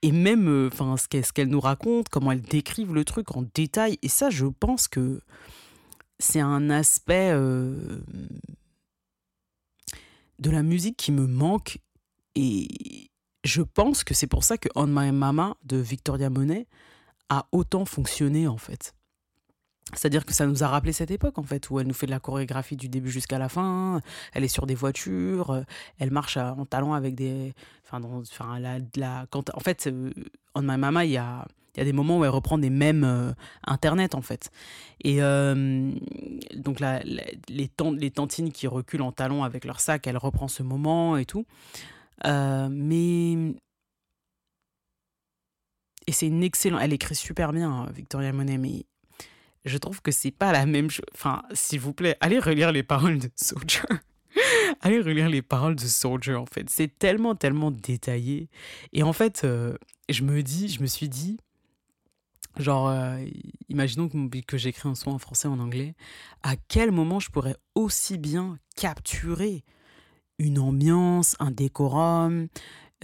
et 0.00 0.10
même 0.10 0.48
euh, 0.48 0.70
enfin 0.72 0.96
ce 0.96 1.32
qu'elle 1.32 1.48
nous 1.48 1.60
raconte, 1.60 2.08
comment 2.08 2.32
elle 2.32 2.40
décrive 2.40 2.94
le 2.94 3.04
truc 3.04 3.36
en 3.36 3.44
détail. 3.54 3.98
Et 4.00 4.08
ça, 4.08 4.30
je 4.30 4.46
pense 4.46 4.88
que 4.88 5.20
c'est 6.18 6.40
un 6.40 6.70
aspect 6.70 7.30
euh, 7.34 8.00
de 10.38 10.50
la 10.50 10.62
musique 10.62 10.96
qui 10.96 11.12
me 11.12 11.26
manque 11.26 11.78
et 12.34 13.10
je 13.44 13.62
pense 13.62 14.04
que 14.04 14.14
c'est 14.14 14.26
pour 14.26 14.44
ça 14.44 14.58
que 14.58 14.68
On 14.74 14.86
My 14.86 15.12
Mama 15.12 15.56
de 15.64 15.76
Victoria 15.76 16.30
Monet 16.30 16.66
a 17.28 17.46
autant 17.52 17.84
fonctionné 17.84 18.46
en 18.46 18.58
fait. 18.58 18.94
C'est-à-dire 19.94 20.24
que 20.24 20.32
ça 20.32 20.46
nous 20.46 20.64
a 20.64 20.68
rappelé 20.68 20.92
cette 20.92 21.12
époque, 21.12 21.38
en 21.38 21.44
fait, 21.44 21.70
où 21.70 21.78
elle 21.78 21.86
nous 21.86 21.94
fait 21.94 22.06
de 22.06 22.10
la 22.10 22.18
chorégraphie 22.18 22.76
du 22.76 22.88
début 22.88 23.10
jusqu'à 23.10 23.38
la 23.38 23.48
fin. 23.48 24.00
Elle 24.32 24.42
est 24.42 24.48
sur 24.48 24.66
des 24.66 24.74
voitures, 24.74 25.50
euh, 25.50 25.62
elle 25.98 26.10
marche 26.10 26.36
en 26.36 26.66
talons 26.66 26.92
avec 26.92 27.14
des. 27.14 27.54
Enfin, 27.84 28.00
en 28.02 29.60
fait, 29.60 29.88
en 30.54 30.62
My 30.62 30.76
Mama, 30.76 31.04
il 31.04 31.12
y 31.12 31.16
a, 31.16 31.46
y 31.76 31.80
a 31.80 31.84
des 31.84 31.92
moments 31.92 32.18
où 32.18 32.24
elle 32.24 32.30
reprend 32.30 32.58
des 32.58 32.68
mèmes 32.70 33.04
euh, 33.04 33.32
internet, 33.64 34.16
en 34.16 34.22
fait. 34.22 34.50
Et 35.04 35.22
euh, 35.22 35.92
donc, 36.56 36.80
les, 36.80 37.30
les 37.48 38.10
tantines 38.10 38.50
qui 38.50 38.66
reculent 38.66 39.02
en 39.02 39.12
talons 39.12 39.44
avec 39.44 39.64
leur 39.64 39.78
sac, 39.78 40.08
elle 40.08 40.18
reprend 40.18 40.48
ce 40.48 40.64
moment 40.64 41.16
et 41.16 41.26
tout. 41.26 41.46
mais. 42.24 43.54
Et 46.08 46.12
c'est 46.12 46.26
une 46.26 46.42
excellente. 46.42 46.80
Elle 46.82 46.92
écrit 46.92 47.14
super 47.14 47.52
bien, 47.52 47.86
Victoria 47.92 48.32
Monet, 48.32 48.58
mais 48.58 48.84
je 49.66 49.78
trouve 49.78 50.00
que 50.00 50.12
c'est 50.12 50.30
pas 50.30 50.52
la 50.52 50.64
même 50.64 50.90
chose. 50.90 51.04
Enfin, 51.12 51.42
s'il 51.52 51.80
vous 51.80 51.92
plaît, 51.92 52.16
allez 52.20 52.38
relire 52.38 52.72
les 52.72 52.82
paroles 52.82 53.18
de 53.18 53.28
Soldier. 53.34 53.82
allez 54.80 55.00
relire 55.00 55.28
les 55.28 55.42
paroles 55.42 55.74
de 55.74 55.86
Soldier, 55.86 56.34
en 56.34 56.46
fait. 56.46 56.70
C'est 56.70 56.98
tellement, 56.98 57.34
tellement 57.34 57.70
détaillé. 57.70 58.48
Et 58.92 59.02
en 59.02 59.12
fait, 59.12 59.42
euh, 59.44 59.76
je 60.08 60.22
me 60.22 60.42
dis, 60.42 60.68
je 60.68 60.80
me 60.80 60.86
suis 60.86 61.08
dit, 61.08 61.38
genre, 62.58 62.88
euh, 62.88 63.24
imaginons 63.68 64.08
que, 64.08 64.56
j'écris 64.56 64.88
un 64.88 64.94
son 64.94 65.10
en 65.10 65.18
français, 65.18 65.48
en 65.48 65.58
anglais, 65.58 65.94
à 66.42 66.54
quel 66.56 66.92
moment 66.92 67.18
je 67.18 67.30
pourrais 67.30 67.56
aussi 67.74 68.18
bien 68.18 68.58
capturer 68.76 69.64
une 70.38 70.58
ambiance, 70.58 71.34
un 71.40 71.50
décorum, 71.50 72.46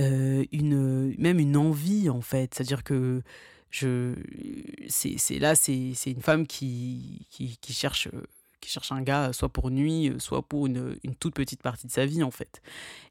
euh, 0.00 0.44
une, 0.52 1.14
même 1.18 1.40
une 1.40 1.56
envie, 1.56 2.08
en 2.08 2.20
fait. 2.20 2.54
C'est-à-dire 2.54 2.84
que 2.84 3.22
je 3.72 4.14
c'est 4.88 5.38
là 5.38 5.54
c'est 5.56 5.94
une 6.06 6.22
femme 6.22 6.46
qui, 6.46 7.26
qui, 7.30 7.56
qui 7.56 7.72
cherche 7.72 8.08
qui 8.62 8.70
cherche 8.70 8.92
un 8.92 9.02
gars 9.02 9.32
soit 9.32 9.50
pour 9.50 9.70
nuit, 9.70 10.12
soit 10.18 10.40
pour 10.40 10.66
une, 10.66 10.96
une, 11.04 11.14
toute 11.14 11.34
petite 11.34 11.62
partie 11.62 11.86
de 11.86 11.92
sa 11.92 12.06
vie 12.06 12.22
en 12.22 12.30
fait. 12.30 12.62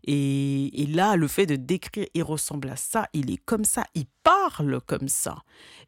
Et, 0.05 0.81
et, 0.81 0.87
là, 0.87 1.15
le 1.15 1.27
fait 1.27 1.45
de 1.45 1.55
décrire, 1.55 2.07
il 2.15 2.23
ressemble 2.23 2.69
à 2.69 2.75
ça, 2.75 3.07
il 3.13 3.29
est 3.29 3.37
comme 3.37 3.65
ça, 3.65 3.83
il 3.93 4.05
parle 4.23 4.81
comme 4.81 5.07
ça. 5.07 5.43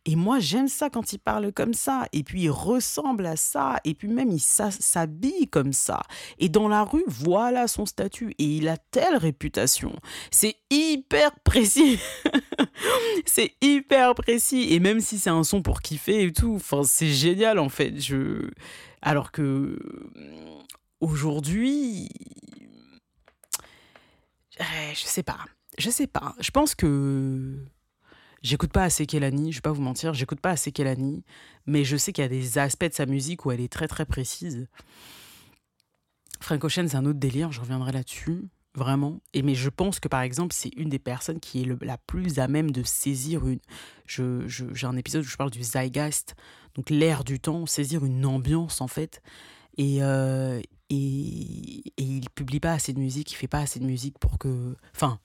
Et 0.06 0.15
moi, 0.15 0.39
j'aime 0.39 0.67
ça 0.67 0.89
quand 0.89 1.13
il 1.13 1.19
parle 1.19 1.52
comme 1.54 1.73
ça. 1.73 2.08
Et 2.12 2.23
puis, 2.23 2.43
il 2.43 2.49
ressemble 2.49 3.26
à 3.26 3.38
ça. 3.38 3.80
Et 3.86 3.93
puis 3.93 4.10
même, 4.10 4.32
il 4.32 4.39
s'habille 4.41 5.47
comme 5.47 5.71
ça. 5.71 6.02
Et 6.39 6.49
dans 6.49 6.67
la 6.67 6.84
rue, 6.84 7.06
voilà 7.08 7.67
son 7.67 7.86
statut. 7.86 8.36
Et 8.38 8.43
il 8.58 8.67
a 8.67 8.78
telle 8.78 9.15
réputation. 9.15 9.95
C'est 10.30 10.58
hyper 10.69 11.32
précis. 11.43 11.99
c'est 13.26 13.54
hyper 13.62 14.13
précis. 14.15 14.73
Et 14.73 14.80
même 14.80 14.99
si 14.99 15.19
c'est 15.19 15.30
un 15.30 15.43
son 15.43 15.62
pour 15.62 15.82
kiffer 15.82 16.23
et 16.23 16.34
tout, 16.34 16.60
c'est 16.84 17.08
génial 17.08 17.60
en 17.60 17.69
fait. 17.69 17.99
Je 17.99 18.49
alors 19.04 19.32
que 19.32 19.78
aujourd'hui, 21.02 22.10
je 24.60 25.04
sais 25.06 25.24
pas. 25.24 25.46
Je 25.78 25.89
sais 25.89 26.08
pas. 26.08 26.36
Je 26.39 26.52
pense 26.52 26.74
que 26.74 27.58
j'écoute 28.42 28.72
pas 28.72 28.84
assez 28.84 29.06
Kelani, 29.06 29.52
je 29.52 29.58
vais 29.58 29.62
pas 29.62 29.72
vous 29.72 29.82
mentir, 29.82 30.13
j'écoute 30.13 30.39
pas 30.39 30.52
assez 30.52 30.72
Kelani, 30.72 31.24
mais 31.66 31.84
je 31.84 31.98
sais 31.98 32.13
qu'il 32.13 32.24
y 32.24 32.26
a 32.26 32.30
des 32.30 32.58
aspects 32.58 32.86
de 32.86 32.94
sa 32.94 33.06
musique 33.06 33.46
où 33.46 33.52
elle 33.52 33.62
est 33.62 33.72
très 33.72 33.88
très 33.88 34.06
précise. 34.06 34.68
Frank 36.39 36.63
Ocean, 36.63 36.88
c'est 36.88 36.96
un 36.96 37.06
autre 37.06 37.20
délire, 37.20 37.52
je 37.52 37.60
reviendrai 37.60 37.92
là-dessus, 37.92 38.48
vraiment. 38.76 39.20
Et 39.34 39.42
mais 39.42 39.56
je 39.56 39.70
pense 39.70 40.00
que 40.00 40.08
par 40.08 40.22
exemple, 40.22 40.54
c'est 40.54 40.72
une 40.78 40.89
des 40.89 41.00
personnes 41.00 41.39
qui 41.39 41.63
est 41.63 41.84
la 41.84 41.98
plus 41.98 42.39
à 42.39 42.48
même 42.48 42.72
de 42.72 42.84
saisir 42.84 43.48
une. 43.48 43.60
Je, 44.06 44.48
j'ai 44.48 44.88
un 44.88 44.96
épisode 44.96 45.24
où 45.24 45.28
je 45.28 45.38
parle 45.38 45.52
du 45.52 45.63
zeitgeist, 45.63 46.36
donc 46.76 46.90
l'air 46.90 47.24
du 47.24 47.40
temps, 47.40 47.66
saisir 47.66 48.06
une 48.06 48.26
ambiance 48.26 48.82
en 48.82 48.88
fait. 48.88 49.22
Et, 49.78 50.04
euh, 50.04 50.62
et, 50.90 50.96
et, 51.98 52.04
il 52.04 52.30
publie 52.30 52.60
pas 52.60 52.74
assez 52.74 52.94
de 52.94 53.00
musique, 53.00 53.32
il 53.32 53.36
fait 53.36 53.48
pas 53.48 53.60
assez 53.60 53.80
de 53.80 53.86
musique 53.86 54.20
pour 54.20 54.38
que. 54.38 54.76
Enfin, 54.96 55.20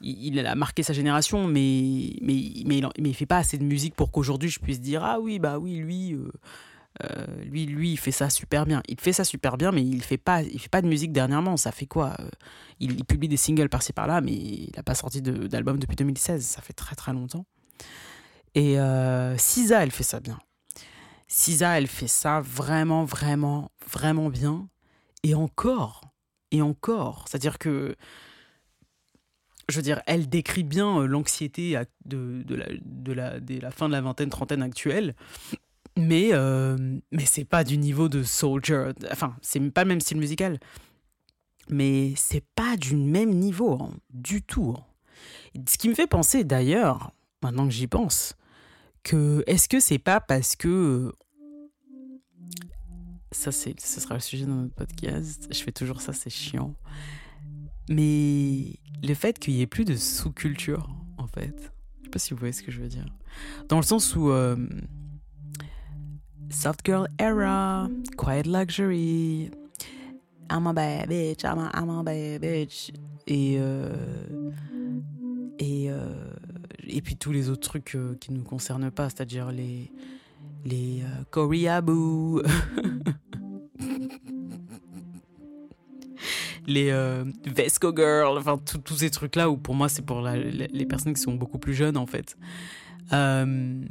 il, 0.00 0.44
a 0.44 0.54
marqué 0.54 0.82
sa 0.82 0.92
génération, 0.92 1.46
mais, 1.46 2.16
mais, 2.22 2.50
mais, 2.64 2.78
il, 2.78 2.90
mais 2.98 3.12
fait 3.12 3.26
pas 3.26 3.38
assez 3.38 3.58
de 3.58 3.64
musique 3.64 3.94
pour 3.94 4.10
qu'aujourd'hui 4.10 4.48
je 4.48 4.60
puisse 4.60 4.80
dire 4.80 5.04
Ah 5.04 5.20
oui, 5.20 5.38
bah 5.38 5.58
oui, 5.58 5.76
lui. 5.76 6.14
Euh, 6.14 6.30
euh, 7.04 7.26
lui, 7.44 7.64
lui, 7.64 7.92
il 7.92 7.96
fait 7.96 8.12
ça 8.12 8.28
super 8.28 8.66
bien. 8.66 8.82
Il 8.86 9.00
fait 9.00 9.14
ça 9.14 9.24
super 9.24 9.56
bien, 9.56 9.72
mais 9.72 9.82
il 9.82 10.02
fait 10.02 10.18
pas, 10.18 10.42
il 10.42 10.58
fait 10.58 10.68
pas 10.68 10.82
de 10.82 10.86
musique 10.86 11.12
dernièrement. 11.12 11.56
Ça 11.56 11.72
fait 11.72 11.86
quoi 11.86 12.16
il, 12.80 13.04
publie 13.04 13.28
des 13.28 13.36
singles 13.36 13.68
par-ci 13.68 13.92
par-là, 13.92 14.20
mais 14.20 14.32
il 14.32 14.72
n'a 14.76 14.82
pas 14.82 14.94
sorti 14.94 15.22
d'album 15.22 15.78
depuis 15.78 15.96
2016. 15.96 16.44
Ça 16.44 16.60
fait 16.60 16.72
très 16.72 16.96
très 16.96 17.12
longtemps. 17.12 17.46
Et 18.54 18.78
euh, 18.78 19.36
Sisa, 19.38 19.82
elle 19.82 19.90
fait 19.90 20.02
ça 20.02 20.20
bien. 20.20 20.38
Sisa, 21.34 21.78
elle 21.78 21.86
fait 21.86 22.08
ça 22.08 22.42
vraiment, 22.42 23.06
vraiment, 23.06 23.70
vraiment 23.90 24.28
bien. 24.28 24.68
Et 25.22 25.34
encore, 25.34 26.02
et 26.50 26.60
encore. 26.60 27.24
C'est-à-dire 27.26 27.56
que, 27.56 27.96
je 29.66 29.76
veux 29.76 29.82
dire, 29.82 30.02
elle 30.06 30.28
décrit 30.28 30.62
bien 30.62 30.98
euh, 30.98 31.06
l'anxiété 31.06 31.80
de, 32.04 32.42
de, 32.42 32.54
la, 32.54 32.66
de, 32.84 33.12
la, 33.14 33.40
de 33.40 33.58
la 33.60 33.70
fin 33.70 33.88
de 33.88 33.94
la 33.94 34.02
vingtaine, 34.02 34.28
trentaine 34.28 34.60
actuelle. 34.60 35.14
Mais, 35.96 36.34
euh, 36.34 36.76
mais 37.12 37.24
c'est 37.24 37.46
pas 37.46 37.64
du 37.64 37.78
niveau 37.78 38.10
de 38.10 38.22
Soldier. 38.22 38.90
Enfin, 39.10 39.34
c'est 39.40 39.58
pas 39.70 39.84
le 39.84 39.88
même 39.88 40.00
style 40.02 40.18
musical. 40.18 40.60
Mais 41.70 42.12
c'est 42.14 42.44
pas 42.54 42.76
du 42.76 42.94
même 42.94 43.30
niveau, 43.30 43.78
hein, 43.80 43.94
du 44.10 44.42
tout. 44.42 44.74
Hein. 44.76 44.84
Ce 45.66 45.78
qui 45.78 45.88
me 45.88 45.94
fait 45.94 46.06
penser 46.06 46.44
d'ailleurs, 46.44 47.12
maintenant 47.42 47.64
que 47.64 47.72
j'y 47.72 47.86
pense, 47.86 48.36
que 49.02 49.42
est-ce 49.46 49.66
que 49.66 49.80
c'est 49.80 49.98
pas 49.98 50.20
parce 50.20 50.56
que 50.56 51.14
ça 53.32 53.52
c'est 53.52 53.78
ce 53.80 54.00
sera 54.00 54.14
le 54.14 54.20
sujet 54.20 54.44
de 54.44 54.50
notre 54.50 54.74
podcast. 54.74 55.48
Je 55.50 55.62
fais 55.62 55.72
toujours 55.72 56.00
ça, 56.00 56.12
c'est 56.12 56.30
chiant. 56.30 56.74
Mais 57.88 58.78
le 59.02 59.14
fait 59.14 59.38
qu'il 59.38 59.54
y 59.54 59.62
ait 59.62 59.66
plus 59.66 59.84
de 59.84 59.96
sous-culture 59.96 60.88
en 61.18 61.26
fait. 61.26 61.72
Je 62.00 62.04
sais 62.04 62.10
pas 62.10 62.18
si 62.18 62.34
vous 62.34 62.38
voyez 62.38 62.52
ce 62.52 62.62
que 62.62 62.70
je 62.70 62.80
veux 62.80 62.88
dire. 62.88 63.06
Dans 63.68 63.76
le 63.76 63.82
sens 63.82 64.14
où 64.14 64.30
euh, 64.30 64.56
soft 66.50 66.80
girl 66.84 67.08
era, 67.18 67.88
quiet 68.16 68.44
luxury, 68.46 69.50
I'm 70.50 70.66
a 70.66 70.72
bad 70.72 71.08
bitch, 71.08 71.44
I'm 71.44 71.58
a, 71.58 71.70
I'm 71.74 71.90
a 71.90 72.02
bad 72.02 72.40
bitch 72.40 72.92
et 73.26 73.56
euh, 73.58 73.94
et 75.58 75.90
euh, 75.90 76.32
et 76.86 77.00
puis 77.00 77.16
tous 77.16 77.32
les 77.32 77.48
autres 77.48 77.68
trucs 77.68 77.96
qui 78.20 78.32
ne 78.32 78.38
nous 78.38 78.44
concernent 78.44 78.90
pas, 78.90 79.08
c'est-à-dire 79.08 79.50
les, 79.50 79.90
les 80.64 81.02
euh, 81.02 81.24
les 86.66 86.90
euh, 86.90 87.24
Vesco 87.46 87.94
Girl, 87.94 88.38
enfin 88.38 88.58
tous 88.58 88.96
ces 88.96 89.10
trucs-là 89.10 89.50
où 89.50 89.56
pour 89.56 89.74
moi 89.74 89.88
c'est 89.88 90.02
pour 90.02 90.20
les 90.22 90.86
personnes 90.86 91.14
qui 91.14 91.20
sont 91.20 91.34
beaucoup 91.34 91.58
plus 91.58 91.74
jeunes 91.74 91.96
en 91.96 92.06
fait. 92.06 92.36
Euh, 93.12 93.82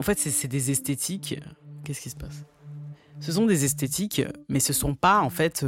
en 0.00 0.04
fait, 0.04 0.18
c'est 0.18 0.48
des 0.48 0.70
esthétiques. 0.70 1.40
Qu'est-ce 1.84 2.00
qui 2.00 2.10
se 2.10 2.16
passe? 2.16 2.44
Ce 3.20 3.32
sont 3.32 3.46
des 3.46 3.64
esthétiques, 3.64 4.22
mais 4.48 4.60
ce 4.60 4.72
sont 4.72 4.94
pas 4.94 5.20
en 5.20 5.30
fait 5.30 5.64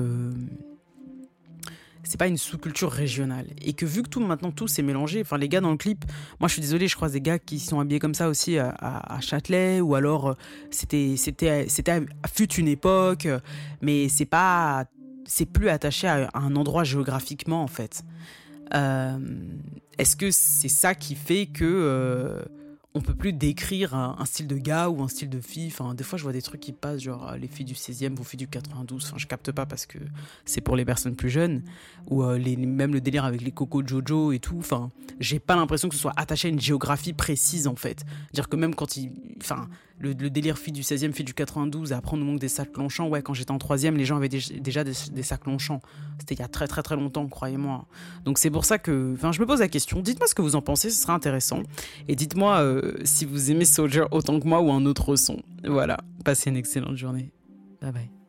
c'est 2.11 2.19
pas 2.19 2.27
une 2.27 2.37
sous-culture 2.37 2.91
régionale. 2.91 3.47
Et 3.63 3.73
que 3.73 3.87
vu 3.87 4.03
que 4.03 4.09
tout 4.09 4.21
maintenant 4.21 4.51
tout 4.51 4.67
s'est 4.67 4.83
mélangé, 4.83 5.21
enfin 5.21 5.39
les 5.39 5.49
gars 5.49 5.61
dans 5.61 5.71
le 5.71 5.77
clip, 5.77 6.05
moi 6.41 6.49
je 6.49 6.55
suis 6.55 6.63
désolé, 6.63 6.89
je 6.89 6.97
croise 6.97 7.13
des 7.13 7.21
gars 7.21 7.39
qui 7.39 7.61
sont 7.61 7.81
habillés 7.81 8.01
comme 8.01 8.15
ça 8.15 8.29
aussi 8.29 8.59
à, 8.59 9.19
Châtelet 9.21 9.81
ou 9.81 9.95
alors 9.95 10.31
euh, 10.31 10.35
c'était 10.71 11.15
c'était 11.17 11.69
c'était 11.69 12.01
fut 12.33 12.53
une 12.55 12.69
époque, 12.69 13.29
mais 13.83 14.09
c'est 14.09 14.25
pas 14.25 14.87
c'est 15.31 15.47
plus 15.47 15.69
attaché 15.69 16.09
à, 16.09 16.29
un 16.35 16.57
endroit 16.57 16.83
géographiquement 16.83 17.63
en 17.63 17.69
fait. 17.69 18.03
Euh, 18.75 19.19
est-ce 19.97 20.17
que 20.17 20.31
c'est 20.31 20.69
ça 20.69 20.95
qui 20.95 21.15
fait 21.15 21.47
que 21.47 21.65
euh, 21.65 22.43
on 22.95 23.01
peut 23.01 23.15
plus 23.15 23.33
décrire 23.33 23.95
un, 23.95 24.25
style 24.25 24.49
de 24.49 24.57
gars 24.57 24.89
ou 24.89 25.03
un 25.03 25.09
style 25.09 25.31
de 25.31 25.41
fille? 25.41 25.69
Enfin, 25.69 25.95
des 25.95 26.03
fois, 26.03 26.19
je 26.19 26.25
vois 26.25 26.33
des 26.33 26.43
trucs 26.43 26.61
qui 26.61 26.73
passent, 26.73 27.03
genre 27.03 27.29
euh, 27.29 27.37
les 27.37 27.47
filles 27.47 27.65
du 27.65 27.75
16e, 27.75 28.17
vos 28.17 28.25
filles 28.25 28.39
du 28.39 28.49
92. 28.49 29.05
Enfin, 29.07 29.19
je 29.19 29.27
capte 29.29 29.53
pas 29.53 29.67
parce 29.67 29.87
que 29.87 29.99
c'est 30.45 30.61
pour 30.61 30.75
les 30.75 30.85
personnes 30.85 31.15
plus 31.15 31.31
jeunes. 31.31 31.63
Ou 32.09 32.25
euh, 32.25 32.39
même 32.59 32.93
le 32.93 33.01
délire 33.01 33.25
avec 33.25 33.43
les 33.43 33.53
Coco 33.53 33.87
Jojo 33.87 34.33
et 34.33 34.41
tout. 34.41 34.59
Enfin, 34.59 34.91
j'ai 35.21 35.39
pas 35.39 35.55
l'impression 35.55 35.89
que 35.89 35.95
ce 35.95 36.01
soit 36.01 36.15
attaché 36.17 36.49
à 36.49 36.51
une 36.51 36.61
géographie 36.61 37.13
précise 37.13 37.69
en 37.69 37.77
fait. 37.77 38.05
Dire 38.33 38.49
que 38.49 38.57
même 38.57 38.75
quand 38.75 38.97
il. 38.97 39.13
Enfin, 39.41 39.69
le, 40.01 40.15
délire 40.15 40.59
fille 40.59 40.73
du 40.73 40.83
16e, 40.83 41.13
fille 41.13 41.25
du 41.25 41.35
92, 41.35 41.93
et 41.93 41.95
après 41.95 42.15
on 42.15 42.17
nous 42.17 42.25
manque 42.25 42.41
des 42.41 42.49
sacs 42.49 42.77
Longchamp. 42.77 43.09
Ouais, 43.09 43.23
quand 43.23 43.35
j'étais 43.35 43.51
en 43.51 43.59
3 43.59 43.77
les 43.77 44.05
gens 44.05 44.17
avaient 44.17 44.29
déjà 44.29 44.85
des, 44.85 45.23
sacs 45.23 45.47
Longchamp. 45.47 45.81
C'était 46.19 46.35
il 46.35 46.41
y 46.41 46.43
a 46.43 46.49
très 46.49 46.67
très 46.67 46.83
très 46.83 46.97
longtemps, 46.97 47.27
croyez-moi. 47.29 47.87
Donc 48.25 48.39
c'est 48.39 48.51
pour 48.51 48.65
ça 48.65 48.79
que. 48.79 49.15
Enfin, 49.15 49.33
je 49.33 49.41
me 49.41 49.47
pose 49.47 49.61
la 49.61 49.69
question. 49.69 50.01
Dites-moi 50.01 50.27
ce 50.27 50.35
que 50.35 50.43
vous 50.43 50.57
en 50.57 50.63
pensez, 50.63 50.91
ce 50.91 51.01
sera 51.03 51.15
intéressant. 51.15 51.63
Et 52.09 52.17
dites-moi 52.17 52.61
euh, 52.61 52.93
si 53.05 53.25
vous 53.25 53.51
aimez 53.51 53.65
Soldier 53.65 54.05
autant 54.11 54.41
que 54.41 54.47
moi 54.47 54.61
ou 54.61 54.71
un 54.73 54.85
autre 54.87 55.17
son. 55.17 55.43
Voilà. 55.65 55.99
Passez 56.25 56.51
une 56.51 56.57
excellente 56.57 56.97
journée. 56.97 57.31
Bye 57.81 57.93
bye. 57.93 58.20